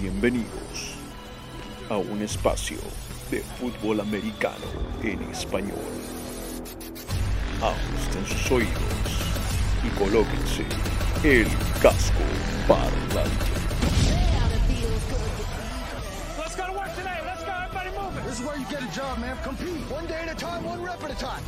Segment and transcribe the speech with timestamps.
[0.00, 0.96] Bienvenidos
[1.90, 2.78] a un espacio
[3.30, 4.64] de fútbol americano
[5.02, 5.76] en español.
[7.60, 8.72] Ajusten sus oídos
[9.84, 10.64] y colóquense
[11.22, 11.46] el
[11.82, 12.22] casco
[12.66, 13.50] parlante.
[16.38, 17.20] Let's go to work today.
[17.26, 17.52] Let's go.
[17.52, 18.24] Everybody moving.
[18.24, 19.36] This is where you get a job, man.
[19.44, 19.84] Compete.
[19.92, 21.44] One day at a time, one rep at a time.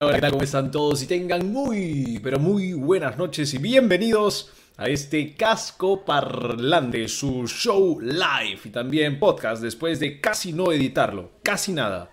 [0.00, 0.32] Hola, ¿qué tal?
[0.32, 1.02] ¿Cómo están todos?
[1.04, 7.98] Y tengan muy, pero muy buenas noches y bienvenidos a este casco parlante, su show
[8.00, 12.10] live y también podcast después de casi no editarlo, casi nada,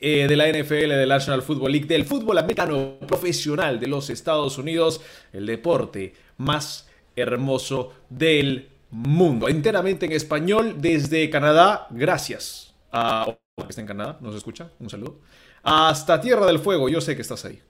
[0.00, 4.10] eh, de la NFL, de la National Football League, del fútbol americano profesional de los
[4.10, 5.00] Estados Unidos,
[5.32, 13.82] el deporte más hermoso del mundo, enteramente en español desde Canadá, gracias a que está
[13.82, 15.20] en Canadá, nos escucha, un saludo.
[15.62, 17.62] Hasta Tierra del Fuego, yo sé que estás ahí.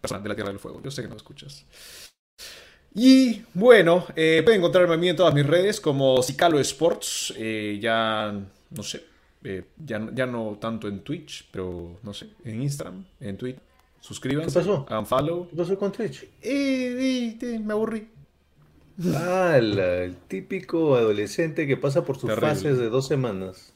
[0.00, 1.66] Persona de la Tierra del Fuego, yo sé que nos escuchas.
[2.94, 7.32] Y bueno, eh, pueden encontrarme a mí en todas mis redes como Cicalo Sports.
[7.36, 8.32] eh, ya,
[8.70, 9.04] no sé,
[9.44, 13.62] eh, ya, ya no tanto en Twitch, pero no sé, en Instagram, en Twitter.
[14.00, 14.86] Suscríbanse, ¿Qué pasó?
[14.88, 15.46] hagan follow.
[15.48, 16.26] ¿Qué pasó con Twitch?
[16.42, 18.08] Eh, me aburrí.
[19.14, 22.48] Ah, la- el típico adolescente que pasa por sus Terrible.
[22.48, 23.72] fases de dos semanas.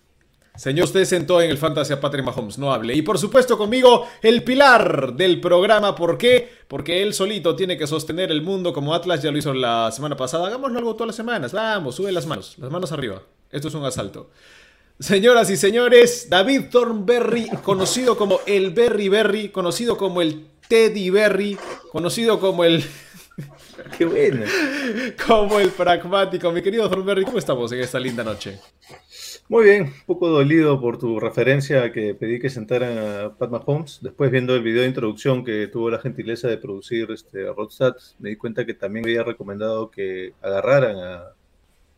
[0.56, 2.94] Señor, usted sentó en el Fantasy a Patrick Mahomes, no hable.
[2.94, 5.96] Y por supuesto conmigo, el pilar del programa.
[5.96, 6.48] ¿Por qué?
[6.68, 10.16] Porque él solito tiene que sostener el mundo como Atlas ya lo hizo la semana
[10.16, 10.46] pasada.
[10.46, 11.52] Hagámoslo algo todas las semanas.
[11.52, 13.20] Vamos, sube las manos, las manos arriba.
[13.50, 14.30] Esto es un asalto.
[15.00, 21.58] Señoras y señores, David Thornberry, conocido como el Berry Berry, conocido como el Teddy Berry,
[21.90, 22.84] conocido como el,
[23.98, 24.46] ¡Qué bueno!
[25.26, 26.50] como el pragmático.
[26.52, 28.60] Mi querido Thornberry, ¿cómo estamos en esta linda noche?
[29.46, 33.50] Muy bien, un poco dolido por tu referencia a que pedí que sentaran a Pat
[33.50, 33.98] Mahomes.
[34.00, 38.30] Después viendo el video de introducción que tuvo la gentileza de producir este, Rodstad, me
[38.30, 41.34] di cuenta que también había recomendado que agarraran a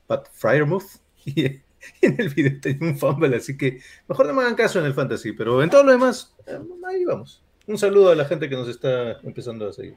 [0.06, 0.84] Pat Fryermuth.
[2.02, 4.86] Y en el video tenía un fumble, así que mejor no me hagan caso en
[4.86, 6.34] el fantasy, pero en todo lo demás,
[6.84, 7.44] ahí vamos.
[7.68, 9.94] Un saludo a la gente que nos está empezando a seguir.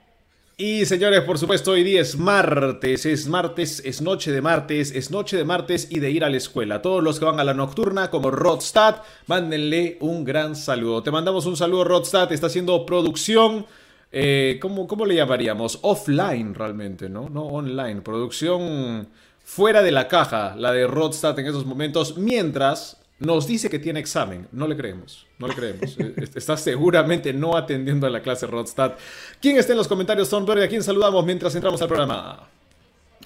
[0.61, 5.09] Y señores, por supuesto, hoy día es martes, es martes, es noche de martes, es
[5.09, 6.81] noche de martes y de ir a la escuela.
[6.81, 8.97] Todos los que van a la nocturna, como Rodstad,
[9.27, 11.01] mándenle un gran saludo.
[11.01, 13.67] Te mandamos un saludo, Rodstad, está haciendo producción,
[14.11, 15.79] eh, ¿cómo, ¿cómo le llamaríamos?
[15.81, 17.29] Offline realmente, ¿no?
[17.29, 19.07] No online, producción
[19.41, 23.99] fuera de la caja, la de Rodstad en esos momentos, mientras nos dice que tiene
[23.99, 24.47] examen.
[24.51, 25.97] No le creemos, no le creemos.
[25.99, 28.93] Eh, está seguramente no atendiendo a la clase Rodstad.
[29.41, 30.63] ¿Quién está en los comentarios, Thornberry?
[30.63, 32.47] ¿A quién saludamos mientras entramos al programa?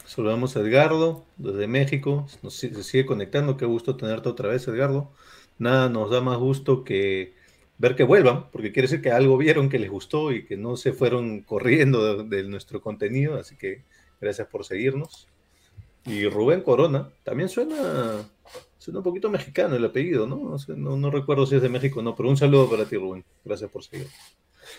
[0.05, 2.27] Saludamos a Edgardo desde México.
[2.41, 3.57] Nos, si- se sigue conectando.
[3.57, 5.11] Qué gusto tenerte otra vez, Edgardo.
[5.59, 7.33] Nada nos da más gusto que
[7.77, 10.77] ver que vuelvan, porque quiere decir que algo vieron que les gustó y que no
[10.77, 13.35] se fueron corriendo de, de nuestro contenido.
[13.37, 13.83] Así que
[14.21, 15.27] gracias por seguirnos.
[16.05, 18.23] Y Rubén Corona también suena,
[18.83, 20.35] suena un poquito mexicano el apellido, ¿no?
[20.35, 22.85] No, sé, no- no recuerdo si es de México o no, pero un saludo para
[22.85, 23.23] ti, Rubén.
[23.45, 24.13] Gracias por seguirnos.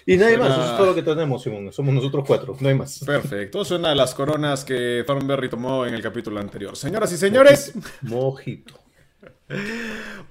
[0.07, 1.73] Y nadie más, eso es todo lo que tenemos, Simón.
[1.73, 3.03] Somos nosotros cuatro, no hay más.
[3.05, 6.77] Perfecto, suena a las coronas que Thornberry tomó en el capítulo anterior.
[6.77, 7.73] Señoras y señores,
[8.03, 8.75] Mojito.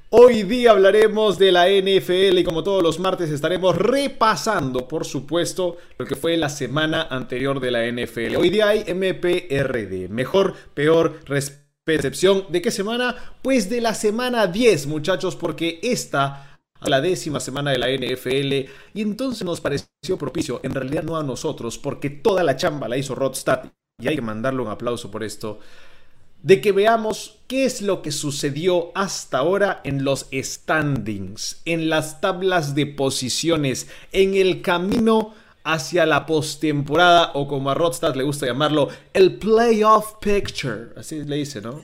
[0.10, 5.78] Hoy día hablaremos de la NFL y como todos los martes estaremos repasando, por supuesto,
[5.98, 8.36] lo que fue la semana anterior de la NFL.
[8.38, 12.46] Hoy día hay MPRD, mejor, peor, res- percepción.
[12.50, 13.16] ¿De qué semana?
[13.42, 18.70] Pues de la semana 10, muchachos, porque esta a la décima semana de la NFL
[18.94, 22.98] y entonces nos pareció propicio, en realidad no a nosotros, porque toda la chamba la
[22.98, 25.60] hizo Rodstad y hay que mandarle un aplauso por esto
[26.44, 32.20] de que veamos qué es lo que sucedió hasta ahora en los standings, en las
[32.20, 35.34] tablas de posiciones, en el camino
[35.64, 40.90] hacia la postemporada o como a Rodstad le gusta llamarlo, el playoff picture.
[40.98, 41.82] Así le dice, ¿no?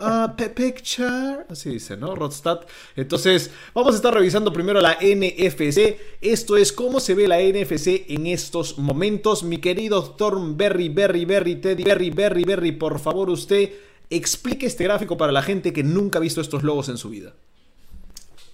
[0.00, 1.44] Ah, picture.
[1.48, 2.14] Así dice, ¿no?
[2.14, 2.60] Rodstad.
[2.96, 5.98] Entonces, vamos a estar revisando primero la NFC.
[6.20, 9.44] Esto es cómo se ve la NFC en estos momentos.
[9.44, 13.70] Mi querido Thornberry, Berry, Berry, Teddy, Berry, Berry, Berry, por favor usted
[14.10, 17.34] explique este gráfico para la gente que nunca ha visto estos logos en su vida.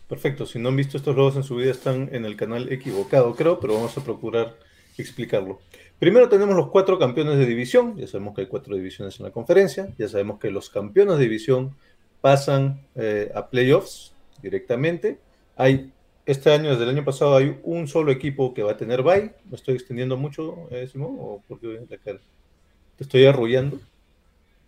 [0.08, 3.34] Perfecto, si no han visto estos logos en su vida están en el canal equivocado,
[3.34, 4.56] creo, pero vamos a procurar
[5.02, 5.60] explicarlo.
[5.98, 9.32] Primero tenemos los cuatro campeones de división, ya sabemos que hay cuatro divisiones en la
[9.32, 11.74] conferencia, ya sabemos que los campeones de división
[12.20, 15.18] pasan eh, a playoffs directamente.
[15.56, 15.92] Hay,
[16.24, 19.32] este año, desde el año pasado, hay un solo equipo que va a tener bye.
[19.48, 21.16] ¿Me estoy extendiendo mucho, eh, Simón?
[21.18, 22.20] ¿O porque la cara?
[22.96, 23.80] ¿Te estoy arrullando?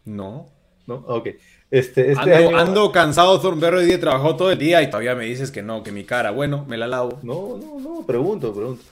[0.05, 0.49] No.
[0.87, 0.97] ¿No?
[1.06, 1.29] Ok.
[1.71, 2.59] Este, este ando, año...
[2.59, 5.93] ando cansado, Thornberry día trabajó todo el día y todavía me dices que no, que
[5.93, 7.21] mi cara, bueno, me la lavo.
[7.23, 8.83] No, no, no, pregunto, pregunto.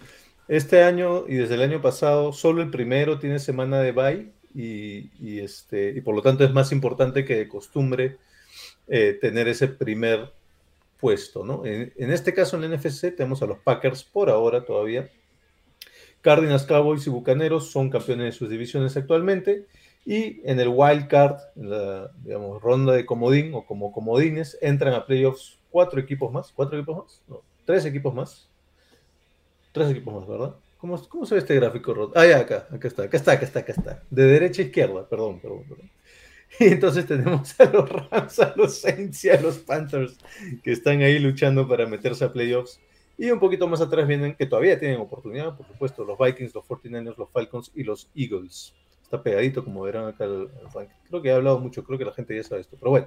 [0.49, 5.39] Este año y desde el año pasado, solo el primero tiene semana de bye y,
[5.41, 8.17] este, y por lo tanto es más importante que de costumbre
[8.89, 10.33] eh, tener ese primer
[10.99, 11.65] puesto, ¿no?
[11.67, 15.11] En, en, este caso en la NFC tenemos a los Packers por ahora todavía.
[16.23, 19.67] Cardinals, Cowboys y Bucaneros son campeones de sus divisiones actualmente.
[20.05, 24.94] Y en el wild card, en la digamos, ronda de comodín o como comodines, entran
[24.94, 26.51] a playoffs cuatro equipos más.
[26.53, 27.23] ¿Cuatro equipos más?
[27.29, 28.48] No, tres equipos más.
[29.79, 30.57] Tres equipos más, ¿verdad?
[30.79, 32.13] ¿Cómo, cómo se ve este gráfico, Rod?
[32.17, 34.03] Ah, ya, acá, acá está, acá está, acá está, acá está.
[34.11, 35.91] De derecha a izquierda, perdón, perdón, perdón.
[36.59, 40.19] Y entonces tenemos a los Rams, a los Saints y a los Panthers
[40.65, 42.81] que están ahí luchando para meterse a playoffs.
[43.17, 46.65] Y un poquito más atrás vienen que todavía tienen oportunidad, por supuesto, los Vikings, los
[46.65, 48.75] 49ers, los Falcons y los Eagles.
[49.08, 52.12] Está pegadito, como verán acá el, el Creo que he hablado mucho, creo que la
[52.12, 53.06] gente ya sabe esto, pero bueno.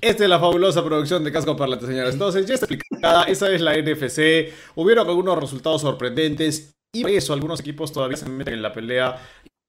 [0.00, 2.14] Esta es la fabulosa producción de Casco Parlante, señores.
[2.14, 4.50] Entonces, ya está explicada, esa es la NFC.
[4.76, 9.18] Hubieron algunos resultados sorprendentes y por eso algunos equipos todavía se meten en la pelea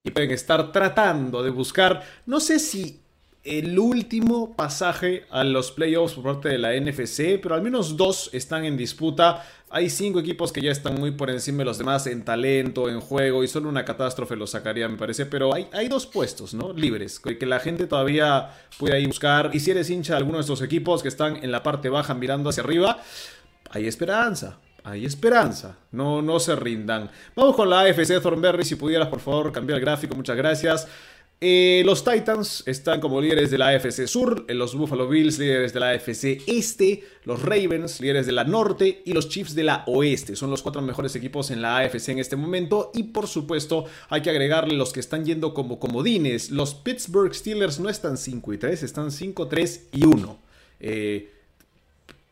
[0.05, 3.02] y pueden estar tratando de buscar, no sé si
[3.43, 8.29] el último pasaje a los playoffs por parte de la NFC, pero al menos dos
[8.33, 9.45] están en disputa.
[9.69, 13.01] Hay cinco equipos que ya están muy por encima de los demás en talento, en
[13.01, 15.25] juego, y solo una catástrofe los sacaría, me parece.
[15.25, 16.71] Pero hay, dos puestos, ¿no?
[16.71, 19.49] Libres, que la gente todavía puede ahí buscar.
[19.51, 22.13] Y si eres hincha de alguno de estos equipos que están en la parte baja
[22.13, 23.01] mirando hacia arriba,
[23.71, 24.59] hay esperanza.
[24.85, 27.09] Hay esperanza, no, no se rindan.
[27.37, 30.89] Vamos con la AFC Thornberry, si pudieras por favor cambiar el gráfico, muchas gracias.
[31.45, 35.73] Eh, los Titans están como líderes de la AFC Sur, eh, los Buffalo Bills líderes
[35.73, 39.83] de la AFC Este, los Ravens líderes de la Norte y los Chiefs de la
[39.87, 40.37] Oeste.
[40.37, 44.21] Son los cuatro mejores equipos en la AFC en este momento y por supuesto hay
[44.21, 46.49] que agregarle los que están yendo como comodines.
[46.49, 50.39] Los Pittsburgh Steelers no están 5 y 3, están 5, 3 y 1.
[50.79, 51.29] Eh,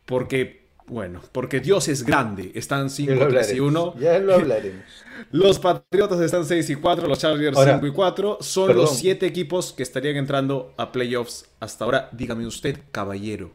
[0.06, 2.52] porque bueno, porque Dios es grande.
[2.54, 3.94] Están 5, 3 y 1.
[3.98, 4.84] Ya lo hablaremos.
[5.30, 8.38] Los Patriotas están 6 y 4, los Chargers 5 y 4.
[8.40, 8.84] Son perdón.
[8.84, 12.08] los 7 equipos que estarían entrando a playoffs hasta ahora.
[12.12, 13.50] Dígame usted, caballero.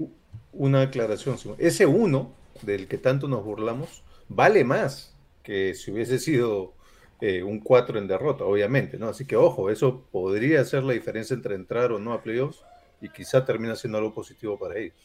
[0.54, 1.38] Una aclaración.
[1.58, 2.34] Ese 1
[2.64, 5.14] del que tanto nos burlamos vale más
[5.44, 6.74] que si hubiese sido
[7.22, 8.98] eh, un 4 en derrota, obviamente.
[8.98, 9.10] ¿no?
[9.10, 12.64] Así que ojo, eso podría ser la diferencia entre entrar o no a playoffs
[13.02, 14.96] y quizá termina siendo algo positivo para ellos.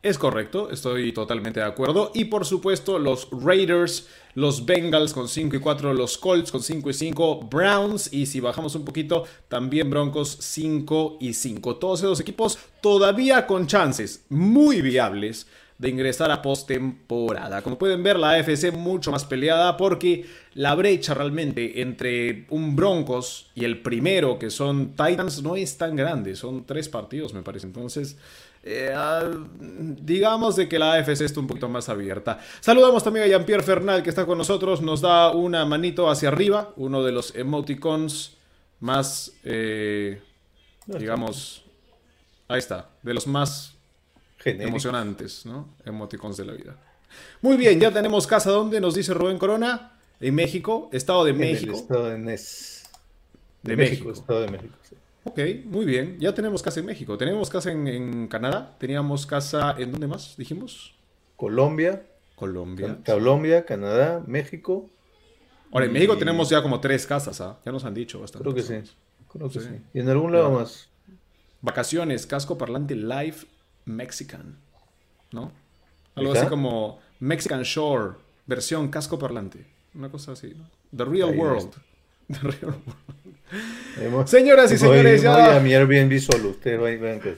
[0.00, 2.12] Es correcto, estoy totalmente de acuerdo.
[2.14, 6.90] Y por supuesto, los Raiders, los Bengals con 5 y 4, los Colts con 5
[6.90, 11.76] y 5, Browns y si bajamos un poquito, también Broncos 5 y 5.
[11.76, 15.48] Todos esos equipos todavía con chances muy viables
[15.78, 17.62] de ingresar a postemporada.
[17.62, 23.50] Como pueden ver, la AFC mucho más peleada porque la brecha realmente entre un Broncos
[23.54, 26.34] y el primero, que son Titans, no es tan grande.
[26.34, 27.66] Son tres partidos, me parece.
[27.66, 28.16] Entonces,
[28.62, 28.94] eh,
[29.60, 32.40] digamos de que la AFC está un poquito más abierta.
[32.60, 36.72] Saludamos también a Jean-Pierre Fernal que está con nosotros, nos da una manito hacia arriba,
[36.76, 38.36] uno de los emoticons
[38.80, 40.20] más, eh,
[40.86, 41.64] digamos,
[42.48, 43.74] ahí está, de los más
[44.38, 44.68] Genéricos.
[44.68, 45.68] emocionantes, ¿no?
[45.84, 46.76] Emoticons de la vida.
[47.40, 51.38] Muy bien, ya tenemos casa donde nos dice Rubén Corona, en México, Estado de en
[51.38, 51.72] México.
[51.72, 52.82] El estado de, Nes.
[53.62, 54.04] de, de México.
[54.08, 54.20] México.
[54.20, 54.96] Estado de México, sí.
[55.28, 56.16] Ok, muy bien.
[56.18, 57.18] Ya tenemos casa en México.
[57.18, 58.74] Tenemos casa en, en, Canadá.
[58.78, 60.94] Teníamos casa en dónde más dijimos?
[61.36, 62.02] Colombia.
[62.34, 62.98] Colombia.
[63.04, 64.88] Colombia, Canadá, México.
[65.70, 65.94] Ahora, en y...
[65.94, 67.58] México tenemos ya como tres casas, ¿ah?
[67.64, 68.42] Ya nos han dicho bastante.
[68.42, 68.90] Creo que sí.
[69.30, 69.66] Creo que sí.
[69.68, 69.80] sí.
[69.92, 70.88] Y en algún lado más.
[71.60, 73.36] Vacaciones, casco parlante live
[73.84, 74.56] Mexican.
[75.30, 75.52] ¿No?
[76.14, 78.14] Algo así como Mexican Shore,
[78.46, 79.66] versión casco parlante.
[79.94, 80.70] Una cosa así, ¿no?
[80.96, 81.74] The Real Ahí World.
[84.26, 85.32] Señoras y señores, voy, ya.
[85.32, 86.50] Voy a mi Airbnb solo.
[86.50, 87.36] Ustedes vean que.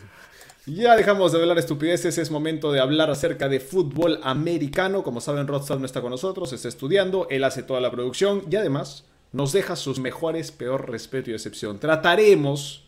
[0.66, 5.02] Ya dejamos de hablar estupideces, es momento de hablar acerca de fútbol americano.
[5.02, 8.56] Como saben, Rodstad no está con nosotros, está estudiando, él hace toda la producción y
[8.56, 11.78] además nos deja sus mejores, peor respeto y excepción.
[11.78, 12.84] Trataremos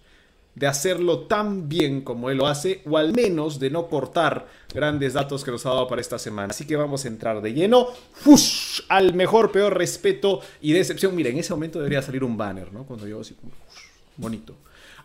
[0.54, 5.14] de hacerlo tan bien como él lo hace, o al menos de no cortar grandes
[5.14, 6.50] datos que nos ha dado para esta semana.
[6.50, 8.82] Así que vamos a entrar de lleno ¡fush!
[8.88, 11.14] al mejor, peor respeto y decepción.
[11.14, 12.84] Mira, en ese momento debería salir un banner, ¿no?
[12.84, 13.82] Cuando yo así, ¡fush!
[14.16, 14.54] bonito.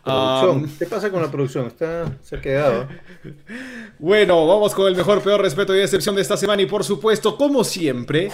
[0.04, 1.66] Um, ¿Qué pasa con la producción?
[1.66, 2.88] Está, se ha quedado.
[3.98, 6.62] bueno, vamos con el mejor, peor respeto y decepción de esta semana.
[6.62, 8.30] Y por supuesto, como siempre,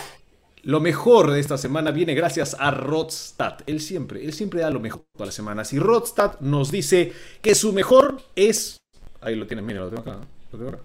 [0.65, 3.59] lo mejor de esta semana viene gracias a Rodstad.
[3.67, 5.73] Él siempre, él siempre da lo mejor todas las semanas.
[5.73, 8.79] Y Rodstad nos dice que su mejor es.
[9.21, 10.21] Ahí lo tienen, mira, lo tengo acá.
[10.53, 10.79] Lo, tengo acá.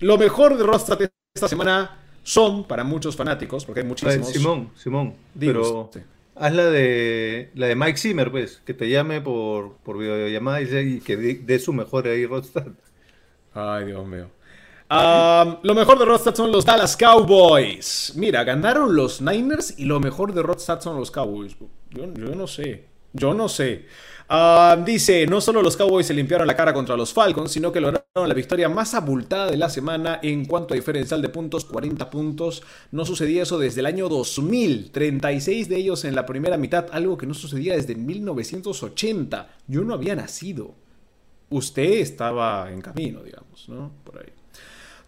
[0.00, 0.98] lo mejor de Rodstad
[1.34, 4.28] esta semana son para muchos fanáticos, porque hay muchísimos.
[4.28, 5.14] Simón, Simón.
[5.38, 6.00] Pero sí.
[6.34, 11.00] haz la de la de Mike Zimmer, pues, que te llame por, por videollamada y
[11.00, 12.66] que dé su mejor ahí Rodstad.
[13.54, 14.28] Ay, Dios mío.
[14.88, 18.12] Lo mejor de Rodstad son los Dallas Cowboys.
[18.14, 21.56] Mira, ganaron los Niners y lo mejor de Rodstad son los Cowboys.
[21.90, 22.86] Yo, no sé.
[23.12, 23.86] Yo no sé.
[24.84, 28.28] Dice, no solo los Cowboys se limpiaron la cara contra los Falcons, sino que lograron
[28.28, 32.62] la victoria más abultada de la semana en cuanto a diferencial de puntos, 40 puntos.
[32.90, 37.16] No sucedía eso desde el año 2000, 36 de ellos en la primera mitad, algo
[37.16, 39.48] que no sucedía desde 1980.
[39.66, 40.74] Yo no había nacido.
[41.48, 43.92] Usted estaba en camino, digamos, ¿no?
[44.04, 44.32] Por ahí.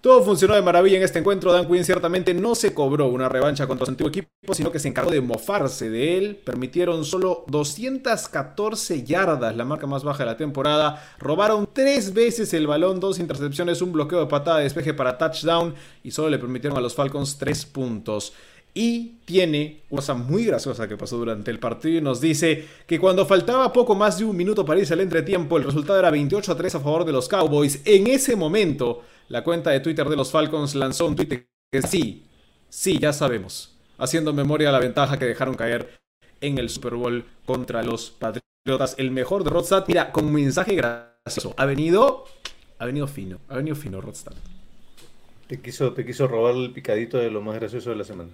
[0.08, 1.52] Todo funcionó de maravilla en este encuentro.
[1.52, 4.88] Dan Quinn ciertamente no se cobró una revancha contra su antiguo equipo, sino que se
[4.88, 6.36] encargó de mofarse de él.
[6.36, 11.06] Permitieron solo 214 yardas, la marca más baja de la temporada.
[11.18, 15.74] Robaron tres veces el balón, dos intercepciones, un bloqueo de patada de despeje para touchdown
[16.02, 18.32] y solo le permitieron a los Falcons tres puntos.
[18.72, 22.98] Y tiene una cosa muy graciosa que pasó durante el partido y nos dice que
[22.98, 26.52] cuando faltaba poco más de un minuto para irse al entretiempo, el resultado era 28
[26.52, 27.82] a 3 a favor de los Cowboys.
[27.84, 32.26] En ese momento, la cuenta de Twitter de los Falcons lanzó un tweet que sí,
[32.68, 36.00] sí, ya sabemos, haciendo memoria de la ventaja que dejaron caer
[36.40, 38.94] en el Super Bowl contra los Patriotas.
[38.98, 41.54] El mejor de Rodstad, mira, con un mensaje gracioso.
[41.56, 42.24] Ha venido,
[42.78, 44.34] ha venido fino, ha venido fino Rodstad.
[45.46, 48.30] Te quiso, te quiso robar el picadito de lo más gracioso de la semana.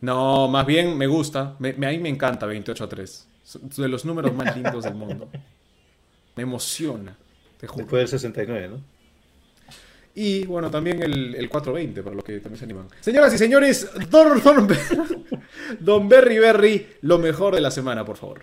[0.00, 1.56] No, más bien me gusta.
[1.58, 3.28] Me, a mí me encanta 28 a 3.
[3.76, 5.28] De los números más lindos del mundo.
[6.36, 7.16] Me emociona.
[7.58, 7.84] Te juro.
[7.84, 8.97] Después del 69, ¿no?
[10.14, 12.88] Y bueno, también el, el 420, para los que también se animan.
[13.00, 14.68] Señoras y señores, Don, Don,
[15.80, 18.42] Don Berry Berry, lo mejor de la semana, por favor.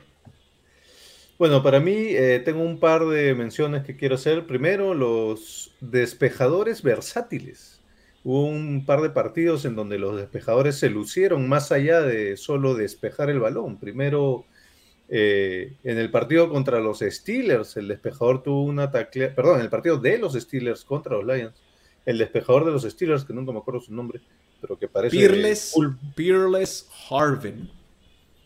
[1.38, 4.48] Bueno, para mí eh, tengo un par de menciones que quiero hacer.
[4.48, 7.82] Primero, los despejadores versátiles.
[8.24, 12.74] Hubo un par de partidos en donde los despejadores se lucieron más allá de solo
[12.74, 13.78] despejar el balón.
[13.78, 14.46] Primero,
[15.08, 19.70] eh, en el partido contra los Steelers, el despejador tuvo una taclea, perdón, en el
[19.70, 21.54] partido de los Steelers contra los Lions,
[22.06, 24.22] el despejador de los Steelers, que nunca me acuerdo su nombre,
[24.62, 25.16] pero que parece...
[25.16, 25.76] Peerless,
[26.16, 27.70] Peerless Harvin.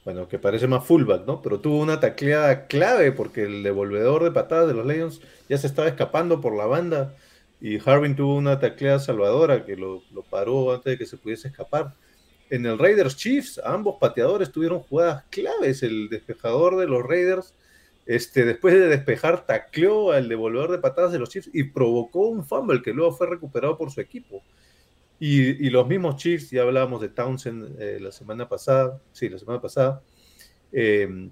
[0.03, 1.41] Bueno, que parece más fullback, ¿no?
[1.41, 5.67] Pero tuvo una tacleada clave porque el devolvedor de patadas de los Lions ya se
[5.67, 7.15] estaba escapando por la banda
[7.61, 11.49] y Harvin tuvo una tacleada salvadora que lo, lo paró antes de que se pudiese
[11.49, 11.93] escapar
[12.49, 15.83] en el Raiders Chiefs, ambos pateadores tuvieron jugadas claves.
[15.83, 17.53] El despejador de los Raiders,
[18.05, 22.45] este, después de despejar, tacleó al devolvedor de patadas de los Chiefs y provocó un
[22.45, 24.41] fumble que luego fue recuperado por su equipo.
[25.19, 29.61] Y, los mismos Chiefs, ya hablábamos de Townsend eh, la semana pasada, sí, la semana
[29.61, 30.01] pasada,
[30.71, 31.29] eh,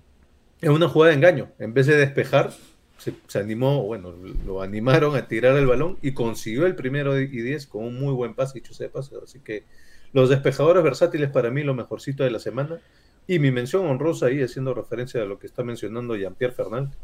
[0.62, 2.52] en una jugada de engaño, en vez de despejar,
[2.98, 4.14] se, animó, bueno,
[4.46, 8.14] lo animaron a tirar el balón y consiguió el primero y 10 con un muy
[8.14, 9.22] buen pase, dicho sea paso.
[9.24, 9.64] Así que
[10.14, 12.80] los despejadores versátiles para mí lo mejorcito de la semana.
[13.28, 16.98] Y mi mención honrosa ahí, haciendo referencia a lo que está mencionando Jean-Pierre Fernández,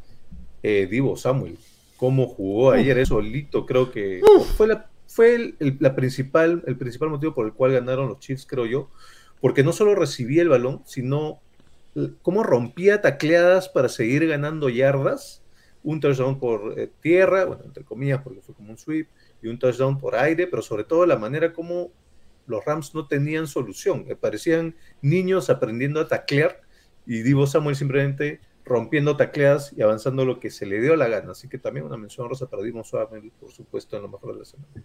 [0.64, 1.58] eh, Divo Samuel.
[1.98, 4.22] Cómo jugó ayer, eso solito, creo que
[4.58, 8.46] fue, la, fue el, la principal, el principal motivo por el cual ganaron los Chiefs,
[8.46, 8.90] creo yo.
[9.42, 11.42] Porque no solo recibía el balón, sino
[12.22, 15.42] cómo rompía tacleadas para seguir ganando yardas.
[15.84, 19.10] Un touchdown por eh, tierra, bueno, entre comillas, porque fue como un sweep,
[19.42, 21.92] y un touchdown por aire, pero sobre todo la manera como
[22.46, 24.06] los Rams no tenían solución.
[24.20, 26.62] Parecían niños aprendiendo a taclear
[27.06, 31.32] y Divo Samuel simplemente rompiendo tacleadas y avanzando lo que se le dio la gana.
[31.32, 34.40] Así que también una mención rosa para Divo Samuel, por supuesto, en lo mejor de
[34.40, 34.84] la semana.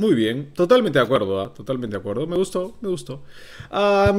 [0.00, 1.52] Muy bien, totalmente de acuerdo, ¿ah?
[1.52, 2.26] totalmente de acuerdo.
[2.26, 3.22] Me gustó, me gustó.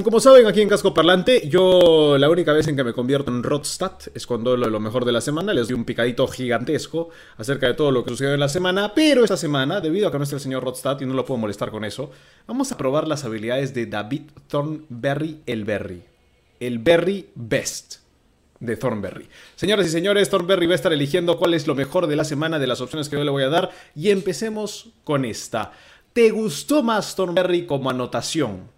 [0.03, 3.41] como saben, aquí en Casco Parlante, yo la única vez en que me convierto en
[3.41, 5.55] Rodstad es cuando lo, mejor de la semana.
[5.55, 8.93] Les doy un picadito gigantesco acerca de todo lo que sucedió en la semana.
[8.93, 11.39] Pero esta semana, debido a que no está el señor Rodstad y no lo puedo
[11.39, 12.11] molestar con eso,
[12.45, 16.03] vamos a probar las habilidades de David Thornberry el Berry.
[16.59, 18.01] El Berry Best
[18.61, 19.27] de Thornberry.
[19.55, 22.59] Señoras y señores, Thornberry va a estar eligiendo cuál es lo mejor de la semana
[22.59, 25.73] de las opciones que yo le voy a dar y empecemos con esta.
[26.13, 28.69] ¿Te gustó más Thornberry como anotación?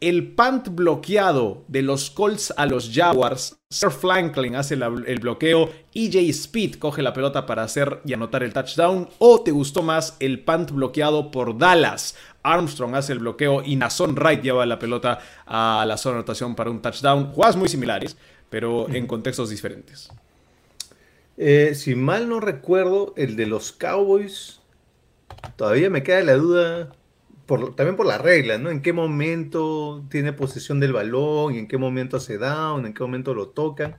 [0.00, 3.56] El punt bloqueado de los Colts a los Jaguars.
[3.70, 5.70] Sir Franklin hace el bloqueo.
[5.94, 9.08] EJ Speed coge la pelota para hacer y anotar el touchdown.
[9.18, 12.16] ¿O te gustó más el punt bloqueado por Dallas?
[12.42, 16.56] Armstrong hace el bloqueo y Nason Wright lleva la pelota a la zona de anotación
[16.56, 17.32] para un touchdown.
[17.32, 18.16] Jugadas muy similares
[18.52, 20.10] pero en contextos diferentes.
[21.38, 24.60] Eh, si mal no recuerdo, el de los Cowboys,
[25.56, 26.92] todavía me queda la duda,
[27.46, 28.68] por, también por la regla, ¿no?
[28.68, 33.02] En qué momento tiene posesión del balón, y en qué momento hace down, en qué
[33.02, 33.96] momento lo tocan.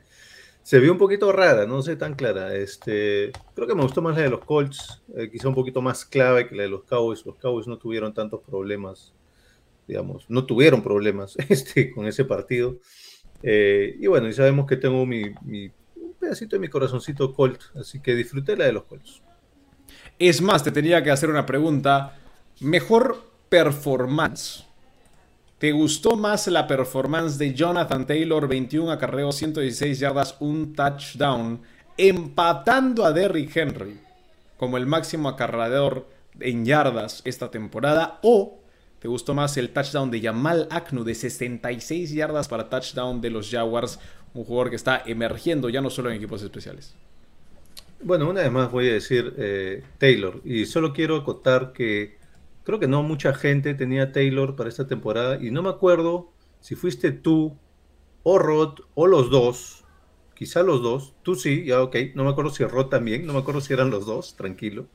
[0.62, 2.56] Se vio un poquito rara, no sé tan clara.
[2.56, 6.06] Este, creo que me gustó más la de los Colts, eh, quizá un poquito más
[6.06, 7.26] clave que la de los Cowboys.
[7.26, 9.14] Los Cowboys no tuvieron tantos problemas,
[9.88, 12.78] digamos, no tuvieron problemas este, con ese partido.
[13.44, 18.00] Eh, y bueno, y sabemos que tengo mi, un pedacito de mi corazoncito Colt, así
[18.00, 19.22] que disfruté la de los Colts.
[20.18, 22.18] Es más, te tenía que hacer una pregunta.
[22.62, 24.66] Mejor performance.
[25.58, 31.62] ¿Te gustó más la performance de Jonathan Taylor, 21 acarreos, 116 yardas, un touchdown,
[31.98, 34.00] empatando a Derrick Henry
[34.58, 36.08] como el máximo acarreador
[36.40, 38.20] en yardas esta temporada?
[38.24, 38.63] ¿O
[39.04, 43.52] te gustó más el touchdown de Yamal Aknu de 66 yardas para touchdown de los
[43.52, 44.00] Jaguars,
[44.34, 46.96] un jugador que está emergiendo ya no solo en equipos especiales?
[48.02, 52.18] Bueno, una vez más voy a decir eh, Taylor, y solo quiero acotar que
[52.64, 56.32] creo que no mucha gente tenía Taylor para esta temporada y no me acuerdo
[56.62, 57.58] si fuiste tú
[58.24, 59.84] o Rod o los dos,
[60.34, 63.40] quizá los dos, tú sí, ya ok, no me acuerdo si Rod también, no me
[63.40, 64.88] acuerdo si eran los dos, tranquilo,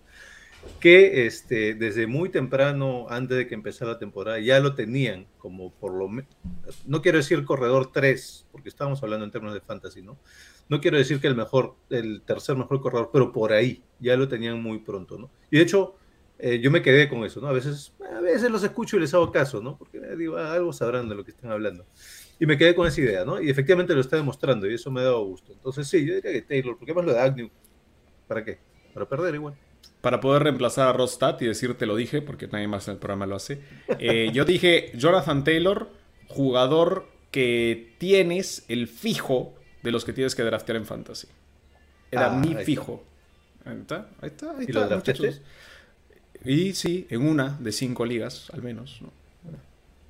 [0.80, 5.72] que este, desde muy temprano, antes de que empezara la temporada, ya lo tenían como
[5.72, 6.30] por lo menos,
[6.86, 10.18] no quiero decir corredor 3, porque estábamos hablando en términos de fantasy, ¿no?
[10.68, 14.28] No quiero decir que el mejor, el tercer mejor corredor, pero por ahí, ya lo
[14.28, 15.30] tenían muy pronto, ¿no?
[15.50, 15.96] Y de hecho,
[16.38, 17.48] eh, yo me quedé con eso, ¿no?
[17.48, 19.76] A veces, a veces los escucho y les hago caso, ¿no?
[19.76, 21.86] Porque eh, digo, ah, algo sabrán de lo que están hablando.
[22.38, 23.40] Y me quedé con esa idea, ¿no?
[23.40, 25.52] Y efectivamente lo está demostrando y eso me ha dado gusto.
[25.52, 27.50] Entonces, sí, yo diría que Taylor, ¿por qué más lo de Agnew?
[28.28, 28.58] ¿Para qué?
[28.94, 29.54] Para perder igual.
[30.00, 33.26] Para poder reemplazar a Rostad y decirte lo dije, porque nadie más en el programa
[33.26, 33.60] lo hace.
[33.98, 35.88] Eh, yo dije Jonathan Taylor,
[36.28, 41.26] jugador que tienes el fijo de los que tienes que draftear en fantasy.
[42.10, 43.04] Era Ah, mi ahí fijo.
[43.64, 45.40] Ahí está, ahí está, ahí ¿Y lo está, muchachos.
[46.44, 49.00] Y sí, en una de cinco ligas, al menos.
[49.02, 49.12] No,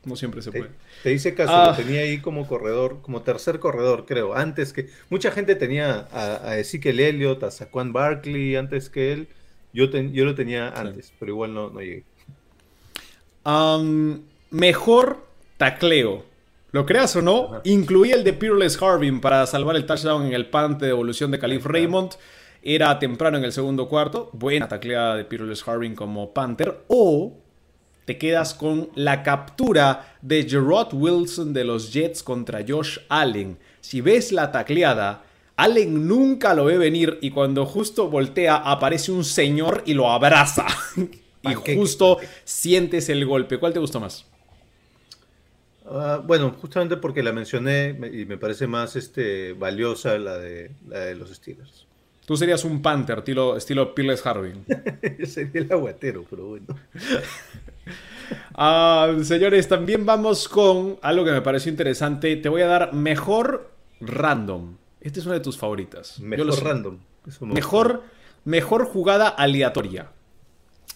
[0.04, 0.70] No siempre se Te, puede.
[1.02, 1.74] te hice caso, Ah.
[1.76, 4.34] lo tenía ahí como corredor, como tercer corredor, creo.
[4.34, 4.90] Antes que.
[5.10, 9.28] Mucha gente tenía a, a Ezekiel Elliott, a Saquon Barkley antes que él.
[9.72, 12.04] Yo, ten- yo lo tenía antes, pero igual no, no llegué.
[14.50, 16.24] Mejor tacleo.
[16.70, 20.46] Lo creas o no, incluía el de Peerless Harbin para salvar el touchdown en el
[20.46, 22.12] punt de devolución de Calif Raymond.
[22.62, 24.28] Era temprano en el segundo cuarto.
[24.32, 26.80] Buena tacleada de Peerless Harbin como Panther.
[26.88, 27.38] O
[28.04, 33.58] te quedas con la captura de Gerard Wilson de los Jets contra Josh Allen.
[33.80, 35.22] Si ves la tacleada,
[35.58, 40.66] Allen nunca lo ve venir y cuando justo voltea aparece un señor y lo abraza.
[41.42, 43.58] y justo sientes el golpe.
[43.58, 44.24] ¿Cuál te gustó más?
[45.86, 50.72] Ah, bueno, justamente porque la mencioné me- y me parece más este, valiosa la de,
[50.86, 51.86] la de los Steelers.
[52.26, 54.66] Tú serías un Panther, estilo, estilo Peerless Harbin.
[55.18, 56.66] Yo sería el aguatero, pero bueno.
[58.54, 62.36] Ah, señores, también vamos con algo que me pareció interesante.
[62.36, 64.76] Te voy a dar mejor random.
[65.00, 66.16] Esta es una de tus favoritas.
[66.18, 66.60] Yo Mejor sé.
[66.64, 66.98] random.
[67.40, 68.02] Mejor,
[68.44, 70.12] mejor jugada aleatoria.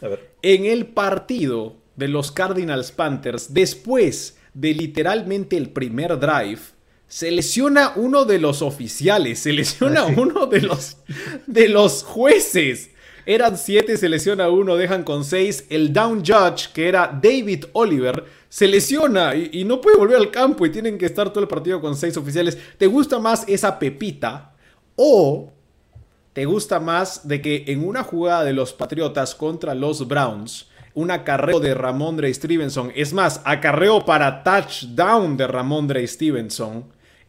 [0.00, 0.32] A ver.
[0.42, 6.60] En el partido de los Cardinals Panthers, después de literalmente el primer drive,
[7.06, 10.96] se lesiona uno de los oficiales, se lesiona Ah, uno de los,
[11.46, 12.90] de los jueces.
[13.26, 15.66] Eran siete, se lesiona uno, dejan con seis.
[15.68, 20.66] El down judge, que era David Oliver, se lesiona y, no puede volver al campo
[20.66, 22.58] y tienen que estar todo el partido con seis oficiales.
[22.76, 24.52] ¿Te gusta más esa pepita?
[24.94, 25.50] O
[26.34, 31.10] ¿Te gusta más de que en una jugada de los Patriotas contra los Browns, un
[31.10, 36.84] acarreo de Ramondre Stevenson, es más, acarreo para touchdown de Ramondre Stevenson,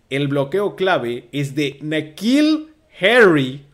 [0.10, 3.66] el bloqueo clave es de Nakil Harry,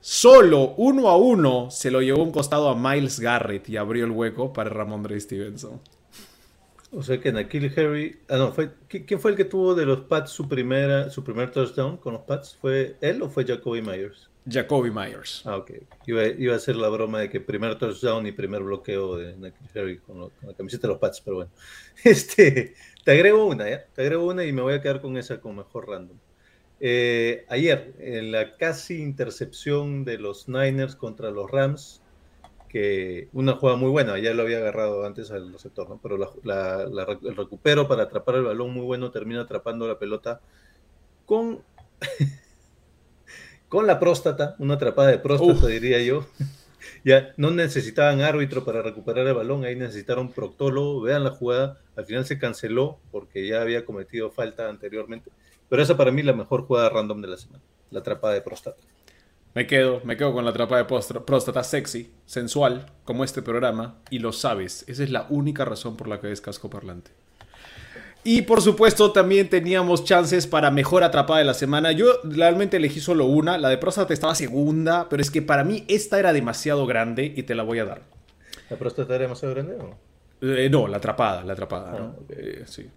[0.00, 4.12] solo uno a uno, se lo llevó un costado a Miles Garrett y abrió el
[4.12, 5.80] hueco para Ramondre Stevenson.
[6.92, 8.22] O sea que Nakil Harry.
[8.28, 11.24] Ah, no, fue, ¿qui- ¿quién fue el que tuvo de los Pats su, primera, su
[11.24, 12.56] primer touchdown con los Pats?
[12.60, 14.30] ¿Fue él o fue Jacoby Myers?
[14.44, 15.42] Jacoby Myers.
[15.46, 15.70] Ah, ok.
[16.06, 19.70] Iba, iba a hacer la broma de que primer touchdown y primer bloqueo de Nakil
[19.74, 21.52] Harry con, lo- con la camiseta de los Pats, pero bueno.
[22.04, 22.74] Este,
[23.04, 23.86] te agrego una, ¿ya?
[23.92, 26.18] Te agrego una y me voy a quedar con esa como mejor random.
[26.80, 32.01] Eh, ayer, en la casi intercepción de los Niners contra los Rams,
[32.72, 36.00] que una jugada muy buena, ya lo había agarrado antes al receptor, ¿no?
[36.02, 39.86] Pero la- la- la rec- el recupero para atrapar el balón muy bueno termina atrapando
[39.86, 40.40] la pelota
[41.26, 41.62] con,
[43.68, 45.66] con la próstata, una atrapada de próstata, Uf.
[45.66, 46.26] diría yo.
[47.04, 51.00] Ya no necesitaban árbitro para recuperar el balón, ahí necesitaron proctólogo.
[51.00, 55.30] Vean la jugada, al final se canceló porque ya había cometido falta anteriormente.
[55.68, 58.40] Pero esa para mí es la mejor jugada random de la semana, la atrapada de
[58.42, 58.82] próstata.
[59.54, 63.96] Me quedo, me quedo con la atrapada de postra- próstata sexy, sensual, como este programa,
[64.10, 64.84] y lo sabes.
[64.88, 67.10] Esa es la única razón por la que es casco parlante.
[68.24, 71.90] Y por supuesto también teníamos chances para mejor atrapada de la semana.
[71.92, 75.84] Yo realmente elegí solo una, la de próstata estaba segunda, pero es que para mí
[75.88, 78.02] esta era demasiado grande y te la voy a dar.
[78.70, 79.98] ¿La próstata era demasiado grande o no?
[80.40, 82.16] Eh, no, la atrapada, la atrapada, ¿no?
[82.18, 82.22] Ah.
[82.30, 82.88] Eh, sí.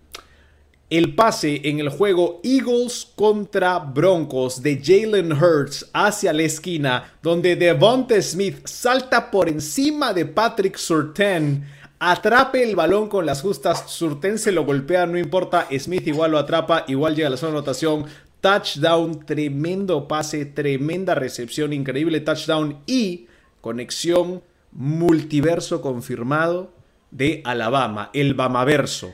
[0.89, 7.55] El pase en el juego Eagles contra Broncos de Jalen Hurts hacia la esquina, donde
[7.55, 11.65] Devonta Smith salta por encima de Patrick Surtain,
[11.97, 13.89] Atrape el balón con las justas.
[13.89, 15.67] Surten se lo golpea, no importa.
[15.79, 18.05] Smith igual lo atrapa, igual llega a la zona de anotación.
[18.41, 23.27] Touchdown, tremendo pase, tremenda recepción, increíble touchdown y
[23.61, 26.73] conexión multiverso confirmado
[27.09, 29.13] de Alabama, el Bamaverso.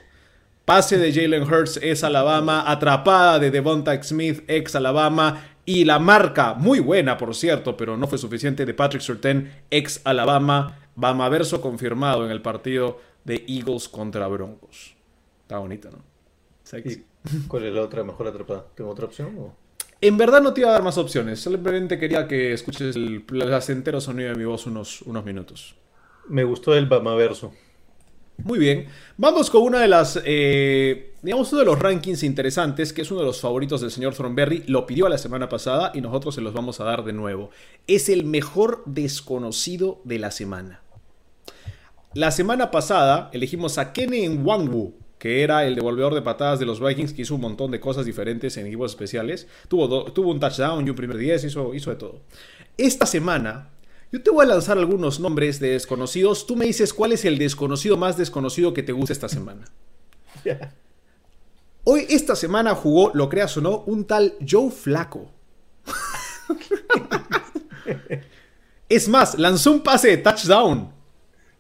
[0.72, 6.54] Pase de Jalen Hurts es Alabama, atrapada de Devonta Smith, ex Alabama, y la marca,
[6.54, 12.24] muy buena por cierto, pero no fue suficiente, de Patrick Surtain, ex Alabama, Bamaverso confirmado
[12.24, 14.96] en el partido de Eagles contra Broncos.
[15.42, 15.98] Está bonito, ¿no?
[16.64, 17.04] Sexy.
[17.50, 18.66] ¿Cuál es la otra mejor atrapada?
[18.74, 19.36] ¿Tengo otra opción?
[19.40, 19.54] O?
[20.00, 24.00] En verdad no te iba a dar más opciones, simplemente quería que escuches el placentero
[24.00, 25.76] sonido de mi voz unos, unos minutos.
[26.30, 27.52] Me gustó el Bamaverso.
[28.44, 28.88] Muy bien.
[29.18, 33.22] Vamos con una de las, eh, digamos, uno de los rankings interesantes, que es uno
[33.22, 34.64] de los favoritos del señor Thornberry.
[34.68, 37.52] Lo pidió la semana pasada y nosotros se los vamos a dar de nuevo.
[37.88, 40.82] Es el mejor desconocido de la semana.
[42.14, 46.80] La semana pasada elegimos a Kenny Wangwu, que era el devolvedor de patadas de los
[46.80, 49.48] Vikings, que hizo un montón de cosas diferentes en equipos especiales.
[49.68, 52.22] Tuvo, tuvo un touchdown y un primer 10, hizo, hizo de todo.
[52.78, 53.70] Esta semana
[54.12, 56.46] yo te voy a lanzar algunos nombres de desconocidos.
[56.46, 59.66] Tú me dices cuál es el desconocido más desconocido que te gusta esta semana.
[61.84, 65.32] Hoy, esta semana jugó, lo creas o no, un tal Joe Flaco.
[68.90, 70.94] es más, lanzó un pase de touchdown.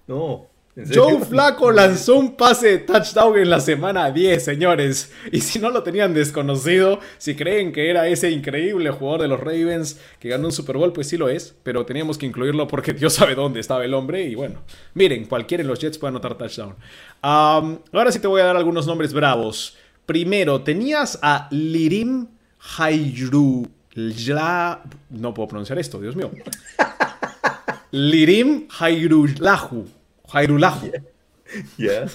[0.05, 0.50] No.
[0.75, 5.11] Joe Flaco lanzó un pase de touchdown en la semana 10, señores.
[5.31, 9.39] Y si no lo tenían desconocido, si creen que era ese increíble jugador de los
[9.39, 11.53] Ravens que ganó un Super Bowl, pues sí lo es.
[11.63, 14.23] Pero teníamos que incluirlo porque Dios sabe dónde estaba el hombre.
[14.23, 14.61] Y bueno,
[14.93, 16.75] miren, cualquiera en los Jets puede anotar touchdown.
[17.21, 19.77] ahora sí te voy a dar algunos nombres bravos.
[20.05, 22.27] Primero, tenías a Lirim
[22.77, 23.67] Hayru.
[25.09, 26.31] No puedo pronunciar esto, Dios mío.
[27.91, 30.00] Lirim Hayrulahu.
[30.31, 30.91] Jairulahu.
[31.77, 32.05] Ya.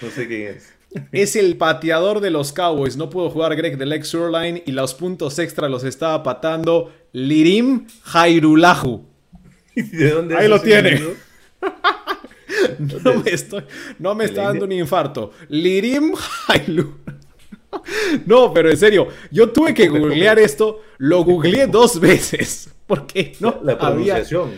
[0.00, 0.72] No sé quién es.
[1.10, 2.96] Es el pateador de los Cowboys.
[2.96, 7.88] No pudo jugar Greg de Lex Surline y los puntos extra los estaba patando Lirim
[8.04, 9.04] Jairulahu.
[9.74, 11.00] ¿De dónde Ahí lo tiene.
[12.78, 13.64] no me, estoy,
[13.98, 15.32] no me está dando un infarto.
[15.48, 16.94] Lirim Jairulahu.
[18.26, 20.82] No, pero en serio, yo tuve que googlear esto.
[20.98, 22.70] Lo googleé dos veces.
[22.86, 24.50] Porque no La pronunciación.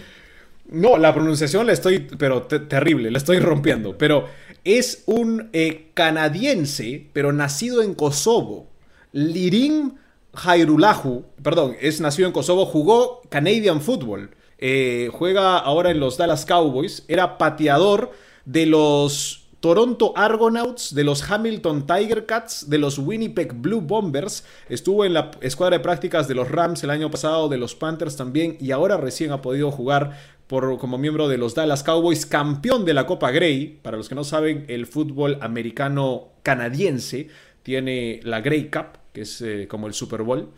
[0.67, 3.99] No, la pronunciación la estoy, pero terrible, la estoy rompiendo.
[3.99, 4.27] Pero
[4.65, 8.71] es un eh, canadiense, pero nacido en Kosovo.
[9.13, 9.93] Lirim
[10.33, 14.31] Jairulahu, perdón, es nacido en Kosovo, jugó Canadian Football.
[14.59, 17.05] Eh, juega ahora en los Dallas Cowboys.
[17.09, 18.13] Era pateador
[18.45, 24.45] de los Toronto Argonauts, de los Hamilton Tiger Cats, de los Winnipeg Blue Bombers.
[24.69, 28.15] Estuvo en la escuadra de prácticas de los Rams el año pasado, de los Panthers
[28.15, 32.85] también, y ahora recién ha podido jugar por, como miembro de los Dallas Cowboys, campeón
[32.85, 33.79] de la Copa Grey.
[33.83, 37.29] Para los que no saben, el fútbol americano canadiense
[37.63, 40.51] tiene la Grey Cup, que es eh, como el Super Bowl.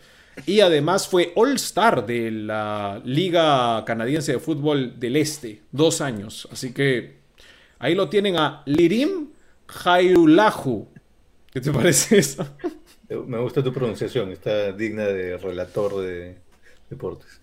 [0.45, 6.47] Y además fue All Star de la Liga Canadiense de Fútbol del Este, dos años.
[6.53, 7.17] Así que
[7.79, 9.29] ahí lo tienen a Lirim
[9.67, 10.89] Jairulahu.
[11.53, 12.47] ¿Qué te parece eso?
[13.27, 16.37] Me gusta tu pronunciación, está digna de relator de
[16.91, 17.41] deportes.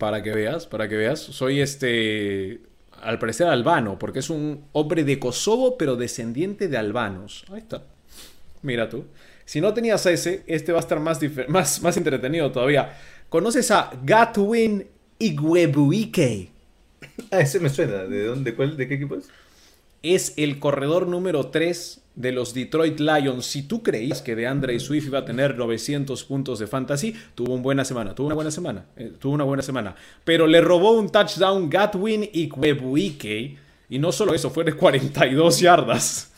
[0.00, 1.20] Para que veas, para que veas.
[1.20, 2.62] Soy este,
[3.02, 7.44] al parecer albano, porque es un hombre de Kosovo, pero descendiente de albanos.
[7.52, 7.82] Ahí está.
[8.62, 9.04] Mira tú.
[9.44, 12.96] Si no tenías ese, este va a estar más, más, más entretenido todavía.
[13.28, 14.86] ¿Conoces a Gatwin
[15.18, 16.48] Igwebuike?
[17.30, 18.04] Ah, ese me suena.
[18.04, 19.28] ¿De dónde, cuál, de qué equipo es?
[20.02, 23.46] Es el corredor número 3 de los Detroit Lions.
[23.46, 27.54] Si tú creís que de Andre Swift iba a tener 900 puntos de fantasy, tuvo
[27.54, 29.94] una buena semana, tuvo una buena semana, eh, tuvo una buena semana.
[30.24, 33.58] Pero le robó un touchdown Gatwin y Kwebuike.
[33.88, 36.32] Y no solo eso, fue de 42 yardas.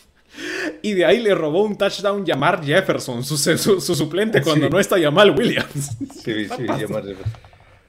[0.80, 5.30] Y de ahí le robó un touchdown Yamar Jefferson, su, suplente cuando no está Yamal
[5.38, 5.90] Williams.
[6.24, 7.42] Sí, sí, Yamar Jefferson.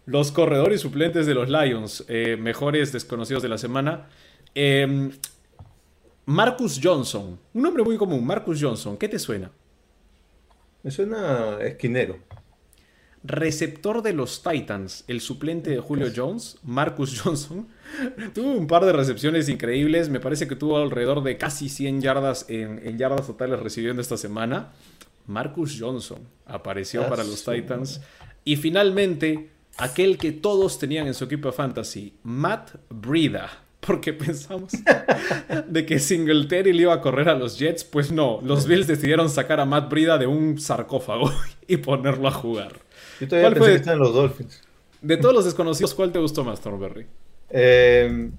[0.06, 4.08] Los corredores suplentes de los Lions, eh, mejores desconocidos de la semana.
[4.54, 5.12] Eh,
[6.26, 9.52] Marcus Johnson, un nombre muy común, Marcus Johnson, ¿qué te suena?
[10.82, 12.18] Me suena esquinero.
[13.26, 17.68] Receptor de los Titans, el suplente de Julio Jones, Marcus Johnson,
[18.34, 20.10] tuvo un par de recepciones increíbles.
[20.10, 24.72] Me parece que tuvo alrededor de casi 100 yardas en, yardas totales recibiendo esta semana.
[25.28, 28.02] Marcus Johnson apareció para los Titans.
[28.46, 34.72] Y finalmente, aquel que todos tenían en su equipo de fantasy, Matt Brida porque pensamos
[35.68, 37.84] de que Singletary le iba a correr a los Jets.
[37.84, 41.32] Pues no, los Bills decidieron sacar a Matt Brida de un sarcófago
[41.68, 42.80] y ponerlo a jugar.
[43.20, 44.62] Yo todavía pensé que están los Dolphins.
[45.02, 47.06] De todos los desconocidos, ¿cuál te gustó más, Thornberry?
[47.50, 48.32] Eh,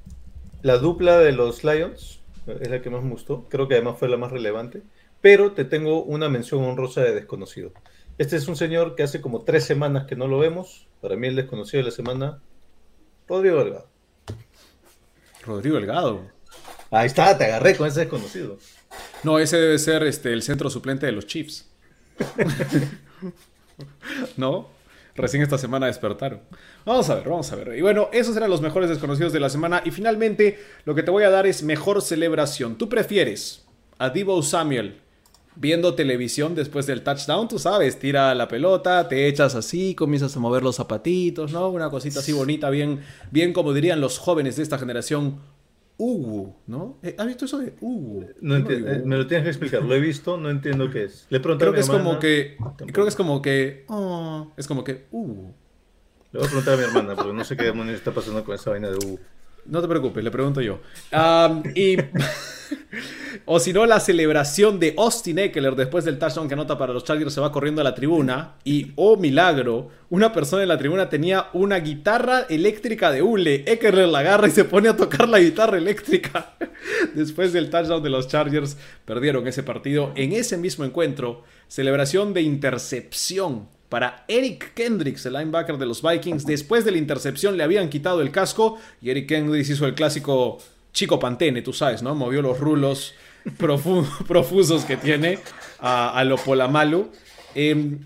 [0.62, 3.46] la dupla de los Lions es la que más me gustó.
[3.50, 4.82] Creo que además fue la más relevante.
[5.20, 7.72] Pero te tengo una mención honrosa de desconocido.
[8.18, 10.86] Este es un señor que hace como tres semanas que no lo vemos.
[11.00, 12.40] Para mí el desconocido de la semana,
[13.26, 13.93] Rodrigo Delgado.
[15.46, 16.30] Rodrigo Delgado.
[16.90, 18.58] Ahí está, te agarré con ese desconocido.
[19.22, 21.66] No, ese debe ser este, el centro suplente de los Chiefs.
[24.36, 24.68] ¿No?
[25.16, 26.40] Recién esta semana despertaron.
[26.84, 27.78] Vamos a ver, vamos a ver.
[27.78, 29.82] Y bueno, esos eran los mejores desconocidos de la semana.
[29.84, 32.76] Y finalmente, lo que te voy a dar es mejor celebración.
[32.76, 33.64] ¿Tú prefieres
[33.98, 35.00] a Divo Samuel
[35.56, 37.48] viendo televisión después del touchdown?
[37.48, 41.68] Tú sabes, tira la pelota, te echas así, comienzas a mover los zapatitos, ¿no?
[41.68, 45.40] Una cosita así bonita, bien, bien como dirían los jóvenes de esta generación.
[45.96, 46.98] Uh, ¿no?
[47.04, 48.24] Eh, ¿Has visto eso de uh?
[48.40, 49.82] No entiendo, eh, me lo tienes que explicar.
[49.82, 51.26] Lo he visto, no entiendo qué es.
[51.30, 52.56] Le pregunté Creo a mi que es como hermana, que.
[52.58, 52.92] tampoco.
[52.92, 53.84] Creo que es como que.
[53.88, 55.06] oh, es como que.
[55.12, 55.52] Uh.
[56.32, 58.56] Le voy a preguntar a mi hermana, porque no sé qué demonios está pasando con
[58.56, 59.20] esa vaina de U.
[59.66, 60.80] No te preocupes, le pregunto yo.
[63.46, 67.04] O si no, la celebración de Austin Eckler después del touchdown que anota para los
[67.04, 68.54] Chargers se va corriendo a la tribuna.
[68.64, 73.64] Y, oh milagro, una persona en la tribuna tenía una guitarra eléctrica de hule.
[73.66, 76.54] Eckler la agarra y se pone a tocar la guitarra eléctrica.
[77.14, 80.12] después del touchdown de los Chargers, perdieron ese partido.
[80.14, 86.46] En ese mismo encuentro, celebración de intercepción para Eric Kendricks, el linebacker de los Vikings.
[86.46, 90.58] Después de la intercepción le habían quitado el casco y Eric Kendricks hizo el clásico
[90.92, 92.14] chico pantene, tú sabes, ¿no?
[92.14, 93.14] Movió los rulos
[93.58, 95.38] profu- profusos que tiene
[95.80, 97.10] a, a Polamalu.
[97.54, 97.98] Eh,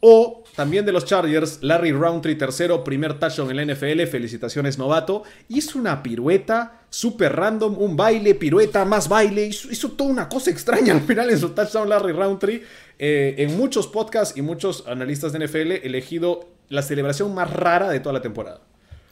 [0.00, 5.22] o también de los Chargers, Larry Roundtree, tercero, primer touchdown en la NFL, felicitaciones novato.
[5.48, 10.50] Hizo una pirueta súper random, un baile, pirueta, más baile, hizo, hizo toda una cosa
[10.50, 12.62] extraña al final en su touchdown Larry Roundtree.
[12.98, 17.98] Eh, en muchos podcasts y muchos analistas de NFL elegido la celebración más rara de
[17.98, 18.60] toda la temporada.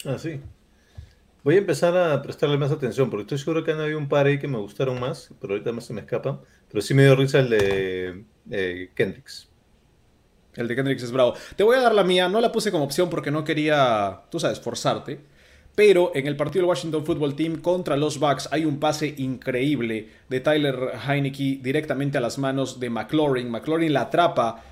[0.05, 0.40] Ah, sí.
[1.42, 4.27] Voy a empezar a prestarle más atención, porque estoy seguro que han habido un par
[4.27, 6.40] ahí que me gustaron más, pero ahorita más se me escapan.
[6.71, 9.49] Pero sí me dio risa el de eh, Kendricks.
[10.55, 11.35] El de Kendricks es bravo.
[11.57, 14.38] Te voy a dar la mía, no la puse como opción porque no quería, tú
[14.38, 15.32] sabes, forzarte.
[15.75, 20.09] Pero en el partido del Washington Football Team contra los Bucks hay un pase increíble
[20.29, 20.77] de Tyler
[21.09, 23.51] Heineke directamente a las manos de McLaurin.
[23.51, 24.65] McLaurin la atrapa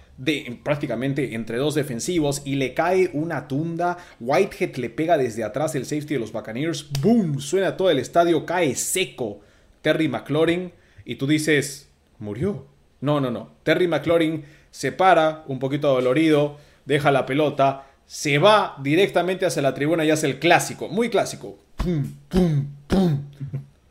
[0.62, 3.96] prácticamente entre dos defensivos y le cae una tunda.
[4.20, 6.90] Whitehead le pega desde atrás el safety de los Buccaneers.
[7.00, 7.40] ¡Boom!
[7.40, 9.40] Suena todo el estadio, cae seco
[9.80, 10.72] Terry McLaurin.
[11.06, 12.66] Y tú dices, murió.
[13.00, 13.52] No, no, no.
[13.62, 19.72] Terry McLaurin se para, un poquito dolorido, deja la pelota, se va directamente hacia la
[19.72, 21.56] tribuna y hace el clásico, muy clásico.
[21.76, 23.22] Pum, pum, pum.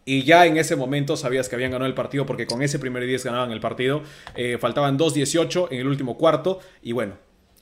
[0.03, 3.05] Y ya en ese momento sabías que habían ganado el partido porque con ese primer
[3.05, 4.03] 10 ganaban el partido.
[4.35, 6.59] Eh, faltaban 2-18 en el último cuarto.
[6.81, 7.13] Y bueno,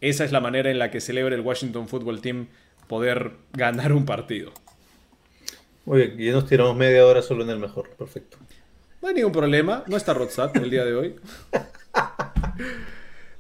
[0.02, 2.48] esa es la manera en la que celebra el Washington Football Team
[2.88, 4.52] poder ganar un partido.
[5.86, 7.92] Muy bien, y nos tiramos media hora solo en el mejor.
[7.92, 8.40] Perfecto.
[9.00, 11.16] No hay ningún problema, no está Rodsat el día de hoy.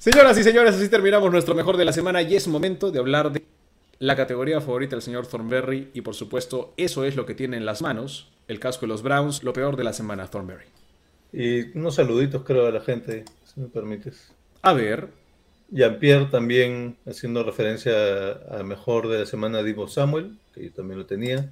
[0.10, 3.30] Señoras y señores, así terminamos nuestro mejor de la semana y es momento de hablar
[3.30, 3.43] de
[4.00, 7.65] la categoría favorita del señor Thornberry y por supuesto eso es lo que tiene en
[7.65, 10.63] las manos, el casco de los Browns, lo peor de la semana Thornberry.
[11.34, 14.32] Y unos saluditos creo a la gente, si me permites.
[14.62, 15.10] A ver,
[15.72, 21.00] Jean-Pierre también haciendo referencia a, a mejor de la semana Divo Samuel, que yo también
[21.00, 21.52] lo tenía.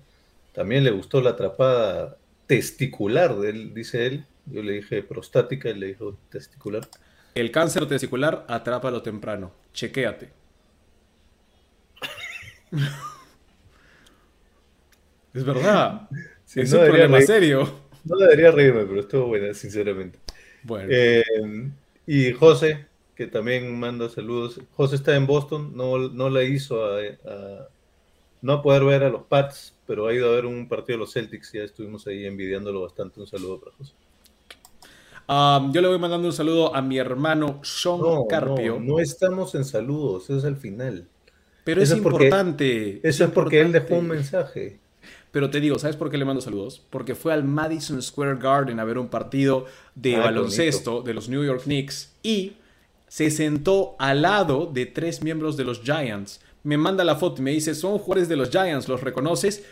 [0.54, 2.15] También le gustó la atrapada
[2.48, 4.26] testicular de él, dice él.
[4.46, 6.88] Yo le dije prostática, él le dijo testicular.
[7.36, 10.32] El cáncer testicular atrápalo temprano, chequéate.
[15.34, 16.10] es verdad,
[16.45, 17.86] Sí, es no un problema reír- serio.
[18.04, 20.19] No debería reírme, pero estuvo buena, sinceramente.
[20.63, 21.24] Bueno, Eh,
[22.06, 24.60] y José, que también manda saludos.
[24.76, 27.67] José está en Boston, no, no la hizo a, a-
[28.41, 31.02] no a poder ver a los Pats, pero ha ido a ver un partido de
[31.02, 31.52] los Celtics.
[31.54, 33.19] Ya estuvimos ahí envidiándolo bastante.
[33.19, 33.93] Un saludo para José.
[35.27, 38.99] Um, yo le voy mandando un saludo a mi hermano Sean No, Carpio, no, no
[38.99, 41.07] estamos en saludos, es al final.
[41.63, 42.99] pero es eso es porque- importante.
[43.07, 44.79] Eso es porque él dejó un mensaje.
[45.31, 46.81] Pero te digo, ¿sabes por qué le mando saludos?
[46.89, 51.27] Porque fue al Madison Square Garden a ver un partido de Ah, baloncesto de los
[51.27, 52.53] New York Knicks y
[53.09, 56.39] se sentó al lado de tres miembros de los Giants.
[56.63, 59.63] Me manda la foto y me dice, son jugadores de los Giants, ¿los reconoces?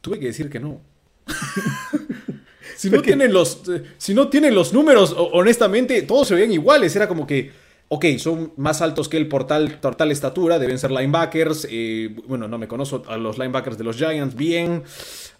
[0.00, 0.80] Tuve que decir que no.
[2.76, 3.62] si, no tienen los,
[3.98, 6.94] si no tienen los números, honestamente, todos se veían iguales.
[6.96, 7.52] Era como que,
[7.88, 11.66] ok, son más altos que él por tal, estatura, deben ser linebackers.
[11.70, 14.82] eh, bueno, no me conozco a los linebackers de los Giants bien.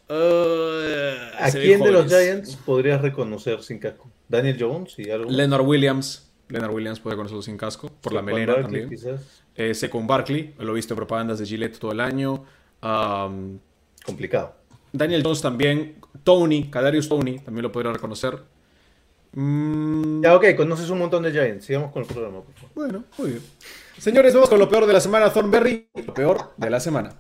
[0.09, 2.07] Eh, ¿A quién de los.
[2.07, 4.11] Giants podrías reconocer sin casco?
[4.29, 5.31] ¿Daniel Jones y algo?
[5.31, 6.29] Leonard Williams.
[6.49, 8.91] Leonard Williams puede conocerlo sin casco, por la melena Barkley, también.
[8.91, 9.43] Quizás.
[9.55, 12.45] Eh, Saquon Barkley, lo he visto en propagandas de Gillette todo el año.
[12.83, 13.59] Um,
[14.05, 14.55] Complicado.
[14.93, 15.97] Daniel Jones también.
[16.25, 18.39] Tony, Kadarius Tony, también lo podría reconocer.
[19.33, 21.65] Mm, Ya, ok, conoces un montón de Giants.
[21.65, 22.71] Sigamos con el programa, por favor.
[22.75, 23.43] bueno, muy bien.
[23.99, 25.89] Señores, vamos con lo peor de la semana, Thornberry.
[26.07, 27.15] Lo peor de la semana.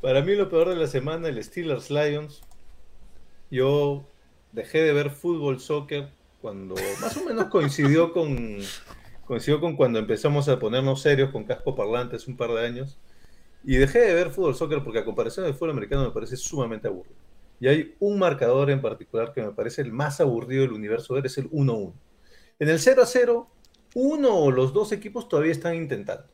[0.00, 2.42] Para mí lo peor de la semana, el Steelers Lions.
[3.50, 4.04] Yo
[4.52, 6.08] dejé de ver fútbol, soccer,
[6.40, 8.58] cuando más o menos coincidió con,
[9.26, 12.98] coincidió con cuando empezamos a ponernos serios con casco parlante hace un par de años.
[13.64, 16.86] Y dejé de ver fútbol, soccer, porque a comparación del fútbol americano me parece sumamente
[16.88, 17.16] aburrido.
[17.60, 21.26] Y hay un marcador en particular que me parece el más aburrido del universo ver,
[21.26, 21.94] es el 1-1.
[22.58, 23.46] En el 0-0,
[23.94, 26.26] uno o los dos equipos todavía están intentando.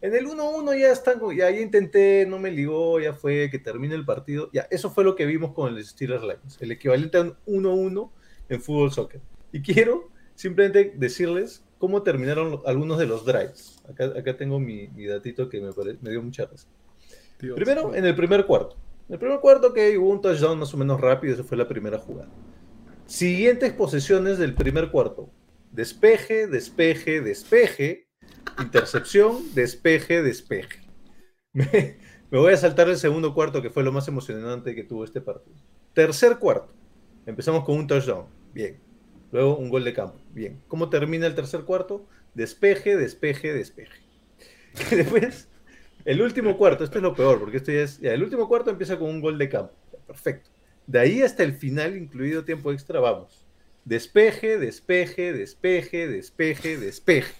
[0.00, 3.94] En el 1-1 ya están, ya, ya intenté, no me ligó, ya fue, que termine
[3.94, 4.50] el partido.
[4.52, 8.10] Ya, eso fue lo que vimos con el Steelers Lions, el equivalente a un 1-1
[8.48, 9.20] en fútbol soccer.
[9.52, 13.82] Y quiero simplemente decirles cómo terminaron algunos de los drives.
[13.88, 16.68] Acá, acá tengo mi, mi datito que me, pare- me dio mucha risa.
[17.38, 17.60] Dios.
[17.60, 18.76] Primero, en el primer cuarto.
[19.08, 21.68] En el primer cuarto que hubo un touchdown más o menos rápido, esa fue la
[21.68, 22.30] primera jugada.
[23.06, 25.34] Siguientes posesiones del primer cuarto.
[25.70, 28.08] Despeje, despeje, despeje,
[28.58, 30.80] intercepción, despeje, despeje.
[31.54, 31.98] Me,
[32.30, 35.20] me voy a saltar el segundo cuarto, que fue lo más emocionante que tuvo este
[35.22, 35.56] partido.
[35.94, 36.74] Tercer cuarto.
[37.26, 38.26] Empezamos con un touchdown.
[38.52, 38.83] Bien.
[39.34, 40.16] Luego un gol de campo.
[40.32, 40.62] Bien.
[40.68, 42.06] ¿Cómo termina el tercer cuarto?
[42.34, 44.00] Despeje, despeje, despeje.
[44.92, 45.48] Después,
[46.04, 47.98] el último cuarto, esto es lo peor, porque esto ya es.
[47.98, 49.74] ya, el último cuarto empieza con un gol de campo.
[50.06, 50.50] Perfecto.
[50.86, 53.44] De ahí hasta el final, incluido tiempo extra, vamos.
[53.84, 57.34] Despeje, despeje, despeje, despeje, despeje.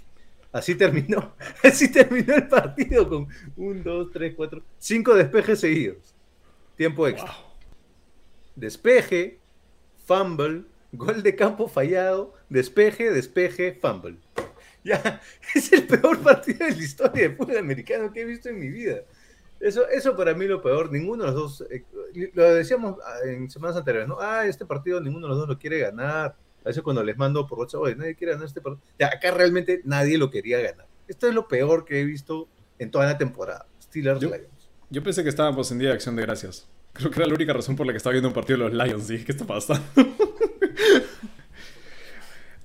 [0.51, 1.37] Así terminó.
[1.63, 6.13] Así terminó el partido con un, dos, tres, cuatro, cinco despejes seguidos.
[6.75, 7.37] Tiempo extra.
[8.57, 9.39] Despeje,
[10.05, 10.65] fumble,
[10.97, 14.19] gol de campo fallado, despeje, despeje, fumble.
[14.83, 15.21] Ya,
[15.55, 18.69] es el peor partido de la historia de fútbol americano que he visto en mi
[18.69, 18.99] vida.
[19.61, 21.85] Eso, eso para mí lo peor, ninguno de los dos, eh,
[22.35, 24.19] lo decíamos ah, en semanas anteriores, ¿no?
[24.21, 26.37] Ah, este partido ninguno de los dos lo quiere ganar.
[26.65, 28.87] A veces cuando les mando por WhatsApp, oye, nadie quiere ganar este partido.
[28.99, 30.87] Ya, acá realmente nadie lo quería ganar.
[31.09, 33.67] Esto es lo peor que he visto en toda la temporada.
[33.83, 34.71] Steelers Yo- Lions.
[34.91, 36.69] Yo pensé que estábamos en día de acción de gracias.
[36.93, 38.87] Creo que era la única razón por la que estaba viendo un partido de los
[38.87, 39.09] Lions.
[39.09, 39.83] Dije, ¿qué está pasando?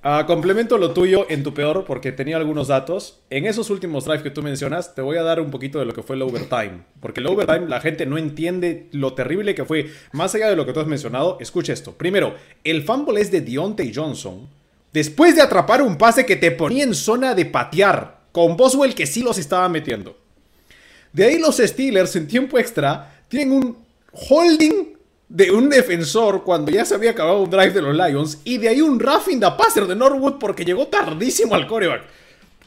[0.02, 3.20] Ah, complemento lo tuyo en tu peor porque tenía algunos datos.
[3.28, 5.92] En esos últimos drives que tú mencionas, te voy a dar un poquito de lo
[5.92, 6.84] que fue el overtime.
[7.00, 9.90] Porque el overtime la gente no entiende lo terrible que fue.
[10.12, 11.92] Más allá de lo que tú has mencionado, escucha esto.
[11.92, 14.48] Primero, el fumble es de Deontay Johnson.
[14.90, 18.20] Después de atrapar un pase que te ponía en zona de patear.
[18.32, 20.16] Con Boswell que sí los estaba metiendo.
[21.12, 23.76] De ahí los Steelers en tiempo extra tienen un
[24.12, 24.96] holding
[25.30, 28.68] de un defensor cuando ya se había acabado un drive de los Lions y de
[28.68, 32.02] ahí un roughing the passer de Norwood porque llegó tardísimo al coreback.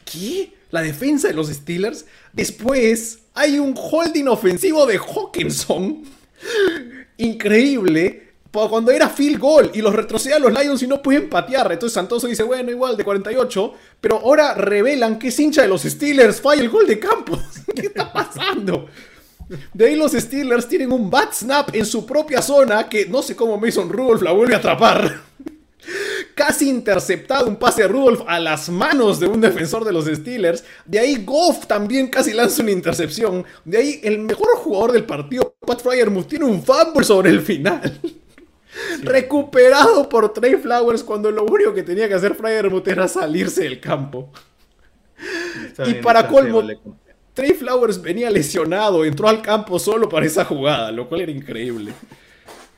[0.04, 0.50] ¿Qué?
[0.70, 2.06] La defensa de los Steelers.
[2.32, 6.04] Después hay un holding ofensivo de Hawkinson.
[7.18, 8.22] Increíble.
[8.50, 11.70] Cuando era field goal y los retrocede a los Lions y no pueden patear.
[11.70, 13.74] Entonces Santoso dice, bueno, igual de 48.
[14.00, 16.40] Pero ahora revelan que es hincha de los Steelers.
[16.40, 17.38] Falla el gol de campo.
[17.74, 18.88] ¿Qué está pasando?
[19.72, 23.36] De ahí los Steelers tienen un bad snap en su propia zona que no sé
[23.36, 25.20] cómo Mason Rudolph la vuelve a atrapar.
[26.34, 30.64] Casi interceptado un pase de Rudolph a las manos de un defensor de los Steelers.
[30.84, 33.44] De ahí Goff también casi lanza una intercepción.
[33.64, 38.00] De ahí el mejor jugador del partido, Pat Fryermuth, tiene un fumble sobre el final.
[39.02, 43.80] Recuperado por Trey Flowers cuando lo único que tenía que hacer Fryermuth era salirse del
[43.80, 44.32] campo.
[45.66, 46.62] Está Y bien, para colmo,
[47.34, 51.92] Trey Flowers venía lesionado, entró al campo solo para esa jugada, lo cual era increíble.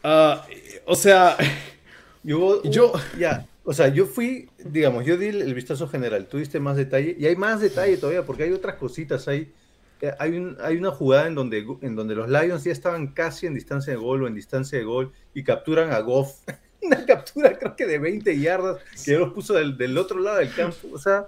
[0.02, 0.44] Ah,
[0.86, 1.36] o sea,
[2.24, 6.58] Y hubo- Yo- ya, o sea, yo fui, digamos, yo di el, vistazo general, tuviste
[6.58, 9.52] más detalle, y hay más detalle todavía, porque hay otras cositas, hay,
[10.00, 13.46] eh, hay, un- hay una jugada en donde, en donde los Lions ya estaban casi
[13.46, 16.30] en distancia de gol o en distancia de gol, y capturan a Goff,
[16.82, 20.38] una captura creo que de 20 yardas, que ya los puso del, del otro lado
[20.38, 21.26] del campo, o sea,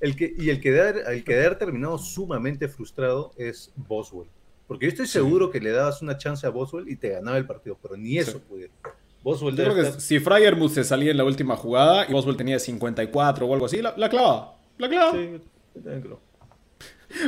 [0.00, 3.72] el que, y el que, de haber- el que de haber terminado sumamente frustrado es
[3.76, 4.28] Boswell,
[4.66, 7.46] porque yo estoy seguro que le dabas una chance a Boswell y te ganaba el
[7.46, 8.42] partido, pero ni eso Sí.
[8.48, 8.74] pudieron.
[9.22, 12.58] Boswell yo creo que si Fryermuth se salía en la última jugada y Boswell tenía
[12.58, 14.56] 54 o algo así, la, la clava.
[14.78, 15.12] La clava.
[15.12, 15.28] Sí,
[15.74, 16.20] yo también creo.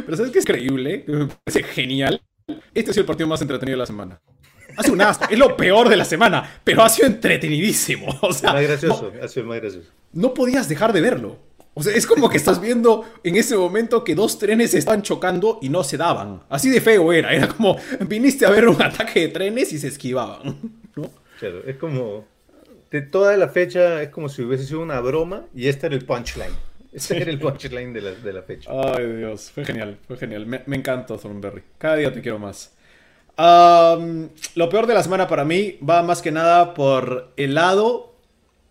[0.04, 1.04] Pero ¿sabes qué es creíble?
[1.04, 2.22] Que Me parece genial.
[2.74, 4.20] Este ha sido el partido más entretenido de la semana.
[4.76, 5.24] Hace un asco.
[5.28, 8.06] es lo peor de la semana, pero ha sido entretenidísimo.
[8.22, 9.90] O sea, Más gracioso, ha sido más gracioso.
[10.12, 11.38] no podías dejar de verlo.
[11.74, 15.02] O sea, es como que estás viendo en ese momento que dos trenes se estaban
[15.02, 16.42] chocando y no se daban.
[16.48, 17.32] Así de feo era.
[17.32, 20.58] Era como, viniste a ver un ataque de trenes y se esquivaban.
[20.96, 21.10] ¿no?
[21.38, 22.26] Claro, es como.
[22.90, 26.04] De toda la fecha es como si hubiese sido una broma y este era el
[26.04, 26.52] punchline.
[26.92, 28.68] Este era el punchline de la, de la fecha.
[28.72, 29.52] Ay, Dios.
[29.52, 30.44] Fue genial, fue genial.
[30.44, 31.62] Me, me encantó Thornberry.
[31.78, 32.72] Cada día te quiero más.
[33.40, 38.14] Um, lo peor de la semana para mí va más que nada por el lado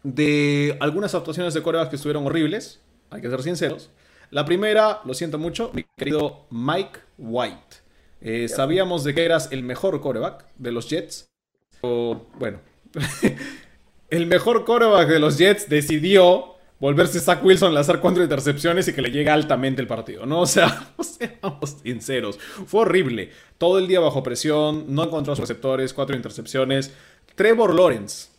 [0.03, 2.79] de algunas actuaciones de corebacks que estuvieron horribles,
[3.09, 3.89] hay que ser sinceros.
[4.31, 7.77] La primera, lo siento mucho, mi querido Mike White.
[8.21, 11.29] Eh, sabíamos de que eras el mejor coreback de los Jets.
[11.81, 12.59] O, bueno,
[14.09, 19.01] el mejor coreback de los Jets decidió volverse Zach Wilson, lanzar cuatro intercepciones y que
[19.01, 20.41] le llegue altamente el partido, ¿no?
[20.41, 23.31] O sea, seamos sinceros, fue horrible.
[23.57, 26.93] Todo el día bajo presión, no encontró a sus receptores, cuatro intercepciones.
[27.35, 28.29] Trevor Lawrence,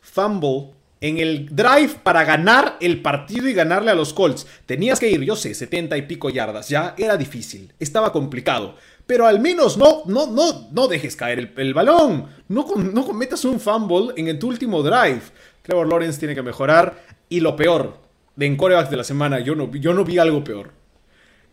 [0.00, 4.46] fumble en el drive para ganar el partido y ganarle a los Colts.
[4.66, 8.76] Tenías que ir, yo sé, 70 y pico yardas, ya era difícil, estaba complicado.
[9.06, 12.26] Pero al menos no, no, no, no dejes caer el, balón.
[12.48, 15.22] No, no cometas un fumble en tu último drive.
[15.62, 17.04] Trevor Lawrence tiene que mejorar.
[17.28, 17.98] Y lo peor,
[18.34, 20.72] de en corebacks de la semana, yo no, yo no vi algo peor.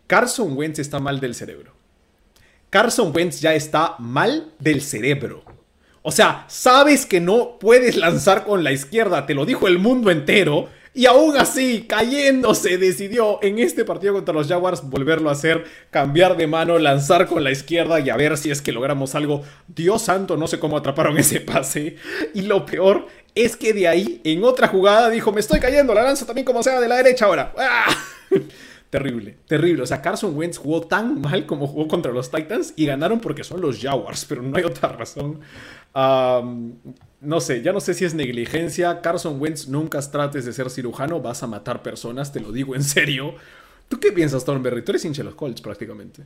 [0.08, 1.72] Carson Wentz está mal del cerebro.
[2.70, 5.44] Carson Wentz ya está mal del cerebro.
[6.06, 10.10] O sea, sabes que no puedes lanzar con la izquierda, te lo dijo el mundo
[10.10, 10.68] entero.
[10.92, 16.36] Y aún así, cayéndose, decidió en este partido contra los Jaguars volverlo a hacer, cambiar
[16.36, 19.44] de mano, lanzar con la izquierda y a ver si es que logramos algo.
[19.66, 21.96] Dios santo, no sé cómo atraparon ese pase.
[22.34, 26.02] Y lo peor es que de ahí, en otra jugada, dijo, me estoy cayendo, la
[26.02, 27.54] lanza también como sea de la derecha ahora.
[27.58, 27.96] ¡Ah!
[28.90, 29.82] terrible, terrible.
[29.82, 33.42] O sea, Carson Wentz jugó tan mal como jugó contra los Titans y ganaron porque
[33.42, 35.40] son los Jaguars, pero no hay otra razón
[35.94, 39.00] no sé, ya no sé si es negligencia.
[39.00, 42.82] Carson Wentz, nunca trates de ser cirujano, vas a matar personas, te lo digo en
[42.82, 43.34] serio.
[43.88, 44.82] ¿Tú qué piensas, Thornberry?
[44.82, 46.24] Tú eres hincha de los Colts prácticamente.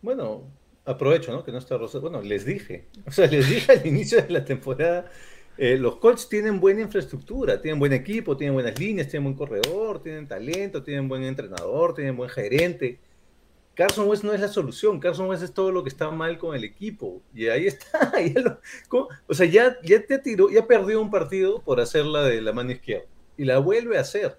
[0.00, 0.44] Bueno,
[0.84, 1.44] aprovecho, ¿no?
[1.44, 1.98] Que no está Rosa.
[1.98, 2.86] Bueno, les dije.
[3.06, 5.10] O sea, les dije al inicio de la temporada.
[5.58, 10.02] Eh, los Colts tienen buena infraestructura, tienen buen equipo, tienen buenas líneas, tienen buen corredor,
[10.02, 12.98] tienen talento, tienen buen entrenador, tienen buen gerente
[13.74, 16.54] Carson West no es la solución, Carson West es todo lo que está mal con
[16.54, 17.22] el equipo.
[17.34, 18.12] Y ahí está.
[19.26, 22.72] o sea, ya, ya te tiró, ya perdió un partido por hacerla de la mano
[22.72, 23.06] izquierda.
[23.36, 24.36] Y la vuelve a hacer.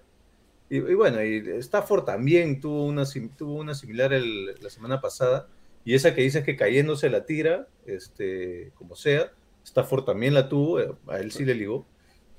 [0.70, 3.04] Y, bueno, y Stafford también tuvo una,
[3.36, 5.48] tuvo una similar la semana pasada.
[5.84, 9.32] Y esa que dices que cayéndose la tira, este, como sea,
[9.64, 11.86] Stafford también la tuvo, eh, a él sí le ligó.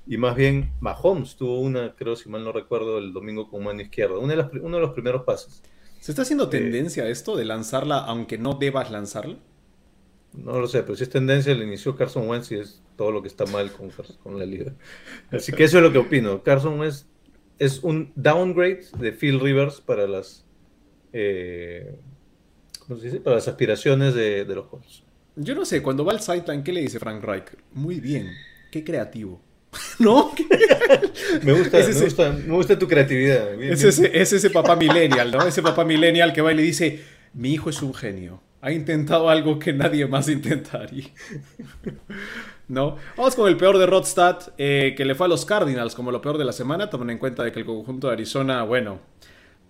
[0.06, 3.80] Y más bien Mahomes tuvo una, creo si mal no recuerdo, el domingo con mano
[3.80, 4.18] izquierda.
[4.18, 5.62] Uno de, uno de los primeros pases.
[6.06, 9.38] ¿Se está haciendo tendencia esto de lanzarla aunque no debas lanzarla?
[10.34, 13.22] No lo sé, pero si es tendencia, le inició Carson Wentz y es todo lo
[13.22, 13.90] que está mal con,
[14.22, 14.72] con la liga.
[15.32, 16.44] Así que eso es lo que opino.
[16.44, 17.06] Carson Wentz
[17.58, 20.44] es un downgrade de Phil Rivers para las
[21.12, 21.98] eh,
[22.86, 23.18] ¿cómo se dice?
[23.18, 25.02] para las aspiraciones de, los Colts.
[25.34, 27.46] Yo no sé, cuando va al sideline, ¿qué le dice Frank Reich?
[27.72, 28.30] Muy bien,
[28.70, 29.40] qué creativo.
[29.98, 30.32] ¿No?
[31.42, 31.78] me, gusta,
[32.32, 33.60] me, gusta, tu creatividad.
[33.62, 35.46] es, Ese, es, ese, papá millennial, ¿no?
[35.46, 37.02] Ese papá millennial que va y le dice,
[37.34, 38.42] mi hijo es un genio.
[38.60, 41.06] Ha intentado algo que nadie más intentaría.
[42.68, 42.96] ¿No?
[43.16, 46.20] Vamos con el peor de Rodstad, eh, que le fue a los Cardinals como lo
[46.20, 46.90] peor de la semana.
[46.90, 49.00] Tomen en cuenta de que el conjunto de Arizona, bueno,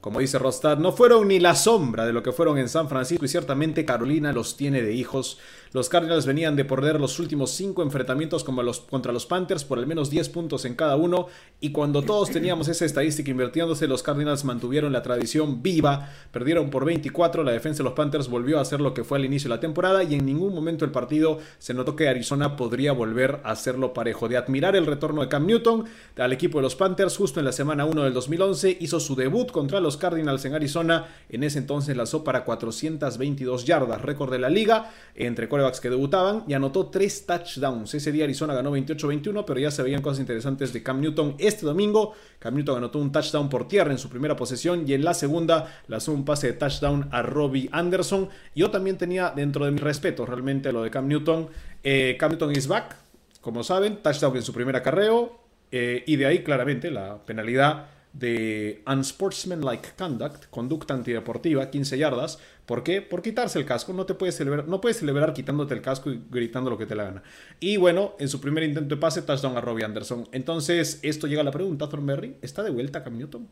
[0.06, 3.24] como dice Rostad, no fueron ni la sombra de lo que fueron en San Francisco
[3.24, 5.40] y ciertamente Carolina los tiene de hijos.
[5.72, 9.78] Los Cardinals venían de perder los últimos cinco enfrentamientos como los, contra los Panthers por
[9.78, 11.26] al menos 10 puntos en cada uno
[11.60, 16.84] y cuando todos teníamos esa estadística invirtiéndose, los Cardinals mantuvieron la tradición viva, perdieron por
[16.84, 19.56] 24, la defensa de los Panthers volvió a ser lo que fue al inicio de
[19.56, 23.50] la temporada y en ningún momento del partido se notó que Arizona podría volver a
[23.50, 24.28] hacerlo parejo.
[24.28, 25.84] De admirar el retorno de Cam Newton
[26.16, 29.50] al equipo de los Panthers justo en la semana 1 del 2011, hizo su debut
[29.50, 31.06] contra los Cardinals en Arizona.
[31.28, 36.44] En ese entonces lanzó para 422 yardas, récord de la liga entre corebacks que debutaban
[36.46, 37.94] y anotó 3 touchdowns.
[37.94, 41.34] Ese día Arizona ganó 28-21, pero ya se veían cosas interesantes de Cam Newton.
[41.38, 45.02] Este domingo, Cam Newton anotó un touchdown por tierra en su primera posesión y en
[45.02, 48.28] la segunda lanzó un pase de touchdown a Robbie Anderson.
[48.54, 51.48] Yo también tenía dentro de mi respeto realmente lo de Cam Newton.
[51.82, 52.96] Eh, Cam Newton is back,
[53.40, 55.40] como saben, touchdown en su primer acarreo.
[55.72, 57.86] Eh, y de ahí claramente la penalidad
[58.18, 62.38] de unsportsmanlike conduct, conducta antideportiva, 15 yardas.
[62.64, 63.02] ¿Por qué?
[63.02, 63.92] Por quitarse el casco.
[63.92, 66.94] No te puedes celebrar, no puedes celebrar quitándote el casco y gritando lo que te
[66.94, 67.22] la gana.
[67.60, 70.28] Y bueno, en su primer intento de pase, touchdown a Robbie Anderson.
[70.32, 72.36] Entonces, esto llega a la pregunta, Thornberry.
[72.40, 73.48] ¿Está de vuelta Cam Newton?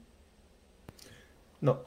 [1.61, 1.83] No.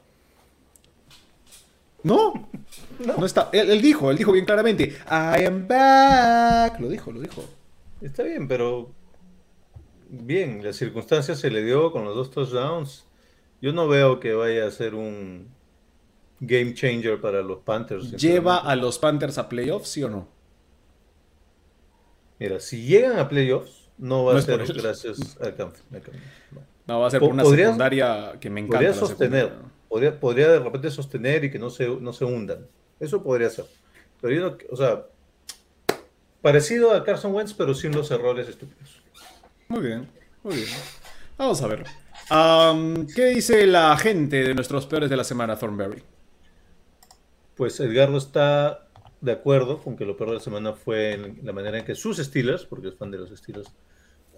[2.04, 2.48] No.
[2.98, 3.48] No, está.
[3.52, 6.80] Él, él, dijo, él dijo bien claramente, I am back.
[6.80, 7.44] Lo dijo, lo dijo.
[8.00, 8.92] Está bien, pero
[10.08, 13.06] bien, las circunstancias se le dio con los dos touchdowns.
[13.60, 15.48] Yo no veo que vaya a ser un
[16.40, 18.12] game changer para los Panthers.
[18.12, 20.28] ¿Lleva a los Panthers a playoffs, sí o no?
[22.38, 25.72] Mira, si llegan a playoffs, no va a ser gracias a No.
[26.86, 27.00] no.
[27.00, 28.76] va a ser por una secundaria que me encanta.
[28.76, 29.52] Podría sostener,
[29.88, 32.66] podría, podría, de repente sostener y que no se, no se hundan.
[33.00, 33.66] Eso podría ser.
[34.20, 35.06] Pero yo no, o sea,
[36.40, 39.02] parecido a Carson Wentz, pero sin los errores estúpidos.
[39.68, 40.08] Muy bien,
[40.42, 40.68] muy bien.
[41.36, 41.84] Vamos a ver.
[42.30, 46.02] Am, ¿Qué dice la gente de nuestros peores de la semana, Thornberry?
[47.54, 48.88] Pues Edgardo está
[49.20, 51.94] de acuerdo con que lo peor de la semana fue en la manera en que
[51.94, 53.70] sus Steelers, porque es fan de los Steelers,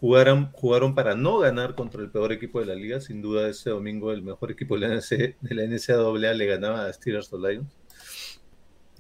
[0.01, 3.01] jugaron, jugaron para no ganar contra el peor equipo de la liga.
[3.01, 6.87] Sin duda, ese domingo el mejor equipo de la, NC, de la NCAA le ganaba
[6.87, 7.73] a Steelers o Lions.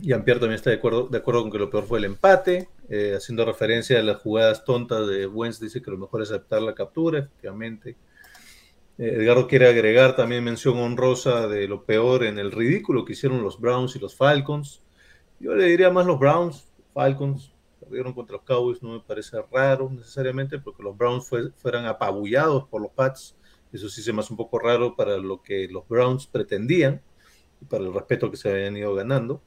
[0.00, 2.68] Y Ampier también está de acuerdo, de acuerdo con que lo peor fue el empate,
[2.92, 6.60] eh, haciendo referencia a las jugadas tontas de Wentz, dice que lo mejor es aceptar
[6.60, 7.96] la captura, efectivamente.
[8.98, 13.44] Eh, Edgardo quiere agregar también mención honrosa de lo peor en el ridículo que hicieron
[13.44, 14.82] los Browns y los Falcons.
[15.38, 19.88] Yo le diría más los Browns, Falcons, perdieron contra los Cowboys, no me parece raro
[19.88, 23.36] necesariamente, porque los Browns fue, fueran apabullados por los Pats.
[23.72, 27.00] Eso sí se me hace un poco raro para lo que los Browns pretendían
[27.62, 29.40] y para el respeto que se habían ido ganando.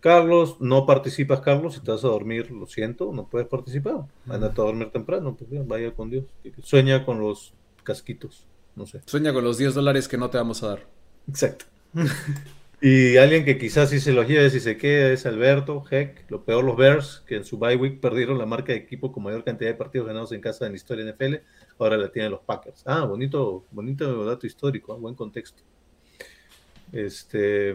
[0.00, 4.06] Carlos, no participas, Carlos, si te vas a dormir, lo siento, no puedes participar.
[4.26, 6.24] Andate a dormir temprano, pues bien, vaya con Dios.
[6.62, 7.52] Sueña con los
[7.84, 8.46] casquitos,
[8.76, 9.02] no sé.
[9.04, 10.86] Sueña con los 10 dólares que no te vamos a dar.
[11.28, 11.66] Exacto.
[12.80, 16.44] y alguien que quizás sí se los lleve si se queda es Alberto, Heck, lo
[16.44, 19.44] peor los Bears, que en su bye week perdieron la marca de equipo con mayor
[19.44, 21.34] cantidad de partidos ganados en casa en la historia de NFL,
[21.78, 22.82] ahora la tienen los Packers.
[22.86, 24.98] Ah, bonito, bonito dato histórico, ¿eh?
[24.98, 25.62] buen contexto.
[26.90, 27.74] Este,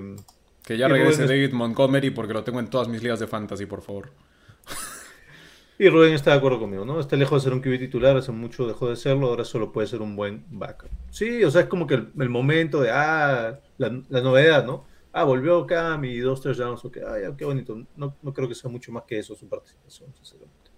[0.66, 3.28] Que ya Y regrese Rubén- David Montgomery porque lo tengo en todas mis ligas de
[3.28, 4.12] fantasy, por favor.
[5.78, 7.02] Y Rubén está de acuerdo conmigo, ¿no?
[7.02, 9.88] Está lejos de ser un QB titular, hace mucho dejó de serlo, ahora solo puede
[9.88, 10.90] ser un buen backup.
[11.10, 14.86] Sí, o sea, es como que el, el momento de, ah, la, la novedad, ¿no?
[15.12, 17.78] Ah, volvió Cam y dos touchdowns, ok, ah, ya, qué bonito.
[17.98, 20.72] No, no creo que sea mucho más que eso su participación, sinceramente.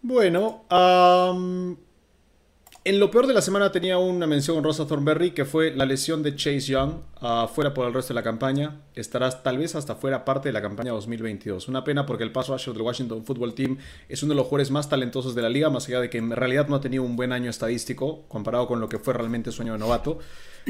[0.00, 1.76] Bueno, am,
[2.86, 5.86] en lo peor de la semana tenía una mención honrosa a Thornberry, que fue la
[5.86, 8.82] lesión de Chase Young, ah, fuera por el resto de la campaña.
[8.94, 11.68] Estará tal vez hasta fuera parte de la campaña 2022.
[11.68, 14.70] Una pena porque el paso rusher del Washington Football Team es uno de los jugadores
[14.70, 17.16] más talentosos de la liga, más allá de que en realidad no ha tenido un
[17.16, 20.18] buen año estadístico comparado con lo que fue realmente su año de novato.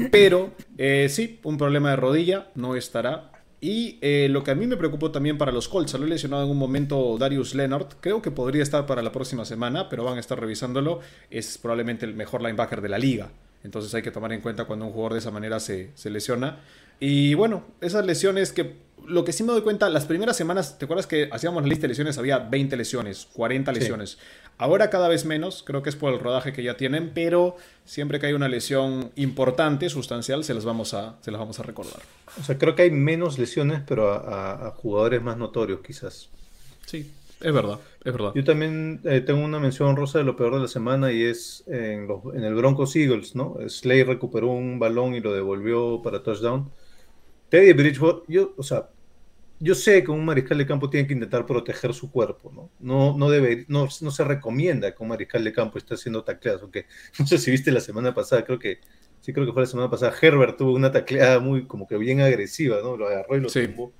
[0.09, 3.34] Pero eh, sí, un problema de rodilla, no estará.
[3.65, 6.51] Y eh, lo que a mí me preocupó también para los Colts, salió lesionado en
[6.51, 10.19] un momento Darius Leonard, creo que podría estar para la próxima semana, pero van a
[10.19, 10.99] estar revisándolo,
[11.31, 13.31] es probablemente el mejor linebacker de la liga,
[13.63, 16.59] entonces hay que tomar en cuenta cuando un jugador de esa manera se, se lesiona.
[16.99, 18.75] Y bueno, esas lesiones que
[19.07, 21.83] lo que sí me doy cuenta, las primeras semanas, ¿te acuerdas que hacíamos la lista
[21.83, 22.19] de lesiones?
[22.19, 24.17] Había 20 lesiones, 40 Sí.
[24.57, 28.19] Ahora cada vez menos, creo que es por el rodaje que ya tienen, pero siempre
[28.19, 32.01] que hay una lesión importante, sustancial, se las vamos a, se las vamos a recordar.
[32.39, 36.29] O sea, creo que hay menos lesiones, pero a, a- a jugadores más notorios, quizás.
[36.85, 38.31] Sí, es verdad, es verdad.
[38.35, 41.63] Yo también eh, tengo una mención rosa de lo peor de la semana y es
[41.67, 43.57] en, los- en el Broncos Eagles, ¿no?
[43.67, 46.71] Slay recuperó un balón y lo devolvió para touchdown.
[47.49, 48.89] Teddy Bridgewater, yo, o sea,
[49.59, 52.69] yo sé que un mariscal de campo tiene que intentar proteger su cuerpo, ¿no?
[52.79, 56.61] No, no, debe, no, no se recomienda que un mariscal de campo esté haciendo tacleadas,
[56.61, 56.85] aunque
[57.19, 58.79] no sé si viste la semana pasada, creo que,
[59.21, 62.21] sí creo que fue la semana pasada, Herbert tuvo una tacleada muy, como que bien
[62.21, 62.97] agresiva, ¿no?
[62.97, 63.65] Lo agarró y lo Sí.
[63.67, 63.93] tumbó.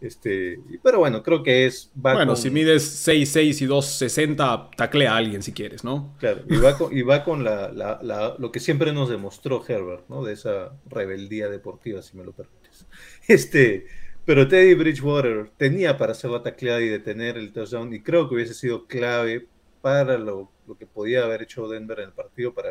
[0.00, 1.90] Este, pero bueno, creo que es...
[1.96, 6.14] va Bueno, con- si mides 6'6 y 2'60, taclea a alguien si quieres, ¿no?
[6.20, 9.64] Claro, y va con, y va con la, la- la- lo que siempre nos demostró
[9.66, 10.22] Herbert, ¿no?
[10.22, 12.86] De esa rebeldía deportiva, si me lo permites.
[13.26, 13.86] Este,
[14.28, 18.34] pero Teddy Bridgewater tenía para hacer la tacleada y detener el touchdown, y creo que
[18.34, 19.48] hubiese sido clave
[19.80, 22.68] para lo, lo que podía haber hecho Denver en el partido, para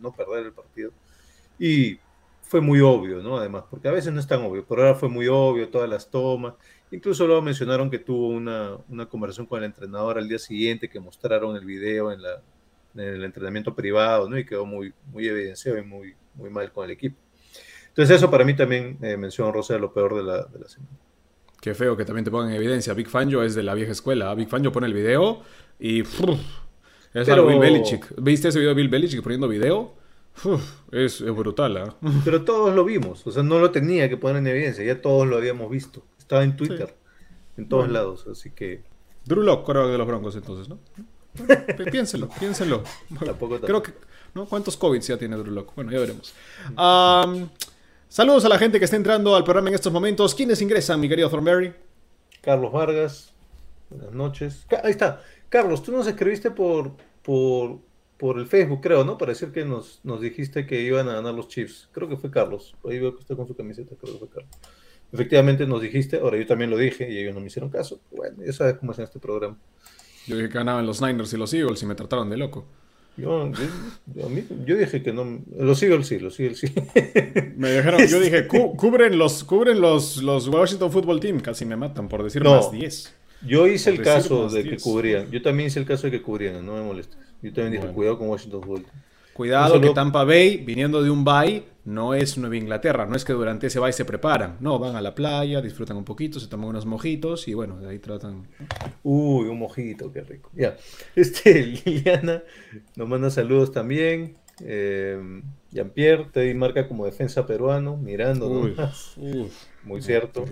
[0.00, 0.90] no perder el partido.
[1.56, 2.00] Y
[2.42, 3.38] fue muy obvio, ¿no?
[3.38, 6.10] Además, porque a veces no es tan obvio, pero ahora fue muy obvio, todas las
[6.10, 6.54] tomas.
[6.90, 10.98] Incluso luego mencionaron que tuvo una, una conversación con el entrenador al día siguiente, que
[10.98, 12.42] mostraron el video en, la,
[12.94, 14.36] en el entrenamiento privado, ¿no?
[14.36, 17.27] Y quedó muy, muy evidenciado y muy, muy mal con el equipo.
[17.98, 20.68] Entonces eso para mí también eh, mencionó Rosa de lo peor de la, de la
[20.68, 20.92] semana.
[21.60, 22.94] Qué feo que también te pongan en evidencia.
[22.94, 24.32] Big Fangio es de la vieja escuela.
[24.36, 25.42] Big Fangio pone el video
[25.80, 26.02] y...
[26.02, 26.20] uf,
[27.12, 28.14] es Pero- Bill Belichick.
[28.22, 29.96] ¿Viste ese video de Bill Belichick poniendo video?
[30.44, 31.94] Uf, es, es brutal, ¿ah?
[32.24, 35.26] Pero todos lo vimos, o sea, no lo tenía que poner en evidencia, ya todos
[35.26, 36.04] lo habíamos visto.
[36.20, 36.94] Estaba en Twitter,
[37.56, 38.84] en todos lados, así que
[39.24, 40.78] Drew Lock, quarterback de los Broncos, entonces, ¿no?
[41.76, 42.84] Pi- Piénselo, piénselo.
[43.24, 43.92] Tampoco Creo que...
[44.36, 44.44] ¿no?
[44.46, 45.74] ¿Cuántos COVID ya tiene Drew Lock?
[45.74, 46.32] Bueno, ya veremos.
[48.08, 50.34] saludos a la gente que está entrando al programa en estos momentos.
[50.34, 51.74] ¿Quiénes ingresan, mi querido Thornberry?
[52.40, 53.34] Carlos Vargas,
[53.90, 54.66] buenas noches.
[54.82, 55.22] Ahí está.
[55.48, 56.92] Carlos, tú nos escribiste por,
[57.22, 57.78] por,
[58.16, 59.18] por el Facebook, creo, ¿no?
[59.18, 61.88] Para decir que nos, nos dijiste que iban a ganar los Chiefs.
[61.92, 62.74] Creo que fue Carlos.
[62.88, 64.50] Ahí veo que está con su camiseta, creo que fue Carlos.
[65.12, 68.00] Efectivamente nos dijiste, ahora yo también lo dije y ellos no me hicieron caso.
[68.10, 69.56] Bueno, ya sabes cómo es en este programa.
[70.26, 72.66] Yo dije que ganaban los Niners y los Eagles y me trataron de loco.
[73.18, 73.50] Yo,
[74.14, 75.40] yo, a mí- yo dije que no.
[75.58, 76.68] Los Eagles sí, los Eagles sí.
[77.56, 81.76] Me dijeron, yo dije, "Cu- cubren los, cubren los, los Washington Football Team, casi me
[81.76, 82.54] matan por decir No.
[82.56, 83.14] más 10.
[83.46, 84.82] Yo hice el Por caso de que 10.
[84.82, 85.30] cubrían.
[85.30, 87.18] Yo también hice el caso de que cubrían, no me molestes.
[87.42, 88.86] Yo también dije, cuidado con Washington Football.
[89.38, 93.06] Cuidado que Tampa Bay, viniendo de un bye, no es Nueva Inglaterra.
[93.06, 94.56] No es que durante ese bye se preparan.
[94.58, 97.88] No, van a la playa, disfrutan un poquito, se toman unos mojitos y bueno, de
[97.88, 98.48] ahí tratan.
[99.04, 100.50] Uy, un mojito, qué rico.
[100.56, 100.76] Ya.
[101.14, 102.42] Este, Liliana
[102.96, 104.34] nos manda saludos también.
[104.60, 108.48] Eh, Jean-Pierre te marca como defensa peruano, mirando.
[109.16, 109.48] Uy,
[109.84, 110.46] Muy cierto.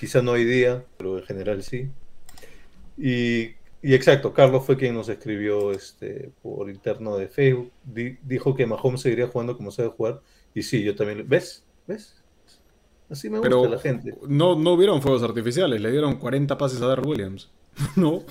[0.00, 1.88] Quizá no hoy día, pero en general sí.
[2.96, 7.70] Y, y exacto, Carlos fue quien nos escribió este, por interno de Facebook.
[7.84, 10.20] Di- dijo que Mahomes seguiría jugando como sabe jugar.
[10.54, 11.28] Y sí, yo también.
[11.28, 11.64] ¿Ves?
[11.86, 12.14] ¿Ves?
[13.10, 14.14] Así me gusta Pero la gente.
[14.28, 17.50] no, no hubieron fuegos artificiales, le dieron 40 pases a Dar Williams.
[17.96, 18.22] no,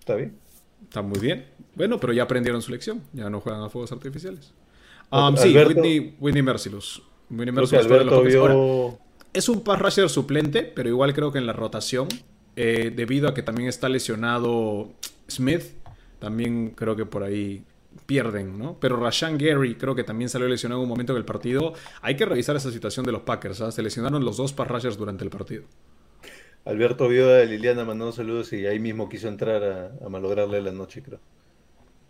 [0.00, 0.36] ¿Está bien?
[0.82, 1.46] está muy bien.
[1.74, 4.52] Bueno, pero ya aprendieron su lección, ya no juegan a fuegos artificiales.
[5.10, 7.02] Al- Um, sí, Whitney, Whitney Mercilus.
[7.30, 8.36] Whitney Mercilus fue de los Alberto Packers.
[8.40, 8.98] Ahora, vio.
[9.32, 12.08] Es un pass rusher suplente, pero igual creo que en la rotación,
[12.56, 14.92] eh, debido a que también está lesionado
[15.28, 15.62] Smith,
[16.18, 17.64] también creo que por ahí
[18.06, 18.78] pierden, ¿no?
[18.80, 21.74] Pero Rashan Gary creo que también salió lesionado en un momento del partido.
[22.02, 23.72] Hay que revisar esa situación de los Packers, ¿ah?
[23.72, 25.64] Se lesionaron los dos pass rushers durante el partido.
[26.64, 30.72] Alberto vio a Liliana mandando saludos y ahí mismo quiso entrar a, a malograrle la
[30.72, 31.20] noche, creo.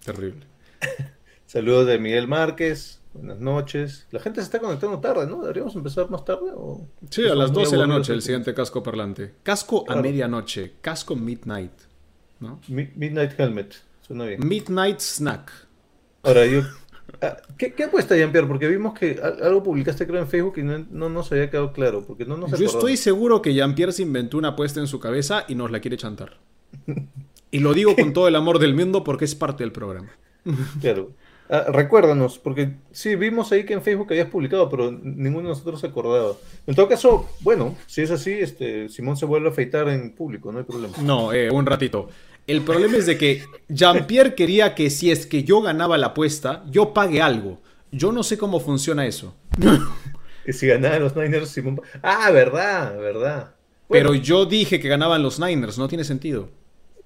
[0.04, 0.46] Terrible.
[1.46, 3.00] Saludos de Miguel Márquez.
[3.14, 4.06] Buenas noches.
[4.10, 5.40] La gente se está conectando tarde, ¿no?
[5.40, 6.50] ¿Deberíamos empezar más tarde?
[6.54, 6.86] O...
[7.10, 9.34] Sí, a las muy 12 de la noche el siguiente casco parlante.
[9.42, 10.02] Casco a Claro.
[10.02, 11.72] medianoche, casco midnight,
[12.40, 12.60] ¿no?
[12.68, 13.74] Mi- Midnight Helmet.
[14.02, 14.46] Suena bien.
[14.46, 15.50] Midnight snack.
[16.24, 16.62] Ahora, yo.
[17.22, 18.48] ah, ¿Qué, qué apuesta, Jean-Pierre?
[18.48, 21.72] Porque vimos que al- algo publicaste, creo, en Facebook y no, no nos había quedado
[21.72, 22.04] claro.
[22.04, 22.74] Porque no nos Yo acordamos.
[22.74, 25.96] estoy seguro que Jean-Pierre se inventó una apuesta en su cabeza y nos la quiere
[25.96, 26.38] chantar.
[27.52, 30.10] Y lo digo con todo el amor del mundo porque es parte del programa.
[30.80, 31.12] Claro.
[31.50, 35.80] Ah, recuérdanos, porque sí, vimos ahí que en Facebook habías publicado, pero ninguno de nosotros
[35.80, 36.32] se acordaba.
[36.66, 40.50] En todo caso, bueno, si es así, este Simón se vuelve a afeitar en público,
[40.50, 40.94] no hay problema.
[41.02, 42.08] No, eh, un ratito.
[42.46, 46.64] El problema es de que Jean-Pierre quería que si es que yo ganaba la apuesta,
[46.70, 47.60] yo pague algo.
[47.90, 49.34] Yo no sé cómo funciona eso.
[50.44, 51.80] Que si ganaban los Niners, Simón.
[52.02, 53.54] Ah, verdad, verdad.
[53.88, 56.50] Bueno, Pero yo dije que ganaban los Niners, no tiene sentido.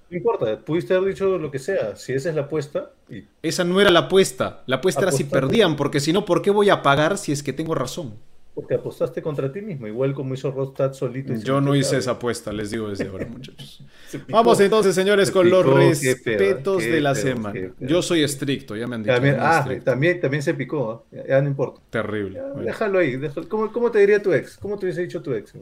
[0.09, 1.95] No importa, pudiste haber dicho lo que sea.
[1.95, 4.63] Si esa es la apuesta, y Esa no era la apuesta.
[4.65, 7.43] La apuesta era si perdían, porque si no, ¿por qué voy a pagar si es
[7.43, 8.13] que tengo razón?
[8.59, 11.31] porque apostaste contra ti mismo, igual como hizo Rostad solito.
[11.31, 13.81] y Yo no hice esa apuesta, les digo desde ahora, muchachos.
[14.11, 14.25] Picó.
[14.33, 17.73] Vamos entonces, señores, Se con los picó, pedo, respetos de la pedo, semana.
[17.79, 19.13] Yo soy estricto, ya me han dicho.
[19.13, 21.03] También, ah, también, también se picó, ¿ah?
[21.15, 21.79] ya, ya no importa.
[21.89, 22.35] Terrible.
[22.35, 22.63] Ya, Bueno.
[22.63, 23.15] Déjalo ahí.
[23.15, 23.47] déjalo.
[23.47, 24.57] ¿Cómo, cómo te diría tu ex?
[24.57, 25.53] ¿Cómo te hubiese dicho tu ex?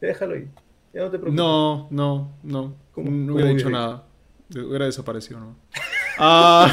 [0.00, 0.48] Déjalo ahí.
[0.94, 1.34] Ya no te preocupes.
[1.34, 2.74] No, no, no.
[2.92, 4.04] ¿Cómo- no hubiera dicho nada.
[4.54, 5.56] Hubiera desaparecido, ¿no?
[6.16, 6.72] Ah,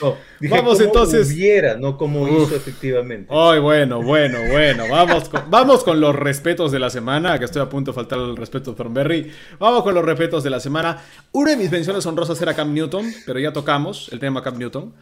[0.00, 1.30] No, dije Vamos, entonces.
[1.34, 2.44] hubiera, no como Uf.
[2.46, 3.26] hizo efectivamente.
[3.30, 4.84] ay, bueno, bueno, bueno.
[4.90, 8.18] Vamos con, vamos con los respetos de la semana, que estoy a punto de faltar
[8.18, 9.30] el respeto a Thornberry.
[9.58, 10.96] Vamos con los respetos de la semana.
[11.32, 14.94] Una de mis menciones honrosas era Cam Newton, pero ya tocamos el tema Cam Newton.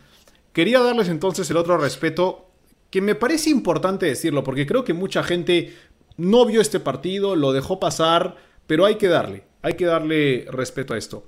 [0.52, 2.48] Quería darles entonces el otro respeto,
[2.90, 5.72] que me parece importante decirlo, porque creo que mucha gente
[6.16, 8.34] no vio este partido, lo dejó pasar,
[8.68, 11.24] pero hay que darle, hay que darle respeto a esto.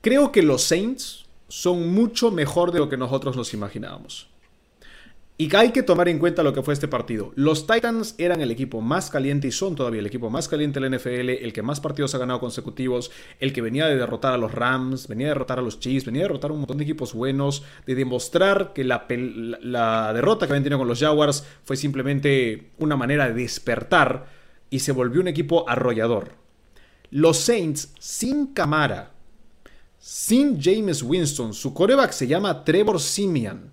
[0.00, 4.28] Creo que los Saints son mucho mejor de lo que nosotros nos imaginábamos.
[5.36, 7.32] Y hay que tomar en cuenta lo que fue este partido.
[7.34, 10.88] Los Titans eran el equipo más caliente y son todavía el equipo más caliente de
[10.90, 14.36] la NFL, el que más partidos ha ganado consecutivos, el que venía de derrotar a
[14.36, 16.84] los Rams, venía de derrotar a los Chiefs, venía de derrotar a un montón de
[16.84, 19.06] equipos buenos, de demostrar que la-
[19.62, 24.39] la derrota que habían tenido con los Jaguars fue simplemente una manera de despertar
[24.70, 26.32] y se volvió un equipo arrollador.
[27.10, 29.12] Los Saints sin Camara,
[29.98, 33.70] sin James Winston, su coreback se llama Trevor Simeon.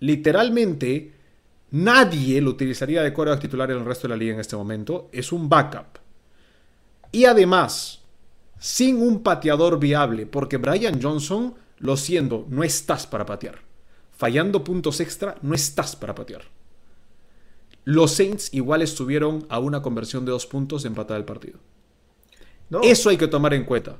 [0.00, 1.14] Literalmente,
[1.70, 5.08] nadie lo utilizaría de coreback titular en el resto de la liga en este momento.
[5.12, 5.98] Es un backup.
[7.10, 8.02] Y además,
[8.58, 13.60] sin un pateador viable, porque Brian Johnson, lo siendo, no estás para patear.
[14.12, 16.42] Fallando puntos extra, no estás para patear.
[17.88, 21.58] Los Saints igual estuvieron a una conversión de dos puntos de empatar el partido.
[22.68, 23.96] No, Eso hay que tomar en cuenta.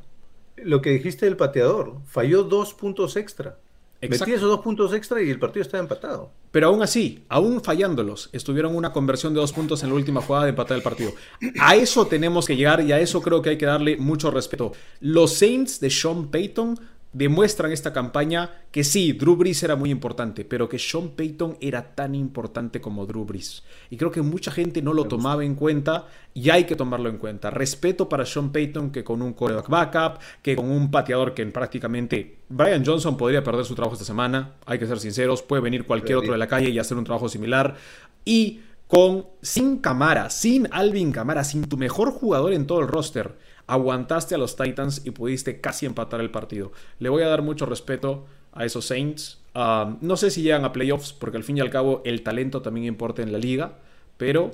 [0.57, 1.95] lo que dijiste del pateador.
[2.05, 3.57] Falló dos puntos extra.
[4.03, 4.27] Exacto.
[4.27, 6.31] Metí esos dos puntos extra y el partido estaba empatado.
[6.51, 10.45] Pero aún así, aún fallándolos, estuvieron una conversión de dos puntos en la última jugada
[10.45, 11.13] de empatar el partido.
[11.59, 14.73] A eso tenemos que llegar y a eso creo que hay que darle mucho respeto.
[15.01, 16.79] Los Saints de Sean Payton
[17.13, 21.95] demuestran esta campaña que sí, Drew Brees era muy importante, pero que Sean Payton era
[21.95, 23.63] tan importante como Drew Brees.
[23.91, 27.19] Y creo que mucha gente no lo tomaba en cuenta y hay que tomarlo en
[27.19, 27.51] cuenta.
[27.51, 32.41] Respeto para Sean Payton que con un coreback backup, que con un pateador que prácticamente
[32.49, 36.19] Brian Johnson podría perder su trabajo esta semana, hay que ser sinceros, puede venir cualquier
[36.19, 37.77] otro de la calle y hacer un trabajo similar.
[38.25, 43.48] Y con sin Camara, sin Alvin Camara, sin tu mejor jugador en todo el roster
[43.69, 46.73] aguantaste a los Titans y pudiste casi empatar el partido.
[46.99, 49.41] Le voy a dar mucho respeto a esos Saints.
[49.55, 52.63] Ah, no sé si llegan a playoffs, porque al fin y al cabo el talento
[52.63, 53.79] también importa en la liga,
[54.17, 54.51] pero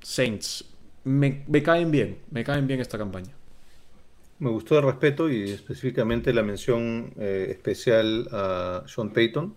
[0.00, 0.64] Saints,
[1.04, 3.34] me, caen bien, me caen bien esta campaña.
[4.38, 9.54] Me gustó el respeto y específicamente la mención eh, especial a Sean Payton.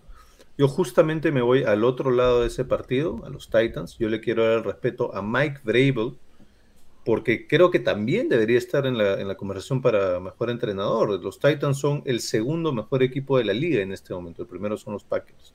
[0.58, 3.98] Yo justamente me voy al otro lado de ese partido, a los Titans.
[3.98, 6.16] Yo le quiero dar el respeto a Mike Vrabel,
[7.06, 11.22] porque creo que también debería estar en la, conversación para mejor entrenador.
[11.22, 14.76] Los Titans son el segundo mejor equipo de la liga en este momento, el primero
[14.76, 15.54] son los Packers.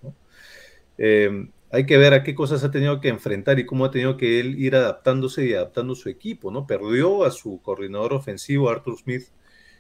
[0.98, 4.16] Em, hay que ver a qué cosas ha tenido que enfrentar y cómo ha tenido
[4.16, 6.52] que él ir adaptándose y adaptando su equipo.
[6.52, 6.66] ¿no?
[6.66, 9.28] Perdió a su coordinador ofensivo, Arthur Smith,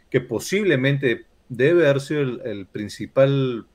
[0.09, 3.65] que posiblemente debe haber sido el, principal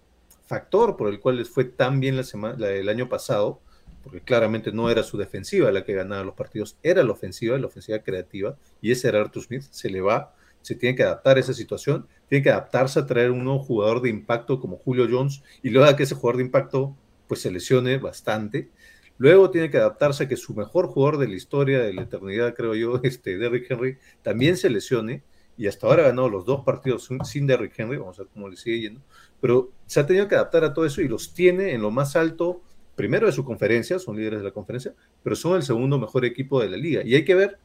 [0.44, 3.62] factor por el cual les fue tan bien la semana, el año pasado
[4.06, 7.66] porque claramente no era su defensiva la que ganaba los partidos, era la ofensiva, la
[7.66, 10.32] ofensiva creativa, y ese era Arthur Smith, se le va,
[10.62, 14.00] se tiene que adaptar a esa situación, tiene que adaptarse a traer un nuevo jugador
[14.00, 16.96] de impacto como Julio Jones, y luego de que ese jugador de impacto
[17.26, 18.70] pues se lesione bastante,
[19.18, 22.54] luego tiene que adaptarse a que su mejor jugador de la historia, de la eternidad,
[22.54, 25.24] creo yo, este Derrick Henry, también se lesione,
[25.56, 28.48] y hasta ahora ha ganado los dos partidos sin Derrick Henry, vamos a ver cómo
[28.48, 29.00] le sigue yendo,
[29.40, 32.14] pero se ha tenido que adaptar a todo eso y los tiene en lo más
[32.14, 32.62] alto
[32.96, 36.60] primero de su conferencia, son líderes de la conferencia, pero son el segundo mejor equipo
[36.60, 37.02] de la liga.
[37.04, 37.58] Y hay que ver,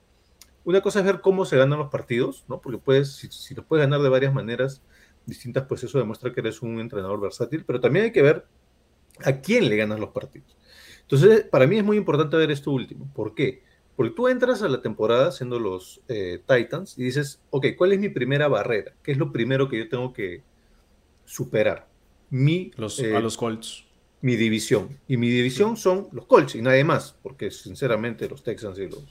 [0.63, 2.61] una cosa es ver cómo se ganan los partidos, ¿no?
[2.61, 4.83] Porque puedes, si, si los puedes ganar de varias maneras
[5.25, 8.45] distintas, pues eso demuestra que eres un entrenador versátil, pero también hay que ver
[9.23, 10.55] a quién le ganas los partidos.
[11.01, 13.11] Entonces, para mí es muy importante ver esto último.
[13.13, 13.63] ¿Por qué?
[13.95, 17.99] Porque tú entras a la temporada siendo los eh, Titans y dices, ok, ¿cuál es
[17.99, 18.93] mi primera barrera?
[19.03, 20.43] ¿Qué es lo primero que yo tengo que
[21.25, 21.87] superar?
[22.29, 23.85] Mi, los, a eh, los Colts
[24.21, 24.99] mi división.
[25.07, 29.03] Y mi división son los Colts y nadie más, porque sinceramente los Texans y los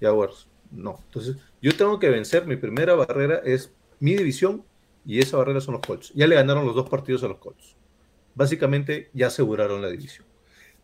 [0.00, 1.00] Jaguars no.
[1.06, 4.64] Entonces, yo tengo que vencer, mi primera barrera es mi división
[5.04, 6.12] y esa barrera son los Colts.
[6.14, 7.76] Ya le ganaron los dos partidos a los Colts.
[8.34, 10.26] Básicamente ya aseguraron la división.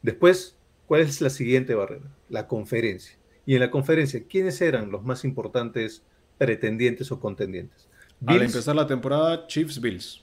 [0.02, 0.56] Después,
[0.86, 2.10] ¿cuál es la siguiente barrera?
[2.28, 3.16] La conferencia.
[3.44, 6.02] Y en la conferencia, ¿quiénes eran los más importantes
[6.38, 7.88] pretendientes o contendientes?
[8.26, 10.22] Al empezar la temporada, Chiefs Bills.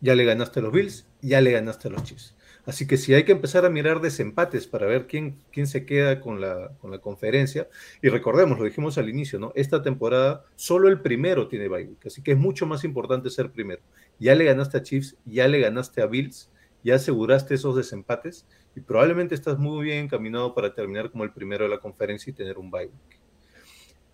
[0.00, 2.34] Ya le ganaste a los Bills, ya le ganaste a los Chiefs.
[2.64, 6.20] Así que si hay que empezar a mirar desempates para ver quién, quién se queda
[6.20, 7.68] con la, con la conferencia,
[8.00, 9.52] y recordemos, lo dijimos al inicio, ¿no?
[9.56, 13.82] Esta temporada solo el primero tiene bye así que es mucho más importante ser primero.
[14.20, 16.50] Ya le ganaste a Chiefs, ya le ganaste a Bills,
[16.84, 18.46] ya aseguraste esos desempates
[18.76, 22.34] y probablemente estás muy bien encaminado para terminar como el primero de la conferencia y
[22.34, 22.90] tener un bye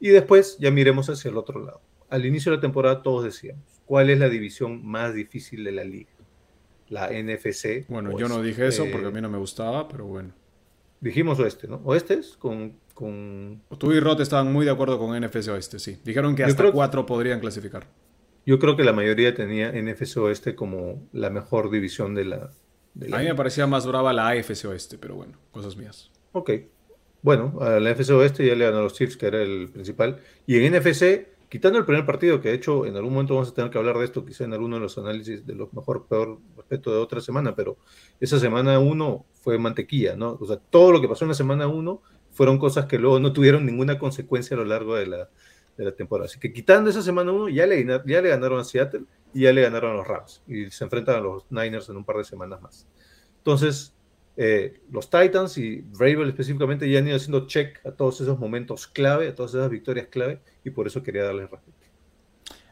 [0.00, 1.82] Y después ya miremos hacia el otro lado.
[2.08, 5.84] Al inicio de la temporada todos decíamos, ¿cuál es la división más difícil de la
[5.84, 6.17] liga?
[6.88, 7.86] La NFC.
[7.88, 10.32] Bueno, yo no pues, dije eso porque a mí no me gustaba, pero bueno.
[11.00, 11.80] Dijimos oeste, ¿no?
[11.84, 13.62] Oestes con, con...
[13.78, 15.98] Tú y Rot estaban muy de acuerdo con NFC oeste, sí.
[16.04, 17.86] Dijeron que hasta cuatro podrían clasificar.
[18.44, 22.50] Yo creo que la mayoría tenía NFC oeste como la mejor división de la...
[23.12, 26.10] A mí me parecía más brava la AFC oeste, pero bueno, cosas mías.
[26.32, 26.50] Ok.
[27.22, 30.18] Bueno, a la NFC oeste ya le ganó a los Chiefs, que era el principal.
[30.46, 33.54] Y en NFC Quitando el primer partido, que de hecho en algún momento vamos a
[33.54, 36.38] tener que hablar de esto, quizá en alguno de los análisis de lo mejor, peor
[36.56, 37.78] respecto de otra semana, pero
[38.20, 40.36] esa semana uno fue mantequilla, ¿no?
[40.40, 43.32] O sea, todo lo que pasó en la semana uno fueron cosas que luego no
[43.32, 45.30] tuvieron ninguna consecuencia a lo largo de la,
[45.78, 46.26] de la temporada.
[46.26, 49.52] Así que quitando esa semana uno, ya le, ya le ganaron a Seattle y ya
[49.52, 52.24] le ganaron a los Rams y se enfrentan a los Niners en un par de
[52.24, 52.86] semanas más.
[53.38, 53.94] Entonces,
[54.38, 58.86] eh, los Titans y Vrabel específicamente ya han ido haciendo check a todos esos momentos
[58.86, 61.76] clave, a todas esas victorias clave, y por eso quería darles respeto.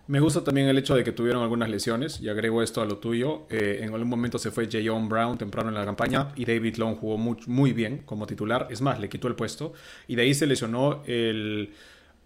[0.07, 2.99] Me gusta también el hecho de que tuvieron algunas lesiones, y agrego esto a lo
[2.99, 3.49] tuyo.
[3.51, 6.97] Eh, en algún momento se fue Jayon Brown temprano en la campaña, y David Long
[6.97, 9.73] jugó muy, muy bien como titular, es más, le quitó el puesto,
[10.07, 11.75] y de ahí se lesionó el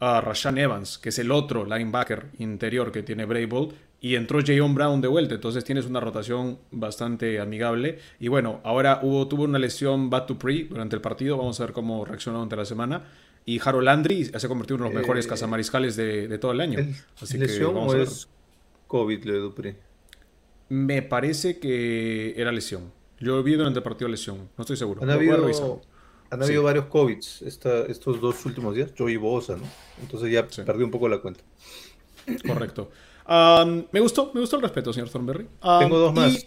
[0.00, 3.68] a Rashan Evans, que es el otro linebacker interior que tiene Brable,
[4.00, 7.98] y entró Jayon Brown de vuelta, entonces tienes una rotación bastante amigable.
[8.18, 11.66] Y bueno, ahora hubo, tuvo una lesión Bad to Pre durante el partido, vamos a
[11.66, 13.04] ver cómo reaccionó durante la semana.
[13.44, 16.52] Y Harold Landry se ha convertido en uno de los mejores eh, cazamariscales de, todo
[16.52, 16.78] el año.
[17.20, 18.28] Así ¿Lesión o es
[18.86, 19.76] COVID le Dupree?
[20.70, 22.92] Me parece que era lesión.
[23.18, 25.02] Yo vi durante el partido lesión, no estoy seguro.
[25.02, 25.82] Han habido,
[26.30, 29.64] han habido varios COVID estos dos últimos días, yo y Bosa, ¿no?
[30.00, 31.42] Entonces ya perdí un poco la cuenta.
[32.46, 32.90] Correcto.
[33.30, 35.46] Um, me gustó, me gustó el respeto, señor Thornberry.
[35.62, 36.34] Um, Tengo dos más.
[36.34, 36.46] y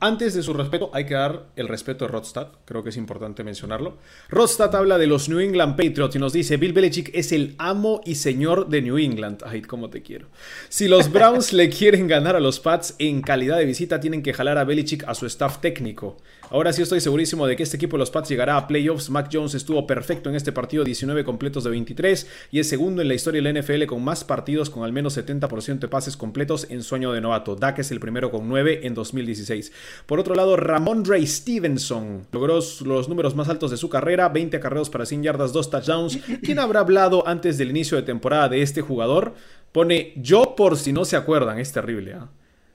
[0.00, 2.48] antes de su respeto, hay que dar el respeto a Rodstad.
[2.64, 3.98] Creo que es importante mencionarlo.
[4.30, 8.00] Rodstad habla de los New England Patriots y nos dice: Bill Belichick es el amo
[8.06, 9.42] y señor de New England.
[9.44, 10.28] Ay, cómo te quiero.
[10.70, 14.32] Si los Browns le quieren ganar a los Pats en calidad de visita, tienen que
[14.32, 16.16] jalar a Belichick a su staff técnico.
[16.50, 19.10] Ahora sí estoy segurísimo de que este equipo de los Pats llegará a playoffs.
[19.10, 23.08] Mac Jones estuvo perfecto en este partido, 19 completos de 23, y es segundo en
[23.08, 26.66] la historia de la NFL con más partidos con al menos 70% de pases completos
[26.70, 27.54] en sueño de novato.
[27.56, 29.72] Dak es el primero con 9 en 2016.
[30.06, 34.56] Por otro lado, Ramon Ray Stevenson logró los números más altos de su carrera, 20
[34.56, 36.18] acarreos para 100 yardas, 2 touchdowns.
[36.42, 39.34] ¿Quién habrá hablado antes del inicio de temporada de este jugador?
[39.72, 42.14] Pone yo por si no se acuerdan, es terrible.
[42.14, 42.28] ¿ah?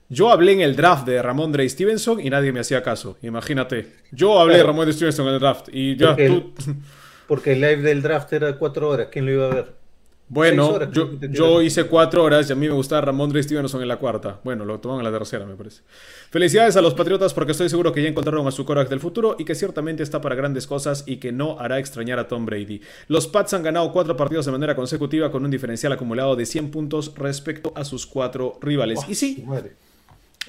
[0.09, 3.17] Yo hablé en el draft de Ramón Ray Stevenson y nadie me hacía caso.
[3.21, 3.93] Imagínate.
[4.11, 4.63] Yo hablé de.
[4.63, 6.53] Ramón Stevenson en el draft y ya Porque tú...
[7.27, 9.09] Porque el live del draft era cuatro horas.
[9.11, 9.78] ¿Quién lo iba a ver?
[10.29, 10.79] Bueno,
[11.31, 14.39] yo, hice cuatro horas y a mí me gustaba Ramón Ray Stevenson en la cuarta.
[14.43, 15.81] Bueno, lo toman en la tercera, me parece.
[16.29, 19.35] Felicidades a los Patriotas porque estoy seguro que ya encontraron a su quarterback del futuro
[19.39, 22.79] y que ciertamente está para grandes cosas y que no hará extrañar a Tom Brady.
[23.07, 26.69] Los Pats han ganado cuatro partidos de manera consecutiva con un diferencial acumulado de 100
[26.69, 28.99] puntos respecto a sus cuatro rivales.
[29.07, 29.73] y sí, Madre.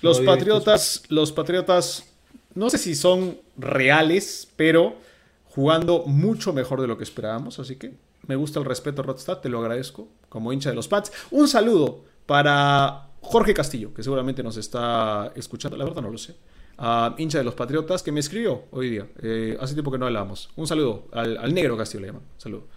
[0.02, 2.04] los No Patriotas, los Patriotas,
[2.54, 4.96] no sé si son reales, pero
[5.46, 7.58] jugando mucho mejor de lo que esperábamos.
[7.58, 7.94] Así que
[8.26, 11.12] me gusta el respeto, Rodstad, te lo agradezco como hincha de los Pats.
[11.30, 16.36] Un saludo para Jorge Castillo, que seguramente nos está escuchando, la verdad no lo sé.
[16.78, 19.06] Ah, hincha de los Patriotas, que me escribió hoy día.
[19.22, 20.48] Eh, hace tiempo que no hablábamos.
[20.56, 22.22] Un saludo al, negro Castillo, le llaman.
[22.38, 22.68] Saludo.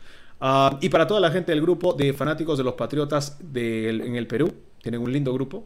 [0.41, 4.27] Ah, y para toda la gente del grupo de fanáticos de los Patriotas en el
[4.27, 5.63] Perú, tienen un lindo grupo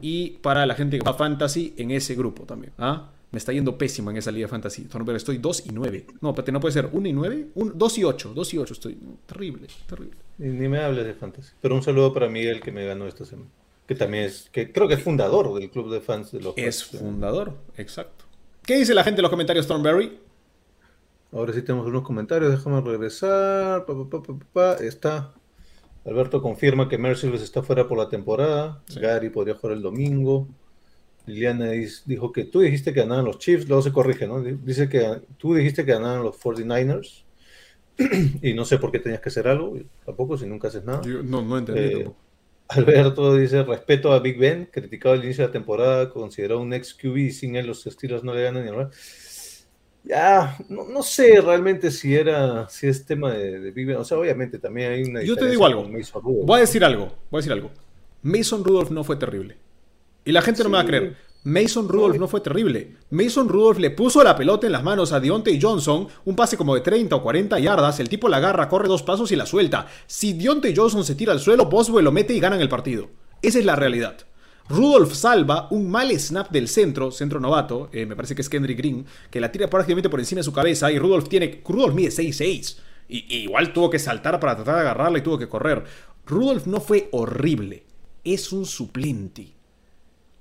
[0.00, 2.72] y para la gente que juega fantasy en ese grupo también.
[2.78, 3.10] ¿ah?
[3.32, 4.84] Me está yendo pésimo en esa liga fantasy.
[4.84, 6.06] Thornberg, estoy 2 y 9.
[6.20, 7.46] No, espérate, no puede ser 1 y 9.
[7.54, 8.32] 2 y 8.
[8.34, 8.98] 2 y 8 estoy.
[9.24, 10.16] Terrible, terrible.
[10.36, 11.52] Ni, ni me hables de fantasy.
[11.60, 13.48] Pero un saludo para Miguel que me ganó esta semana.
[13.86, 16.84] Que también es, que creo que es fundador del club de fans de los Es
[16.84, 18.26] fundador, exacto.
[18.64, 20.20] ¿Qué dice la gente en los comentarios, Thornberry?
[21.32, 23.86] Ahora sí tenemos unos comentarios, déjame regresar.
[23.86, 24.84] Pa, pa, pa, pa, pa, pa.
[24.84, 25.32] Está.
[26.04, 28.82] Alberto confirma que Merciless está fuera por la temporada.
[28.88, 29.00] Sí.
[29.00, 30.48] Gary podría jugar el domingo.
[31.26, 31.70] Liliana
[32.06, 34.40] dijo que tú dijiste que ganaban los Chiefs, luego se corrige, ¿no?
[34.42, 37.24] Di- Dice que tú dijiste que ganaban los 49ers.
[38.42, 41.02] y no sé por qué tenías que hacer algo, tampoco, si nunca haces nada.
[41.02, 41.80] Yo no, no entendí.
[41.80, 42.10] Eh.
[42.68, 46.94] Alberto dice, respeto a Big Ben, criticado al inicio de la temporada, considerado un ex
[46.94, 48.90] QB y sin él los Steelers no le ganan ni hablar.
[50.04, 54.04] Ya, no, no sé realmente si era, si es tema de, de Big Ben, o
[54.04, 55.82] sea, obviamente también hay una Yo te digo algo.
[55.84, 56.46] con Mason Rudolph.
[56.46, 57.06] Voy a decir algo.
[57.30, 57.70] Voy a decir algo.
[58.22, 59.56] Mason Rudolph no fue terrible.
[60.24, 61.16] Y la gente no me va a creer.
[61.44, 62.98] Mason Rudolph no fue terrible.
[63.10, 66.76] Mason Rudolph le puso la pelota en las manos a Deontay Johnson, un pase como
[66.76, 69.88] de 30 o 40 yardas, el tipo la agarra, corre dos pasos y la suelta.
[70.06, 73.10] Si Deontay Johnson se tira al suelo, Boswell lo mete y ganan el partido.
[73.42, 74.18] Esa es la realidad.
[74.68, 78.78] Rudolph salva un mal snap del centro, centro novato, eh, me parece que es Kendrick
[78.78, 82.10] Green, que la tira prácticamente por encima de su cabeza y Rudolph tiene, Rudolph mide
[82.10, 85.82] 6'6 y, y igual tuvo que saltar para tratar de agarrarla y tuvo que correr.
[86.24, 87.82] Rudolph no fue horrible,
[88.22, 89.61] es un suplente.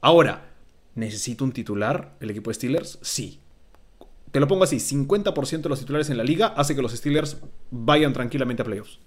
[0.01, 0.49] Ahora,
[0.95, 2.97] ¿necesita un titular el equipo de Steelers?
[3.01, 3.39] Sí.
[4.31, 7.37] Te lo pongo así, 50% de los titulares en la liga hace que los Steelers
[7.69, 8.99] vayan tranquilamente a playoffs.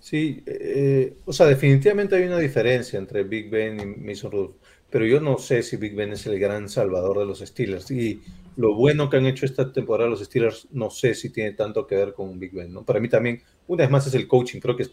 [0.00, 4.56] Sí, eh, o sea, definitivamente hay una diferencia entre Big Ben y Mason Rudolph,
[4.90, 8.20] pero yo no sé si Big Ben es el gran salvador de los Steelers y
[8.56, 11.96] lo bueno que han hecho esta temporada los Steelers no sé si tiene tanto que
[11.96, 12.84] ver con Big Ben, ¿no?
[12.84, 14.86] Para mí también, una vez más es el coaching, creo que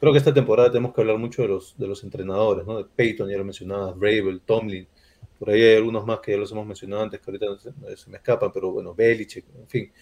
[0.00, 2.78] creo que esta temporada tenemos que hablar mucho de los de los entrenadores, ¿no?
[2.78, 4.86] De Peyton, ya lo mencionabas, Bravel, Tomlin,
[5.38, 8.10] por ahí hay algunos más que ya los hemos mencionado antes que ahorita se, se
[8.10, 9.92] me escapan, pero bueno, Belichick, en fin.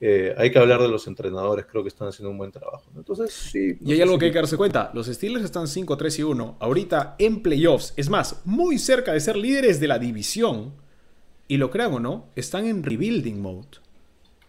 [0.00, 2.82] Eh, hay que hablar de los entrenadores, creo que están haciendo un buen trabajo.
[2.96, 3.78] Entonces, sí.
[3.80, 4.90] no Y hay algo si- que hay que darse cuenta.
[4.92, 6.56] Los Steelers están 5-3 y 1.
[6.60, 7.94] Ahorita en playoffs.
[7.96, 10.74] Es más, muy cerca de ser líderes de la división.
[11.48, 13.68] Y lo crean o no, están en rebuilding mode.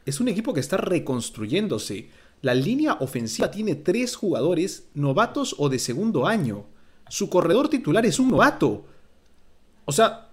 [0.05, 2.09] Es un equipo que está reconstruyéndose.
[2.41, 6.65] La línea ofensiva tiene tres jugadores novatos o de segundo año.
[7.09, 8.85] Su corredor titular es un novato.
[9.85, 10.29] O sea,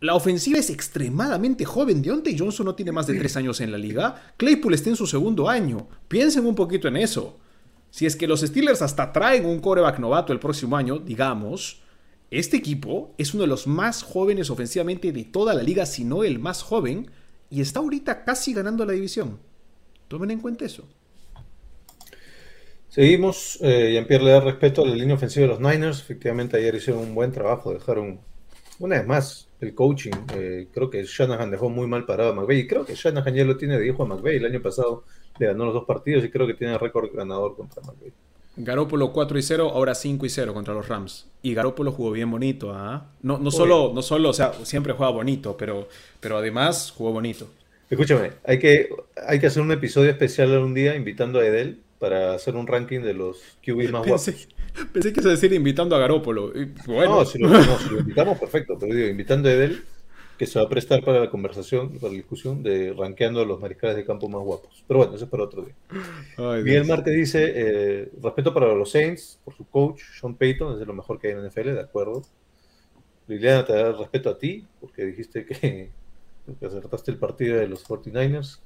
[0.00, 2.02] la ofensiva es extremadamente joven.
[2.02, 4.34] Deontay Johnson no tiene más de tres años en la liga.
[4.36, 5.86] Claypool está en su segundo año.
[6.08, 7.38] Piensen un poquito en eso.
[7.90, 11.82] Si es que los Steelers hasta traen un coreback novato el próximo año, digamos,
[12.32, 16.24] este equipo es uno de los más jóvenes ofensivamente de toda la liga, si no
[16.24, 17.10] el más joven,
[17.50, 19.38] y está ahorita casi ganando la división.
[20.08, 20.88] Tomen en cuenta eso.
[22.92, 26.00] Seguimos, eh, Jean-Pierre le da respeto a la línea ofensiva de los Niners.
[26.00, 28.20] Efectivamente, ayer hicieron un buen trabajo, dejaron,
[28.80, 30.12] una vez más, el coaching.
[30.34, 32.58] Eh, creo que Shanahan dejó muy mal parado a McVay.
[32.58, 34.36] Y creo que Shanahan ya lo tiene de hijo a McVay.
[34.36, 35.04] El año pasado
[35.38, 38.12] le ganó los dos partidos y creo que tiene récord ganador contra McVay.
[38.58, 41.30] Garópolo 4 y 0, ahora 5 y 0 contra los Rams.
[41.40, 43.10] Y Garópolo jugó bien bonito, ¿ah?
[43.22, 45.88] No, no solo, no solo, o sea, siempre juega bonito, pero,
[46.20, 47.48] pero además jugó bonito.
[47.88, 48.90] Escúchame, hay que,
[49.26, 52.98] hay que hacer un episodio especial un día invitando a Edel para hacer un ranking
[52.98, 54.48] de los QB más guapos.
[54.92, 56.52] Pensé, que a decir invitando a Garópolo.
[56.84, 59.84] Bueno, No, si lo, no, si lo invitamos, perfecto, pero digo, invitando a Edel,
[60.36, 63.60] que se va a prestar para la conversación, para la discusión de rankeando a los
[63.60, 64.84] mariscales de campo más guapos.
[64.88, 65.76] Pero bueno, eso es para otro día.
[66.38, 66.86] Ay, Miguel.
[66.86, 70.94] Márquez dice, eh, respeto para los Saints, por su coach, Sean Payton, es de lo
[70.94, 72.22] mejor que hay en NFL, de acuerdo.
[73.28, 75.92] Liliana, te da respeto a ti, porque dijiste que,
[76.58, 78.58] que acertaste el partido de los 49ers.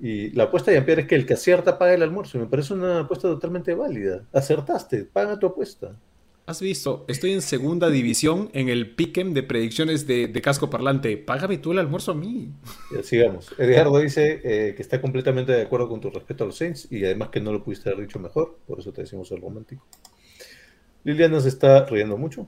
[0.00, 2.38] Y la apuesta de Jean-Pierre es que el que acierta paga el almuerzo.
[2.38, 4.24] Me parece una apuesta totalmente válida.
[4.32, 5.96] Acertaste, paga tu apuesta.
[6.46, 7.04] ¿Has visto?
[7.08, 11.16] Estoy en segunda división en el pick'em de predicciones de, de casco parlante.
[11.16, 12.52] Págame tú el almuerzo a mí.
[12.94, 13.52] Ya, sigamos.
[13.58, 17.04] Edgardo dice eh, que está completamente de acuerdo con tu respeto a los Saints y
[17.04, 19.84] además que no lo pudiste haber dicho mejor, por eso te decimos el romántico.
[21.02, 22.46] Liliana se está riendo mucho.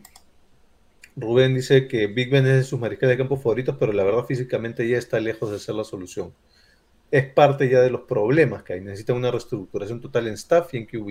[1.17, 4.25] Rubén dice que Big Ben es de sus mariscales de campo favoritos, pero la verdad
[4.27, 6.33] físicamente ya está lejos de ser la solución.
[7.11, 8.81] Es parte ya de los problemas que hay.
[8.81, 11.09] Necesita una reestructuración total en staff y en QB.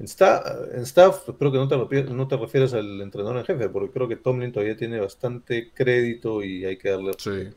[0.00, 0.42] En, sta-
[0.74, 4.06] en staff, espero que no te, no te refieras al entrenador en jefe, porque creo
[4.08, 7.48] que Tomlin todavía tiene bastante crédito y hay que darle Sí.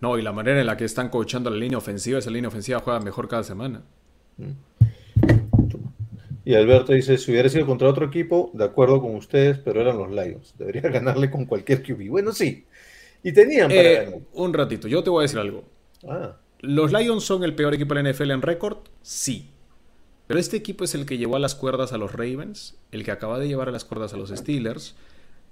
[0.00, 2.80] No, y la manera en la que están coachando la línea ofensiva, esa línea ofensiva
[2.80, 3.82] juega mejor cada semana.
[6.44, 9.96] Y Alberto dice, si hubiera sido contra otro equipo, de acuerdo con ustedes, pero eran
[9.96, 10.54] los Lions.
[10.58, 12.08] Debería ganarle con cualquier QB.
[12.10, 12.66] Bueno, sí.
[13.22, 14.18] Y tenían para Eh, ganar.
[14.34, 15.64] un ratito, yo te voy a decir algo.
[16.06, 16.36] Ah,
[16.66, 18.78] ¿Los Lions son el peor equipo de la NFL en récord?
[19.02, 19.50] Sí.
[20.26, 23.10] Pero este equipo es el que llevó a las cuerdas a los Ravens, el que
[23.10, 24.94] acaba de llevar a las cuerdas a los Steelers.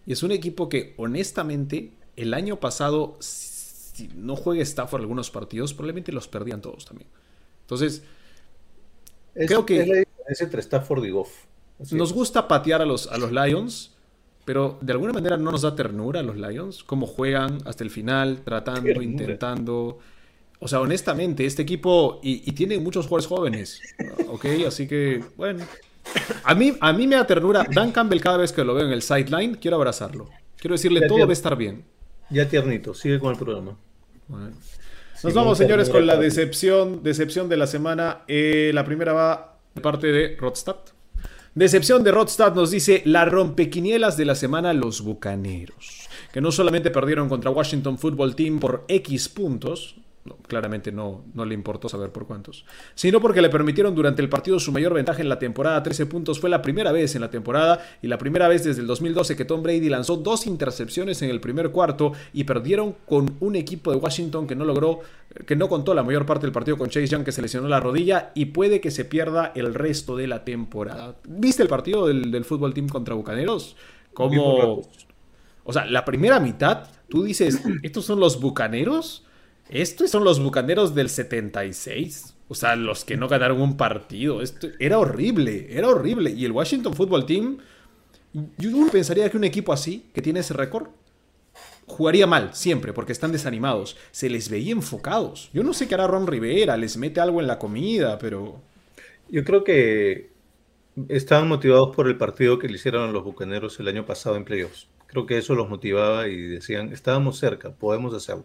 [0.06, 5.74] Y es un equipo que, honestamente, el año pasado, si no juegue Stafford algunos partidos,
[5.74, 7.08] probablemente los perdían todos también.
[7.62, 8.02] Entonces,
[9.34, 10.04] es, Creo que- es la
[10.40, 11.30] entre Stafford y Goff.
[11.80, 12.14] Así nos es.
[12.14, 13.92] gusta patear a los, a los Lions,
[14.44, 17.90] pero de alguna manera no nos da ternura a los Lions, cómo juegan hasta el
[17.90, 19.96] final, tratando, Ternura.
[20.64, 23.80] O sea, honestamente, este equipo, y, y tiene muchos jugadores jóvenes,
[24.28, 24.46] ¿ok?
[24.68, 25.64] Así que, bueno.
[26.44, 27.66] A mí, a mí me da ternura.
[27.68, 30.28] Dan Campbell, cada vez que lo veo en el sideline, quiero abrazarlo.
[30.56, 31.84] Quiero decirle, Ya, todo va a estar bien.
[32.30, 33.76] Ya tiernito, sigue con el programa.
[34.28, 34.52] Bueno.
[35.16, 38.22] Sí, Nos vamos, señores, con la decepción, decepción de la semana.
[38.28, 40.76] Eh, la primera va de parte de Rodstad.
[41.56, 46.92] Decepción de Rodstad nos dice la rompequinielas de la semana los Bucaneros, que no solamente
[46.92, 52.10] perdieron contra Washington Football Team por X puntos, no, claramente no, no le importó saber
[52.10, 52.64] por cuántos,
[52.94, 56.38] sino porque le permitieron durante el partido su mayor ventaja en la temporada, 13 puntos,
[56.38, 59.44] fue la primera vez en la temporada y la primera vez desde el 2012 que
[59.44, 63.96] Tom Brady lanzó dos intercepciones en el primer cuarto y perdieron con un equipo de
[63.96, 65.00] Washington que no logró,
[65.46, 67.80] que no contó la mayor parte del partido con Chase Young que se lesionó la
[67.80, 71.16] rodilla y puede que se pierda el resto de la temporada.
[71.26, 73.76] ¿Viste el partido del, del fútbol team contra Bucaneros?
[74.14, 74.82] Como...
[75.64, 79.24] O sea, la primera mitad, tú dices, ¿estos son los bucaneros?
[79.72, 82.34] Estos son los bucaneros del 76.
[82.48, 84.42] O sea, los que no ganaron un partido.
[84.42, 86.30] Esto era horrible, era horrible.
[86.30, 87.56] Y el Washington Football Team,
[88.58, 90.88] yo pensaría que un equipo así, que tiene ese récord,
[91.86, 93.96] jugaría mal, siempre, porque están desanimados.
[94.10, 95.48] Se les veía enfocados.
[95.54, 98.60] Yo no sé qué hará Ron Rivera, les mete algo en la comida, pero...
[99.30, 100.32] Yo creo que
[101.08, 104.88] estaban motivados por el partido que le hicieron los Bucaneros el año pasado en playoffs.
[105.06, 108.44] Creo que eso los motivaba y decían, estábamos cerca, podemos hacerlo.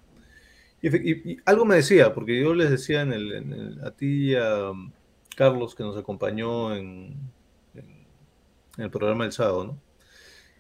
[0.82, 3.84] Y, efe- y- y algo me decía, porque yo les decía en el, en el-
[3.86, 4.92] a ti y a um,
[5.36, 7.16] Carlos que nos acompañó en,
[7.76, 8.06] en-
[8.78, 9.82] en el programa del sábado, ¿no?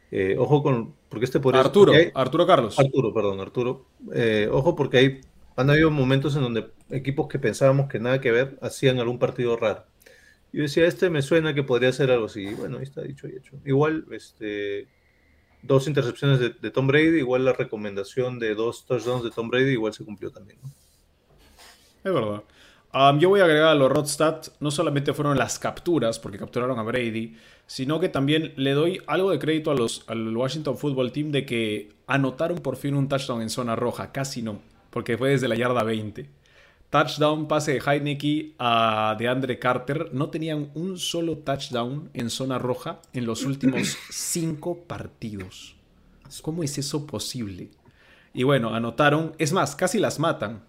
[0.09, 2.79] Eh, ojo con, porque este por Arturo, hay- Arturo Carlos.
[2.79, 3.85] Arturo, perdón, Arturo.
[4.13, 5.21] Eh, ojo porque hay,
[5.55, 9.57] han habido momentos en donde equipos que pensábamos que nada que ver hacían algún partido
[9.57, 9.85] raro.
[10.53, 12.45] Yo decía, este me suena que podría ser algo así.
[12.55, 13.57] Bueno, ahí está dicho y hecho.
[13.65, 14.87] Igual, este,
[15.61, 19.93] dos intercepciones de, Tom Brady, igual la recomendación de dos touchdowns de Tom Brady, igual
[19.93, 20.59] se cumplió también.
[22.03, 22.43] Es verdad.
[23.19, 26.83] Yo voy a agregar a los Rodstad, no solamente fueron las capturas, porque capturaron a
[26.83, 27.35] Brady,
[27.67, 31.45] sino que también le doy algo de crédito a los, al Washington Football Team de
[31.45, 35.55] que anotaron por fin un touchdown en zona roja, casi no, porque fue desde la
[35.55, 36.36] yarda 20.
[36.89, 40.09] Touchdown, pase de Heineke a DeAndre Carter.
[40.13, 45.75] No tenían un solo touchdown en zona roja en los últimos cinco partidos.
[46.41, 47.69] ¿Cómo es eso posible?
[48.33, 50.61] Y bueno, anotaron, es más, casi las matan.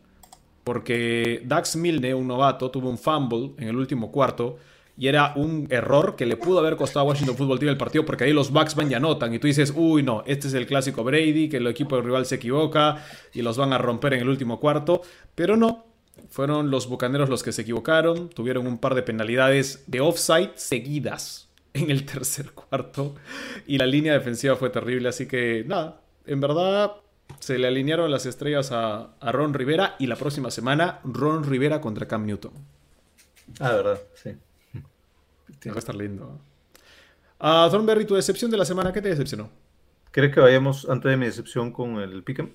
[0.64, 4.58] Porque Dax Milne, un novato, tuvo un fumble en el último cuarto
[4.98, 8.04] y era un error que le pudo haber costado a Washington Football Team el partido
[8.04, 10.66] porque ahí los Bucks van y anotan y tú dices, uy no, este es el
[10.66, 14.20] clásico Brady, que el equipo del rival se equivoca y los van a romper en
[14.20, 15.02] el último cuarto,
[15.36, 15.87] pero no.
[16.30, 21.48] Fueron los Bucaneros los que se equivocaron, tuvieron un par de penalidades de offside seguidas
[21.74, 23.14] en el tercer cuarto
[23.66, 26.92] y la línea defensiva fue terrible, así que nada, en verdad
[27.40, 31.80] se le alinearon las estrellas a, a Ron Rivera y la próxima semana Ron Rivera
[31.80, 32.52] contra Cam Newton.
[33.60, 34.30] Ah, verdad, sí.
[35.68, 36.40] Va a estar lindo.
[37.40, 39.50] Ah, Thornberry, tu decepción de la semana, ¿qué te decepcionó?
[40.10, 42.50] ¿Crees que vayamos antes de mi decepción con el Pick'em?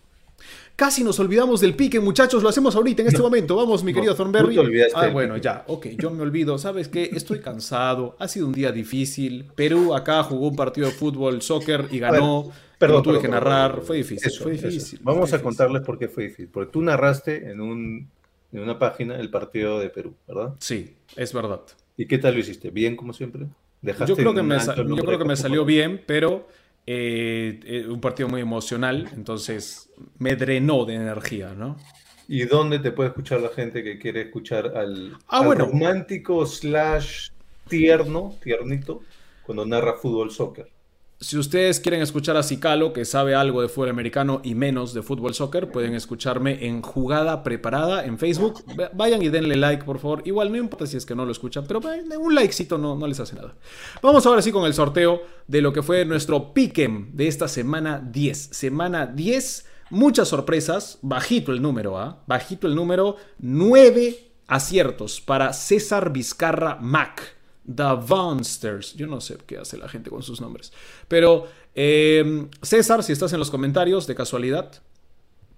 [0.76, 2.42] Casi nos olvidamos del pique, muchachos.
[2.42, 3.56] Lo hacemos ahorita, en este momento.
[3.56, 4.56] Vamos, mi No, querido tú Thornberry.
[4.56, 5.64] te Ah, bueno, ya.
[5.68, 6.58] Ok, yo me olvido.
[6.58, 7.12] ¿Sabes qué?
[7.14, 8.16] Estoy cansado.
[8.18, 9.46] Ha sido un día difícil.
[9.56, 12.52] Perú acá jugó un partido de fútbol, soccer y ganó.
[12.80, 13.72] Perdón, tuve perdón, que narrar.
[13.72, 13.86] perdón.
[13.88, 14.28] Fue difícil.
[14.28, 14.68] Eso, fue eso.
[14.68, 15.00] difícil.
[15.04, 16.50] Vamos fue a contarles por qué fue difícil.
[16.52, 18.10] Porque tú narraste en, un,
[18.52, 20.56] en una página el partido de Perú, ¿verdad?
[20.60, 21.62] Sí, es verdad.
[21.98, 22.72] ¿Y qué tal lo hiciste?
[22.72, 23.46] ¿Bien, como siempre?
[23.84, 26.48] ¿Dejaste Yo creo que me, yo creo que salió bien, pero
[26.86, 29.10] eh, eh, un partido muy emocional.
[29.14, 31.88] Entonces me drenó de energía, ¿no?
[32.28, 35.66] ¿Y dónde te puede escuchar la gente que quiere escuchar al, Ah, al bueno.
[35.66, 37.30] romántico slash
[37.68, 39.08] tierno, tiernito,
[39.42, 40.73] cuando narra fútbol soccer?
[41.20, 45.02] Si ustedes quieren escuchar a Cicalo, que sabe algo de fútbol americano y menos de
[45.04, 48.62] fútbol soccer, pueden escucharme en Jugada Preparada en Facebook.
[48.78, 50.22] Va- Vayan y denle like, por favor.
[50.26, 51.80] Igual no importa si es que no lo escuchan, pero
[52.20, 53.56] un likecito no, no les hace nada.
[54.02, 58.06] Vamos ahora sí con el sorteo de lo que fue nuestro Pick'em de esta semana
[58.12, 58.38] 10.
[58.52, 62.22] Semana 10, muchas sorpresas, bajito el número, ¿ah?
[62.28, 67.38] Bajito el número, 9 aciertos para César Vizcarra Mac.
[67.66, 68.94] The Vonsters.
[68.96, 70.74] Yo no sé qué hace la gente con sus nombres.
[71.08, 74.82] Pero, eh, César, si estás en los comentarios de casualidad,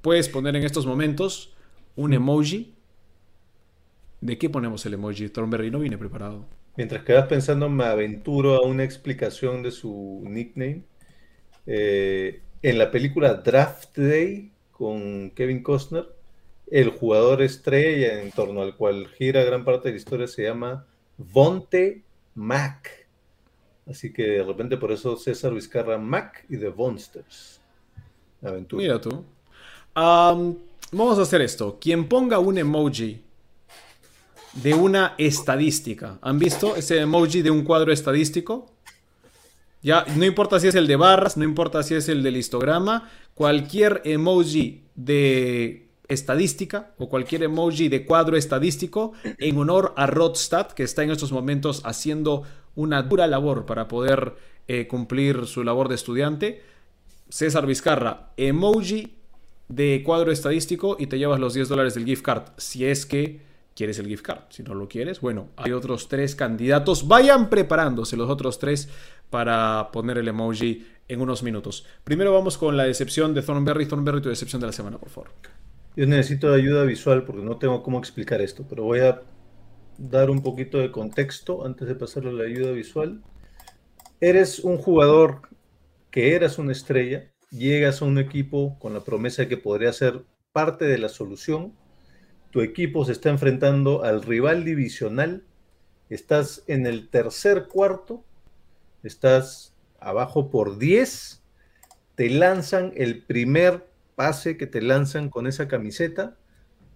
[0.02, 1.54] puedes poner en estos momentos
[1.96, 2.74] un emoji.
[4.22, 5.30] ¿De qué ponemos el emoji?
[5.30, 6.46] Thornberry no viene preparado.
[6.78, 10.84] Mientras que vas pensando, me aventuro a una explicación de su nickname.
[11.66, 16.06] Eh, en la película Draft Day con Kevin Costner,
[16.68, 20.86] el jugador estrella en torno al cual gira gran parte de la historia se llama
[21.18, 22.04] Vonte
[22.36, 23.08] Mac.
[23.88, 27.62] Así que de repente por eso César Vizcarra Mac y The Vonsters.
[28.42, 28.82] Aventura.
[28.82, 29.24] Mira tú.
[29.94, 30.58] Am,
[30.92, 31.78] vamos a hacer esto.
[31.80, 33.22] Quien ponga un emoji
[34.54, 36.18] de una estadística.
[36.22, 38.72] ¿Han visto ese emoji de un cuadro estadístico?
[39.82, 43.10] Ya, no importa si es el de barras, no importa si es el del histograma,
[43.36, 50.84] cualquier emoji de estadística o cualquier emoji de cuadro estadístico en honor a Rodstad, que
[50.84, 52.44] está en estos momentos haciendo
[52.76, 54.36] una dura labor para poder
[54.68, 56.64] eh, cumplir su labor de estudiante.
[57.30, 59.18] César Vizcarra, emoji
[59.68, 62.44] de cuadro estadístico y te llevas los 10 dólares del gift card.
[62.58, 63.42] Si es que
[63.76, 64.40] quieres el gift card.
[64.50, 67.08] Si no lo quieres, bueno, hay otros tres candidatos.
[67.08, 68.90] Vayan preparándose los otros tres
[69.30, 71.86] para poner el emoji en unos minutos.
[72.04, 73.86] Primero vamos con la decepción de Thornberry.
[73.86, 75.32] Thornberry, tu decepción de la semana, por favor.
[75.96, 79.22] Yo necesito ayuda visual porque no tengo cómo explicar esto, pero voy a
[79.98, 83.24] dar un poquito de contexto antes de pasarle la ayuda visual.
[84.20, 85.44] Eres un jugador
[86.12, 90.26] que eras una estrella, llegas a un equipo con la promesa de que podría ser
[90.52, 91.74] parte de la solución.
[92.52, 95.44] Tu equipo se está enfrentando al rival divisional.
[96.10, 98.26] Estás en el tercer cuarto,
[99.02, 101.42] estás abajo por 10,
[102.16, 106.38] te lanzan el primer pase que te lanzan con esa camiseta,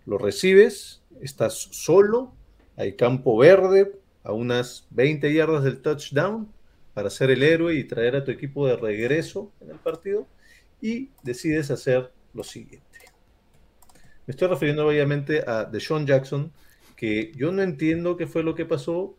[0.06, 2.34] lo recibes, estás solo,
[2.78, 3.92] hay campo verde
[4.24, 6.52] a unas 20 yardas del touchdown
[6.94, 10.28] para ser el héroe y traer a tu equipo de regreso en el partido
[10.82, 12.88] y decides hacer lo siguiente.
[14.26, 16.52] Me estoy refiriendo obviamente a Deshaun Jackson,
[16.96, 19.18] que yo no entiendo qué fue lo que pasó.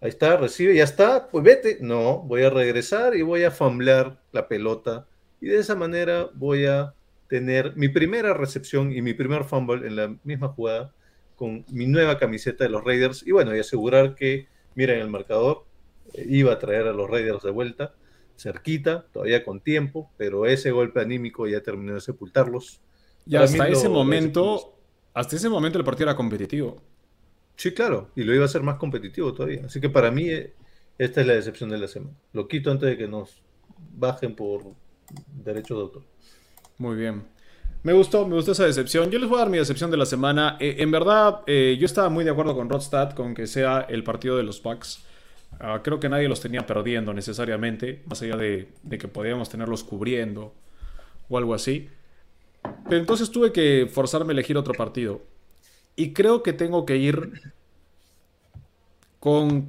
[0.00, 1.78] Ahí está, recibe, ya está, pues vete.
[1.80, 5.06] No, voy a regresar y voy a fumblar la pelota
[5.40, 6.94] y de esa manera voy a
[7.32, 10.92] tener mi primera recepción y mi primer fumble en la misma jugada
[11.34, 15.64] con mi nueva camiseta de los Raiders y bueno, y asegurar que, miren el marcador,
[16.12, 17.94] eh, iba a traer a los Raiders de vuelta,
[18.36, 22.82] cerquita, todavía con tiempo, pero ese golpe anímico ya terminó de sepultarlos.
[23.24, 24.76] Y Para hasta ese momento,
[25.14, 26.82] hasta ese momento el partido era competitivo.
[27.56, 29.62] Sí, claro, y lo iba a hacer más competitivo todavía.
[29.64, 30.52] Así que para mí eh,
[30.98, 32.14] esta es la decepción de la semana.
[32.34, 33.42] Lo quito antes de que nos
[33.96, 34.64] bajen por
[35.42, 36.02] derechos de autor.
[36.82, 37.31] Muy bien.
[37.82, 39.10] Me gustó, me gustó esa decepción.
[39.10, 40.56] Yo les voy a dar mi decepción de la semana.
[40.60, 44.04] Eh, en verdad, eh, yo estaba muy de acuerdo con Rodstad con que sea el
[44.04, 45.04] partido de los Bucks.
[45.58, 50.54] Ah, creo que nadie los tenía perdiendo necesariamente, más allá de, que podíamos tenerlos cubriendo
[51.28, 51.88] o algo así.
[52.84, 55.22] Pero entonces tuve que forzarme a elegir otro partido.
[55.96, 57.52] Y creo que tengo que ir
[59.18, 59.66] con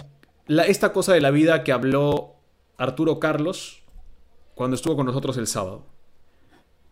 [0.48, 2.36] esta cosa de la vida que habló
[2.78, 3.82] Arturo Carlos
[4.54, 5.93] cuando estuvo con nosotros el sábado.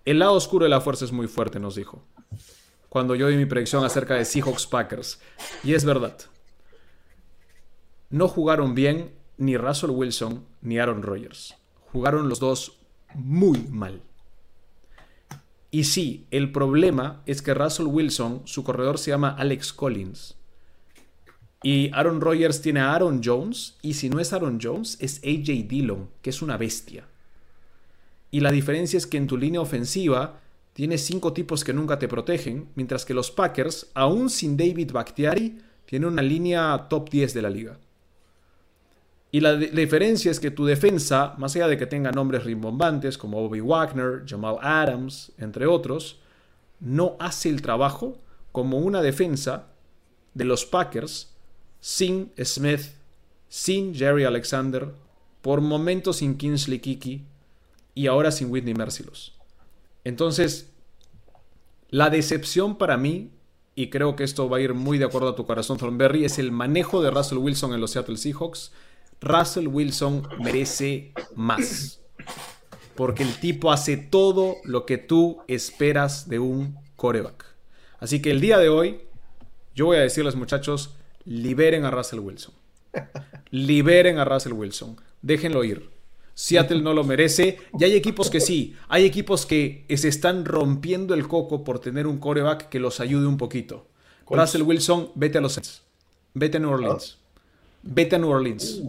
[0.03, 2.03] El lado oscuro de la fuerza es muy fuerte, nos dijo.
[2.90, 5.22] cuando yo di mi predicción acerca de Seahawks Packers.
[5.64, 6.18] Y es verdad.
[8.10, 11.56] No jugaron bien ni Russell Wilson ni Aaron Rodgers.
[11.94, 12.80] Jugaron los dos
[13.14, 14.02] muy mal.
[15.69, 20.36] Y sí, el problema es que Russell Wilson, su corredor se llama Alex Collins.
[21.64, 23.78] Y Aaron Rodgers tiene a Aaron Jones.
[23.82, 27.07] Y si no es Aaron Jones, es AJ Dillon, que es una bestia.
[28.32, 30.40] Y la diferencia es que en tu línea ofensiva
[30.74, 35.60] tienes cinco tipos que nunca te protegen, mientras que los Packers, aún sin David Bakhtiari,
[35.86, 37.78] tienen una línea top 10 de la liga.
[39.34, 43.41] Y la, diferencia es que tu defensa, más allá de que tenga nombres rimbombantes como
[43.41, 46.20] Bobby Wagner, Jamal Adams, entre otros,
[46.80, 48.18] no hace el trabajo
[48.52, 49.68] como una defensa
[50.34, 51.34] de los Packers
[51.80, 52.91] sin Smith,
[53.48, 54.90] sin Jerry Alexander,
[55.41, 57.26] por momentos sin Kingsley Kiki
[57.94, 59.34] y ahora sin Whitney Merciless.
[60.04, 60.74] Entonces,
[61.90, 63.32] la decepción para mí,
[63.76, 66.40] y creo que esto va a ir muy de acuerdo a tu corazón, Thornberry, es
[66.40, 68.72] el manejo de Russell Wilson en los Seattle Seahawks
[69.22, 72.02] Russell Wilson merece más.
[72.96, 77.46] Porque el tipo hace todo lo que tú esperas de un coreback.
[78.00, 79.02] Así que el día de hoy,
[79.76, 82.54] yo voy a decirles, muchachos, liberen a Russell Wilson.
[83.52, 85.00] Liberen a Russell Wilson.
[85.22, 85.90] Déjenlo ir.
[86.42, 87.60] Seattle no lo merece.
[87.78, 88.76] Y hay equipos que sí.
[88.90, 93.28] Hay equipos que se están rompiendo el coco por tener un coreback que los ayude
[93.28, 93.86] un poquito.
[94.28, 95.84] Russell Wilson, vete a los Saints.
[96.34, 97.20] Vete a New Orleans.
[97.84, 98.82] Vete a New Orleans.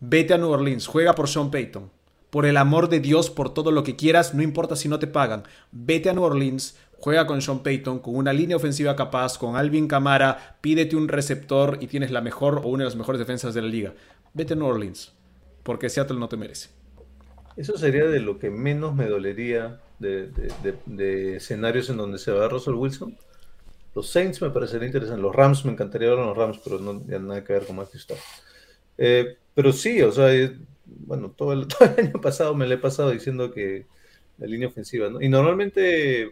[0.00, 1.90] Vete a New Orleans, juega por Sean Payton.
[2.30, 5.06] Por el amor de Dios, por todo lo que quieras, no importa si no te
[5.06, 5.42] pagan.
[5.72, 9.86] Vete a New Orleans, juega con Sean Payton, con una línea ofensiva capaz, con Alvin
[9.86, 13.60] Kamara, pídete un receptor y tienes la mejor o una de las mejores defensas de
[13.60, 13.92] la liga.
[14.32, 15.12] Vete a New Orleans,
[15.62, 16.75] porque Seattle no te merece.
[17.56, 20.30] Eso sería de lo que menos me dolería de,
[20.84, 23.16] de escenarios en donde se va Russell Wilson.
[23.94, 25.22] Los Saints me parecería interesante.
[25.22, 27.76] Los Rams me encantaría ver a los Rams, pero no tiene nada que ver con
[27.76, 28.44] Matthew Stafford.
[28.98, 30.28] Eh, pero sí, o sea,
[30.84, 31.66] bueno, todo el,
[31.98, 33.86] año pasado me lo he pasado diciendo que
[34.36, 35.10] la línea ofensiva.
[35.18, 36.30] Y normalmente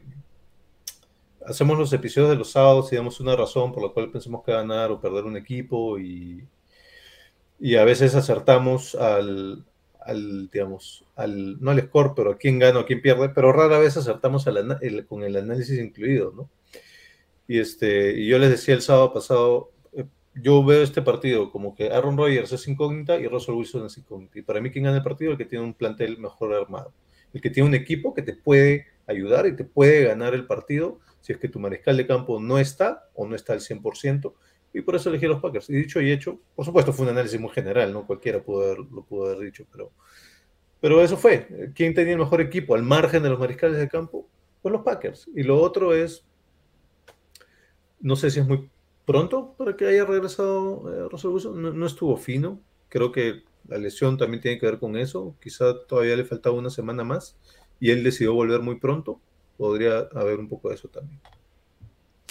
[1.47, 4.53] hacemos los episodios de los sábados y damos una razón por la cual pensamos que
[4.53, 6.47] ganar o perder un equipo y,
[7.59, 9.65] y a veces acertamos al,
[10.05, 13.79] al, digamos, al, no al score, pero a quién gana o quién pierde, pero rara
[13.79, 16.51] vez acertamos al, el, con el análisis incluido, ¿no?
[17.47, 19.71] Y, este, y yo les decía el sábado pasado,
[20.35, 24.39] yo veo este partido como que Aaron Rodgers es incógnita y Russell Wilson es incógnita.
[24.39, 26.93] Y para mí, quien gana el partido el que tiene un plantel mejor armado.
[27.33, 30.99] El que tiene un equipo que te puede ayudar y te puede ganar el partido
[31.21, 34.33] si es que tu mariscal de campo no está o no está al 100%.
[34.75, 35.71] Y por eso elegí a los Packers.
[35.71, 38.05] Y dicho y hecho, por supuesto fue un análisis muy general, ¿no?
[38.07, 39.93] Cualquiera pudo lo pudo haber dicho, pero,
[40.81, 41.71] pero eso fue.
[41.77, 44.29] ¿Quién tenía el mejor equipo al margen de los mariscales de campo?
[44.61, 45.31] Pues los Packers.
[45.35, 46.27] Y lo otro es,
[48.01, 48.69] no sé si es muy
[49.05, 51.55] pronto para que haya regresado eh, Russell.
[51.55, 52.61] No, estuvo fino.
[52.89, 55.37] Creo que la lesión también tiene que ver con eso.
[55.41, 57.37] Quizá todavía le faltaba una semana más
[57.79, 59.21] y él decidió volver muy pronto.
[59.57, 61.21] Podría haber un poco de eso también.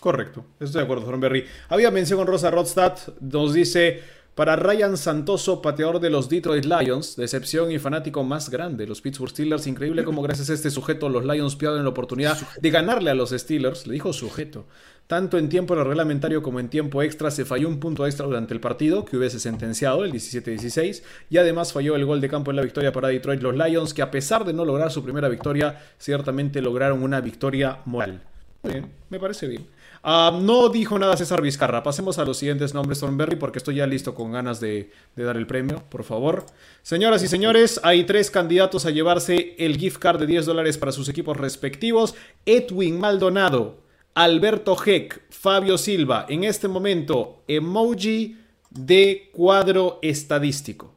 [0.03, 1.45] Correcto, estoy de acuerdo, Berry.
[1.69, 4.01] Había mención con Rosa Rodstad, nos dice,
[4.35, 9.29] para Ryan Santoso, pateador de los Detroit Lions, decepción y fanático más grande, los Pittsburgh
[9.29, 13.13] Steelers, increíble como gracias a este sujeto los Lions pierden la oportunidad de ganarle a
[13.13, 14.65] los Steelers, le dijo sujeto,
[15.07, 18.59] tanto en tiempo reglamentario como en tiempo extra se falló un punto extra durante el
[18.59, 22.63] partido que hubiese sentenciado el 17-16 y además falló el gol de campo en la
[22.63, 26.61] victoria para Detroit los Lions que a pesar de no lograr su primera victoria ciertamente
[26.61, 28.21] lograron una victoria moral.
[28.63, 29.65] bien, me parece bien.
[30.03, 31.81] Uh, no dijo nada César Vizcarra.
[31.81, 35.37] Pasemos a los siguientes nombres, Thornberry, porque estoy ya listo con ganas de, de, dar
[35.37, 36.45] el premio, por favor.
[36.81, 40.91] Señoras y señores, hay tres candidatos a llevarse el gift card de 10 dólares para
[40.91, 42.15] sus equipos respectivos.
[42.45, 43.77] Edwin Maldonado,
[44.13, 46.25] Alberto Heck, Fabio Silva.
[46.27, 48.37] En este momento, emoji
[48.71, 50.93] de cuadro estadístico.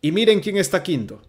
[0.00, 1.20] Y miren quién está quinto.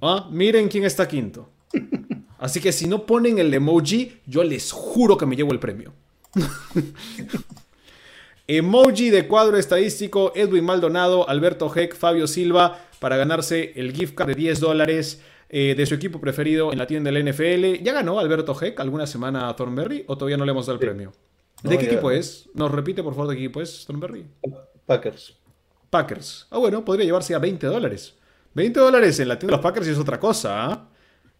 [0.00, 0.28] ¿Ah?
[0.30, 1.50] Miren quién está quinto.
[2.38, 5.92] Así que si no ponen el emoji, yo les juro que me llevo el premio.
[8.46, 14.28] Emoji de cuadro estadístico, Edwin Maldonado, Alberto Heck, Fabio Silva, para ganarse el gift card
[14.28, 17.82] de 10 dólares eh, de su equipo preferido en la tienda del NFL.
[17.82, 20.80] ¿Ya ganó Alberto Heck alguna semana a Thornberry o todavía no le hemos dado el
[20.80, 21.12] premio?
[21.62, 22.48] ¿De qué equipo es?
[22.54, 24.26] ¿Nos repite por favor de qué equipo es Thornberry?
[24.86, 25.36] Packers.
[25.90, 26.46] Packers.
[26.50, 28.14] Ah, bueno, podría llevarse a 20 dólares.
[28.54, 30.64] 20 dólares en la tienda de los Packers y es otra cosa.
[30.64, 30.88] ¿ah?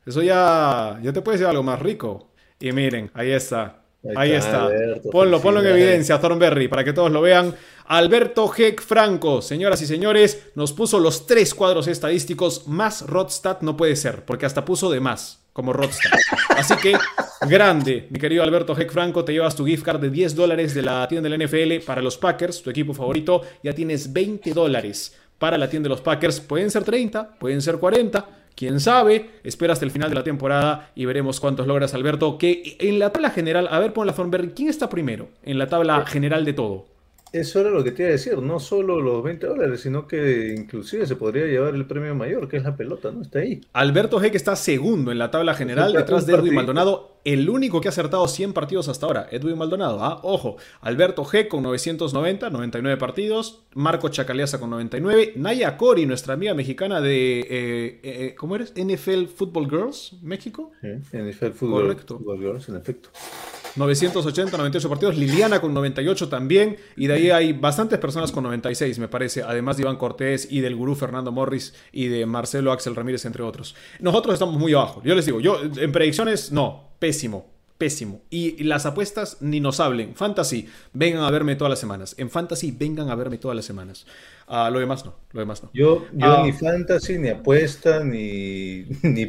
[0.06, 2.30] Eso ya, ya te puede ser algo más rico.
[2.60, 3.81] Y miren, ahí está.
[4.16, 4.68] Ahí, está.
[5.12, 7.54] ponlo, ponlo en evidencia, Thornberry, para que todos lo vean.
[7.86, 13.76] Alberto Heck Franco, señoras y señores, nos puso los tres cuadros estadísticos más Rodstad no
[13.76, 16.10] puede ser, porque hasta puso de más, como Rodstad.
[16.50, 16.94] Así que,
[17.48, 20.82] grande, mi querido Alberto Heck Franco, te llevas tu gift card de 10 dólares de
[20.82, 25.58] la tienda del NFL para los Packers, tu equipo favorito, ya tienes 20 dólares para
[25.58, 26.40] la tienda de los Packers.
[26.40, 28.41] Pueden ser 30, pueden ser 40.
[28.54, 32.38] Quién sabe, espera hasta el final de la temporada y veremos cuántos logras, Alberto.
[32.38, 35.68] Que en la tabla general, a ver, pon la Thornberry, ¿quién está primero en la
[35.68, 36.86] tabla general de todo?
[37.32, 40.54] Eso era lo que te iba a decir, no solo los 20 dólares, sino que
[40.54, 43.22] inclusive se podría llevar el premio mayor, que es la pelota, ¿no?
[43.22, 43.62] Está ahí.
[43.72, 47.80] Alberto G, que está segundo en la tabla general, detrás de Edwin Maldonado, el único
[47.80, 50.04] que ha acertado 100 partidos hasta ahora, Edwin Maldonado.
[50.04, 50.20] ¿ah?
[50.22, 56.52] Ojo, Alberto G con 990, 99 partidos, Marco Chacaliasa con 99, Naya Cori, nuestra amiga
[56.52, 58.74] mexicana de, eh, eh, ¿cómo eres?
[58.76, 60.72] NFL Football Girls, México.
[60.82, 63.08] Sí, NFL Football, Football Girls, en efecto.
[63.76, 65.16] 980, 98 partidos.
[65.16, 66.76] Liliana con 98 también.
[66.96, 69.42] Y de ahí hay bastantes personas con 96, me parece.
[69.42, 73.42] Además de Iván Cortés y del gurú Fernando Morris y de Marcelo Axel Ramírez, entre
[73.42, 73.74] otros.
[74.00, 75.02] Nosotros estamos muy abajo.
[75.04, 76.92] Yo les digo, yo en predicciones, no.
[76.98, 77.50] Pésimo.
[77.78, 78.22] Pésimo.
[78.30, 80.14] Y las apuestas ni nos hablen.
[80.14, 82.14] Fantasy, vengan a verme todas las semanas.
[82.16, 84.06] En Fantasy, vengan a verme todas las semanas.
[84.46, 85.16] Uh, lo demás no.
[85.32, 85.70] Lo demás no.
[85.74, 89.26] Yo, yo uh, ni Fantasy, ni apuesta, ni, ni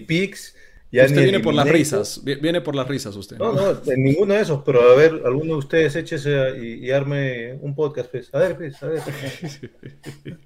[1.01, 3.37] Pix usted viene por las risas, viene por las risas usted.
[3.37, 6.91] No, no, en ninguno de esos, pero a ver, alguno de ustedes échese y, y
[6.91, 8.29] arme un podcast, pues.
[8.31, 9.01] A ver, pues, a ver.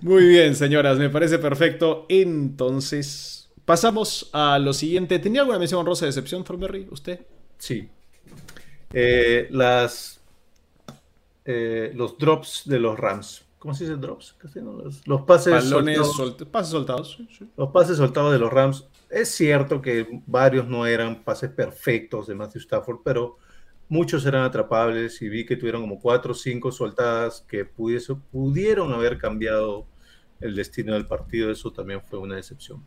[0.00, 2.06] Muy bien, señoras, me parece perfecto.
[2.08, 5.18] Entonces, pasamos a lo siguiente.
[5.18, 7.20] ¿Tenía alguna mención honrosa de excepción, Thornberry, usted?
[7.58, 7.90] Sí.
[8.94, 10.20] Eh, las,
[11.44, 13.44] eh, los drops de los Rams.
[13.58, 14.36] ¿Cómo se dice drops?
[14.54, 17.14] Los, los pases, soltados, pases soltados.
[17.18, 17.46] Sí, sí.
[17.58, 22.34] Los pases soltados de los Rams es cierto que varios no eran pases perfectos de
[22.34, 23.38] Matthew Stafford, pero
[23.88, 28.92] muchos eran atrapables y vi que tuvieron como cuatro o cinco soltadas que pudiese, pudieron
[28.92, 29.86] haber cambiado
[30.40, 31.50] el destino del partido.
[31.50, 32.82] Eso también fue una decepción.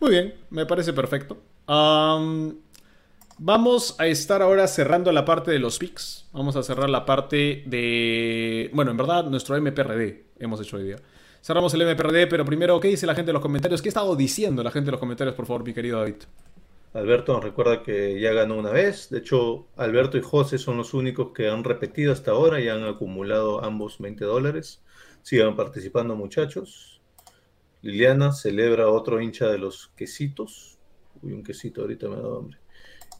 [0.00, 1.38] Muy bien, me parece perfecto.
[3.38, 6.28] Vamos a estar ahora cerrando la parte de los picks.
[6.32, 8.70] Vamos a cerrar la parte de...
[8.72, 10.96] Bueno, en verdad, nuestro MPRD hemos hecho hoy día.
[11.44, 13.82] Cerramos el MPRD, pero primero, ¿qué dice la gente en los comentarios?
[13.82, 16.22] ¿Qué ha estado diciendo la gente en los comentarios, por favor, mi querido David?
[16.94, 19.10] Alberto nos recuerda que ya ganó una vez.
[19.10, 22.82] De hecho, Alberto y José son los únicos que han repetido hasta ahora y han
[22.84, 24.82] acumulado ambos 20 dólares.
[25.20, 27.02] Sigan participando, muchachos.
[27.82, 30.78] Liliana celebra otro hincha de los quesitos.
[31.20, 32.56] Uy, un quesito ahorita me da hambre.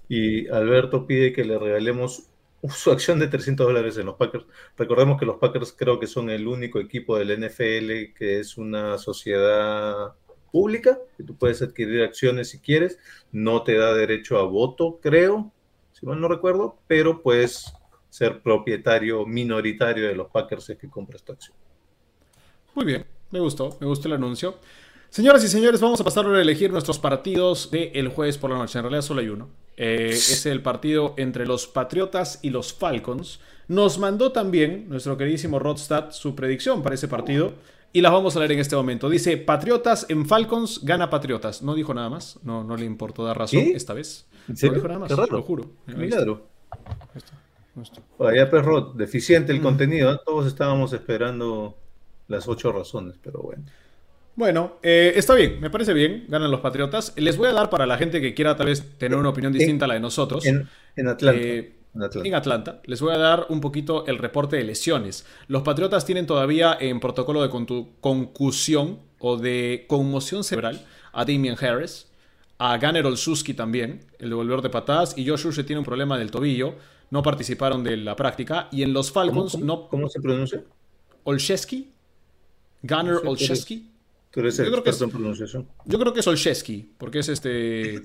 [0.08, 2.30] Y Alberto pide que le regalemos
[2.70, 4.46] su acción de 300 dólares en los Packers.
[4.76, 8.98] Recordemos que los Packers creo que son el único equipo del NFL que es una
[8.98, 10.14] sociedad
[10.50, 12.98] pública, que tú puedes adquirir acciones si quieres,
[13.32, 15.52] no te da derecho a voto, creo,
[15.92, 17.72] si mal no recuerdo, pero puedes
[18.08, 21.56] ser propietario minoritario de los Packers si es que compras tu acción.
[22.74, 24.56] Muy bien, me gustó, me gustó el anuncio.
[25.10, 28.78] Señoras y señores, vamos a pasar a elegir nuestros partidos del jueves por la noche.
[28.78, 29.48] En realidad solo hay uno.
[29.76, 33.40] Eh, es el partido entre los Patriotas y los Falcons.
[33.66, 37.54] Nos mandó también nuestro queridísimo Rodstad su predicción para ese partido
[37.92, 39.08] y las vamos a leer en este momento.
[39.08, 41.62] Dice, Patriotas en Falcons gana Patriotas.
[41.62, 44.26] No dijo nada más, no, no le importó dar razón esta vez.
[44.48, 45.70] No dijo nada más, lo juro.
[45.86, 46.48] Milagro.
[48.18, 49.62] Vaya perro, deficiente el mm.
[49.62, 50.12] contenido.
[50.12, 50.18] ¿eh?
[50.24, 51.76] Todos estábamos esperando
[52.28, 53.64] las ocho razones, pero bueno.
[54.36, 57.12] Bueno, eh, está bien, me parece bien, ganan los Patriotas.
[57.16, 59.84] Les voy a dar para la gente que quiera tal vez tener una opinión distinta
[59.84, 60.44] a la de nosotros.
[60.44, 60.68] En,
[61.06, 61.40] Atlanta.
[61.40, 61.74] Eh,
[62.24, 62.80] en Atlanta.
[62.84, 65.24] Les voy a dar un poquito el reporte de lesiones.
[65.46, 67.50] Los Patriotas tienen todavía en protocolo de
[68.00, 72.08] concusión o de conmoción cerebral a Damian Harris,
[72.58, 76.32] a Gunnar Olszewski también, el devolvedor de patadas, y Josh Uche tiene un problema del
[76.32, 76.74] tobillo.
[77.10, 78.68] No participaron de la práctica.
[78.72, 79.88] Y en los Falcons ¿Cómo, no.
[79.88, 80.64] ¿Cómo se pronuncia?
[81.22, 81.92] Olszewski.
[82.82, 83.93] Gunnar Olszewski.
[84.34, 85.68] Tú eres el experto en pronunciación.
[85.84, 88.02] Yo creo que es Olszewski, porque es este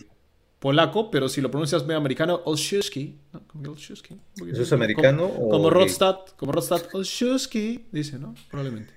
[0.59, 3.17] polaco, pero si lo pronuncias medio americano, Olszewski.
[3.55, 3.73] ¿no?
[3.73, 5.27] ¿Eso es americano?
[5.27, 8.35] Como, como Rodstad, como Rodstad, Olszewski, dice, ¿no?
[8.51, 8.93] Probablemente.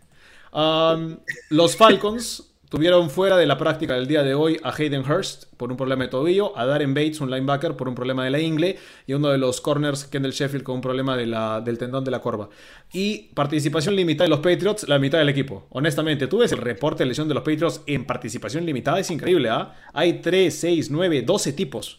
[0.53, 1.17] Um,
[1.49, 5.71] los Falcons Tuvieron fuera de la práctica del día de hoy a Hayden Hurst por
[5.71, 8.79] un problema de tobillo, a Darren Bates, un linebacker, por un problema de la ingle,
[9.07, 12.11] y uno de los corners, Kendall Sheffield, con un problema de la, del tendón de
[12.11, 12.49] la corva.
[12.91, 15.67] Y participación limitada de los Patriots, la mitad del equipo.
[15.69, 19.51] Honestamente, tú ves el reporte de lesión de los Patriots en participación limitada, es increíble,
[19.51, 19.75] ¿ah?
[19.93, 21.99] Hay 3, 6, 9, 12 tipos.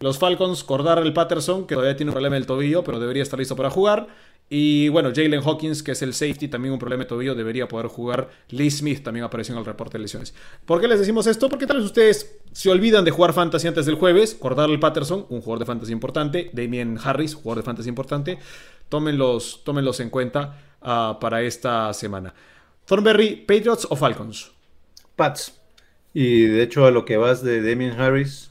[0.00, 0.66] Los Falcons,
[1.02, 4.08] el Patterson, que todavía tiene un problema del tobillo, pero debería estar listo para jugar.
[4.50, 8.30] Y bueno, Jalen Hawkins, que es el safety, también un problema de debería poder jugar.
[8.48, 10.32] Lee Smith también apareció en el reporte de lesiones.
[10.64, 11.50] ¿Por qué les decimos esto?
[11.50, 14.38] Porque tal vez ustedes se olvidan de jugar fantasy antes del jueves.
[14.42, 16.50] el Patterson, un jugador de fantasy importante.
[16.54, 18.38] Damien Harris, jugador de fantasy importante.
[18.88, 22.32] tómenlos, tómenlos en cuenta ah, para esta semana.
[22.86, 24.50] Thornberry, Patriots o Falcons?
[25.14, 25.60] Pats.
[26.14, 28.50] Y de hecho, a lo que vas de Damien Harris,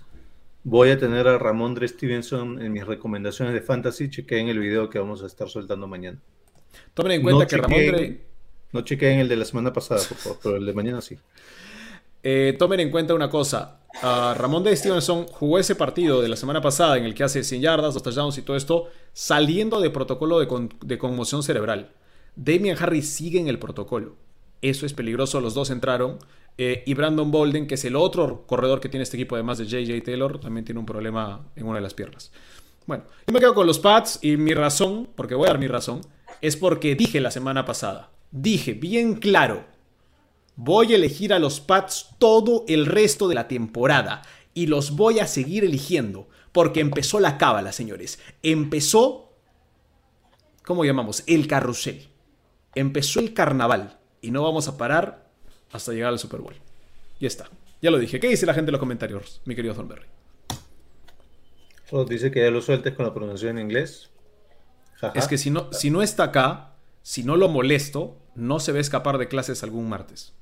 [0.69, 4.09] voy a tener a Ramondre Stevenson en mis recomendaciones de fantasy.
[4.09, 6.19] Chequeen el video que vamos a estar soltando mañana.
[6.93, 7.61] Tomen en cuenta No que chequeen-
[7.91, 8.21] Ramondre.
[8.73, 11.17] No chequeen el de la semana pasada, por favor, pero el de mañana sí.
[12.21, 13.79] Eh, tomen en cuenta una cosa.
[14.03, 17.43] Ah, Ramón de Stevenson jugó ese partido de la semana pasada en el que hace
[17.43, 21.91] 100 yardas, dos touchdowns y todo esto, saliendo de protocolo de, con- de conmoción cerebral.
[22.35, 24.15] Damian Harris sigue en el protocolo.
[24.61, 25.39] Eso es peligroso.
[25.39, 26.17] Los dos entraron.
[26.57, 29.65] Eh, y Brandon Bolden, que es el otro corredor que tiene este equipo, además de
[29.65, 32.31] JJ Taylor, también tiene un problema en una de las piernas.
[32.85, 35.67] Bueno, yo me quedo con los Pats y mi razón, porque voy a dar mi
[35.67, 36.01] razón,
[36.41, 39.65] es porque dije la semana pasada, dije bien claro,
[40.59, 44.23] Voy a elegir a los Pats todo el resto de la temporada
[44.55, 48.17] y los voy a seguir eligiendo porque empezó la cábala, señores.
[48.41, 49.35] Empezó,
[50.65, 51.23] ¿cómo llamamos?
[51.27, 52.07] El carrusel.
[52.73, 55.26] Empezó el carnaval y no vamos a parar
[55.71, 56.55] hasta llegar al Super Bowl.
[57.19, 57.49] Ya está.
[57.81, 58.19] Ya lo dije.
[58.19, 60.07] ¿Qué dice la gente en los comentarios, mi querido Thornberry?
[61.91, 64.09] Rod dice que ya lo sueltes con la pronunciación en inglés.
[65.13, 68.79] Es que si no, si no está acá, si no lo molesto, no se va
[68.79, 70.33] a escapar de clases algún martes.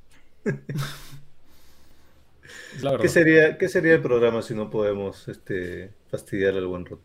[2.82, 2.98] la.
[2.98, 7.00] ¿Qué sería, ¿Qué sería el programa si no podemos este, fastidiar al buen Rod?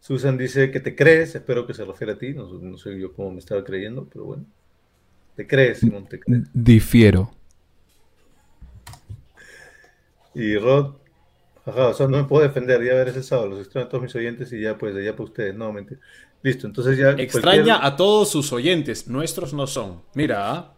[0.00, 3.14] Susan dice que te crees, espero que se refiere a ti, no, no sé yo
[3.14, 4.44] cómo me estaba creyendo, pero bueno.
[5.36, 6.42] Te crees, Simón, te crees.
[6.52, 7.32] Difiero.
[10.34, 10.94] Y Rod,
[11.64, 14.02] ajá, o sea, no me puedo defender, ya verás el sábado, los extraño a todos
[14.02, 16.00] mis oyentes y ya pues, de ya para ustedes, no, mentira.
[16.42, 17.10] Listo, entonces ya...
[17.12, 20.02] Extraña cualquier- a todos sus oyentes, nuestros no son.
[20.14, 20.74] Mira, ¿ah?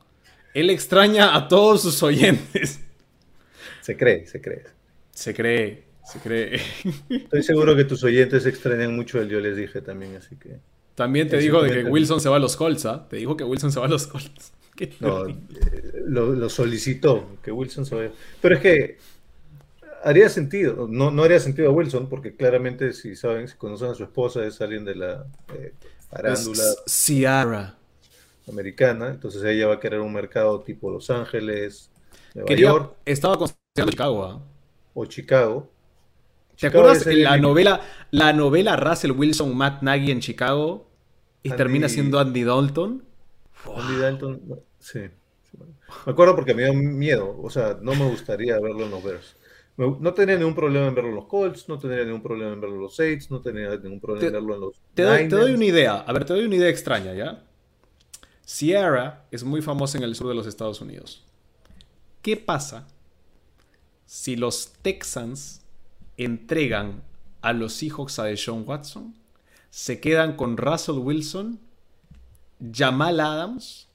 [0.54, 2.80] él extraña a todos sus oyentes.
[3.80, 4.64] Se cree, se cree.
[5.10, 6.60] Se cree, se cree.
[7.08, 10.58] Estoy seguro que tus oyentes extrañan mucho el yo les dije también, así que...
[10.96, 13.06] También te dijo de que Wilson se va a los Colts, ¿ah?
[13.08, 14.52] Te dijo que Wilson se va a los Colts.
[15.00, 15.24] No,
[16.06, 18.10] lo, lo solicitó, que Wilson se vaya.
[18.42, 18.98] Pero es que
[20.04, 23.94] haría sentido, no, no haría sentido a Wilson, porque claramente si saben, si conocen a
[23.94, 25.24] su esposa, es alguien de la
[25.54, 25.72] eh,
[26.10, 27.78] farándula Es Ciara.
[28.50, 31.90] americana, entonces ella va a querer un mercado tipo Los Ángeles,
[32.34, 34.40] Nueva Quería- York estaba considerando Chicago, ¿ah?
[34.92, 35.70] o Chicago.
[36.50, 40.85] ¿Te Chicago acuerdas la novela, la novela Russell Wilson, Matt Nagy en Chicago?
[41.46, 43.04] Y Andy- termina siendo Andy Dalton.
[43.74, 45.00] Andy Dalton, sí.
[46.04, 49.36] Me acuerdo porque me dio miedo, o sea, no me gustaría verlo en los Bears.
[49.78, 52.76] No tenía ningún problema en verlo en los Colts, no tendría ningún problema en verlo
[52.76, 55.36] en los Saints, no tenía ningún problema Te- en verlo en los Te doy, te
[55.36, 55.96] doy una idea.
[55.96, 57.42] A ver, te doy una idea extraña, ¿ya?
[58.44, 61.24] Sierra es muy famosa en el sur de los Estados Unidos.
[62.22, 62.86] ¿Qué pasa
[64.06, 65.62] si los Texans
[66.16, 67.02] entregan
[67.42, 69.14] a los Seahawks a Deshaun Watson?
[69.70, 71.60] Se quedan con Russell Wilson,
[72.72, 73.88] Jamal Adams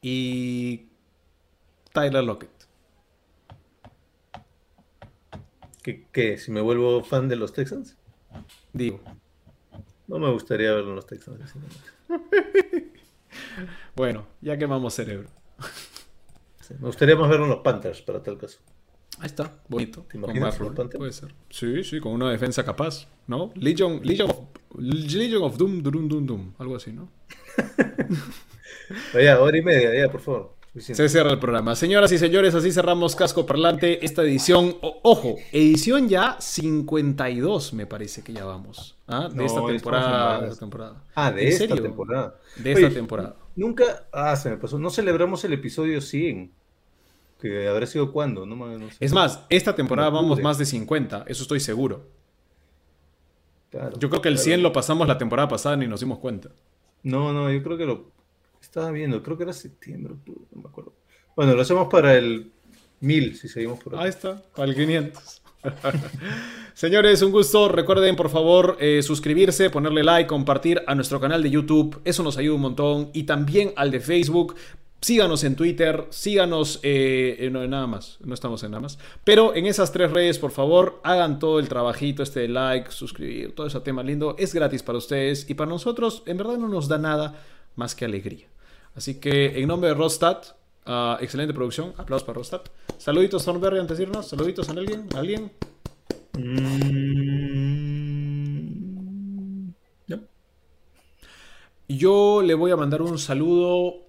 [0.00, 0.86] y
[1.92, 2.50] Tyler Lockett.
[5.82, 6.38] ¿Qué, qué?
[6.38, 7.96] ¿Si me vuelvo fan de los Texans?
[8.72, 9.00] Digo.
[10.06, 11.54] No me gustaría verlo en los Texans.
[13.94, 15.28] Bueno, ya quemamos cerebro.
[16.60, 18.58] Sí, Me gustaría más verlo en los Panthers, para tal caso.
[19.18, 20.06] Ahí está, bonito.
[20.10, 20.58] ¿Te Con más?
[20.96, 21.34] Puede ser.
[21.50, 23.52] Sí, sí, con una defensa capaz, ¿no?
[23.54, 24.38] Legion, Legion, of,
[24.78, 26.52] Legion of Doom, Doom, Doom, Doom.
[26.58, 27.08] Algo así, ¿no?
[29.14, 30.54] Vaya, hora y media, ya, por favor.
[30.76, 31.76] Se cierra el programa.
[31.76, 34.04] Señoras y señores, así cerramos Casco Parlante.
[34.04, 38.96] Esta edición, o- ojo, edición ya 52, me parece que ya vamos.
[39.06, 39.28] ¿ah?
[39.28, 40.40] De No, esta en temporada.
[40.40, 41.04] de esta temporada.
[41.14, 41.80] Ah, de ¿En esta serio?
[41.82, 42.34] temporada.
[42.56, 43.36] De esta Oye, temporada.
[43.54, 43.84] Nunca.
[44.12, 44.76] Ah, se me pasó.
[44.80, 46.50] No celebramos el episodio 100.
[47.40, 48.96] Que habrá sido cuándo, no, me- no sé.
[48.98, 52.08] Es más, esta temporada vamos más de 50, eso estoy seguro.
[53.74, 54.44] Claro, Yo creo que el claro.
[54.44, 56.50] 100 lo pasamos la temporada pasada ni nos dimos cuenta.
[57.02, 58.12] No, no, yo creo que lo
[58.62, 59.20] estaba viendo.
[59.22, 60.92] Creo que era septiembre, octubre, no me acuerdo.
[61.34, 62.52] Bueno, lo hacemos para el
[63.00, 64.08] 1000, si seguimos por Ahí ahí.
[64.10, 65.42] está, para el 500.
[66.74, 67.68] Señores, un gusto.
[67.68, 72.00] Recuerden, por favor, eh, suscribirse, ponerle like, compartir a nuestro canal de YouTube.
[72.04, 73.10] Eso nos ayuda un montón.
[73.12, 74.54] Y también al de Facebook.
[75.04, 78.98] Síganos en Twitter, síganos eh, en, no, nada más, no estamos en nada más.
[79.22, 83.54] Pero en esas tres redes, por favor, hagan todo el trabajito, este de like, suscribir,
[83.54, 84.34] todo ese tema lindo.
[84.38, 87.38] Es gratis para ustedes y para nosotros, en verdad no nos da nada
[87.76, 88.46] más que alegría.
[88.94, 90.46] Así que en nombre de Rostat,
[90.86, 92.70] ah, excelente producción, aplausos para Rostat.
[92.96, 95.52] Saluditos Thornberry antes de irnos, saluditos a alguien, ¿A alguien.
[96.38, 97.44] Mm.
[101.88, 104.03] Yo le voy a mandar un saludo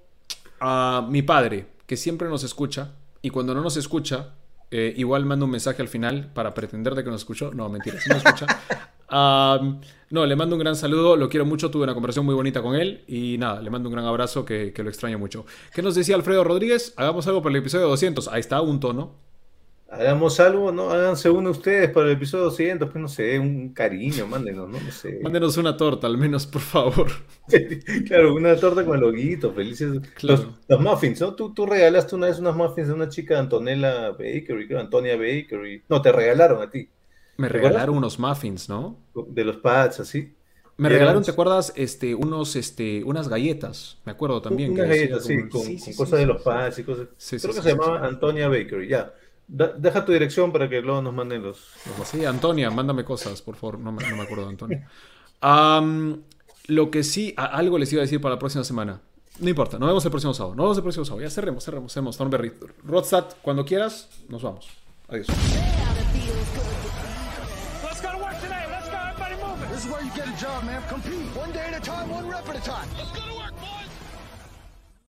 [0.60, 4.36] a mi padre, que siempre nos escucha, y cuando no nos escucha,
[4.72, 7.54] eh, igual manda un mensaje al final para pretender de que nos escuchó.
[7.54, 8.48] No, mentira, sí nos escucha.
[10.10, 12.76] No, le mando un gran saludo, lo quiero mucho, tuve una conversación muy bonita con
[12.76, 15.46] él y nada, le mando un gran abrazo que, que lo extraño mucho.
[15.74, 16.94] ¿Qué nos decía Alfredo Rodríguez?
[16.98, 18.28] Hagamos algo para el episodio 200.
[18.28, 19.14] Ahí está, un tono.
[19.88, 20.90] Hagamos algo, ¿no?
[20.90, 24.80] Háganse uno ustedes para el episodio 200, pues no sé, un cariño, mándenos, ¿no?
[24.80, 25.20] No sé.
[25.24, 27.08] Mándenos una torta, al menos, por favor.
[28.08, 30.02] Claro, una torta con loguito, felices.
[30.16, 30.44] Claro.
[30.44, 31.36] Los, los muffins, ¿no?
[31.36, 35.84] Tú, tú regalaste una vez unos muffins de una chica, Antonella Bakery, creo, Antonia Bakery.
[35.88, 36.90] No, te regalaron a ti.
[37.38, 38.98] Me regalaron unos muffins, ¿no?
[39.28, 40.34] De los pads, así.
[40.78, 41.72] Me regalaron, ¿te acuerdas?
[41.76, 43.98] Este, unos, este, unas galletas.
[44.04, 44.72] Me acuerdo también.
[44.72, 47.08] Unas galletas, sí, con, sí, con sí, sí, cosas de los pads y cosas.
[47.30, 48.06] Creo que se llamaba.
[48.06, 49.14] Antonia Bakery, ya.
[49.48, 51.58] Da- deja tu dirección para que luego nos manden los.
[52.06, 53.80] Sí, Antonia, mándame cosas, por favor.
[53.80, 54.88] No me, no me acuerdo de Antonia.
[55.42, 56.24] Am,
[56.68, 59.02] lo que sí, a- algo les iba a decir para la próxima semana.
[59.40, 60.56] No importa, nos vemos el próximo sábado.
[60.56, 61.22] Nos vemos el próximo sábado.
[61.22, 62.18] Ya cerremos, cerremos, cerremos.
[62.18, 62.54] Thornberry.
[62.86, 64.68] Rodstad, cuando quieras, nos vamos.
[65.10, 65.28] Adiós.
[65.28, 65.38] Let's
[68.02, 68.66] go to work today.
[68.72, 68.98] Let's go.
[68.98, 69.70] Everybody moving.
[69.72, 70.82] This is where you get a job, man.
[70.90, 71.30] Compete.
[71.38, 72.88] One day at a time, one rep at a time.
[72.98, 73.54] Let's go to work.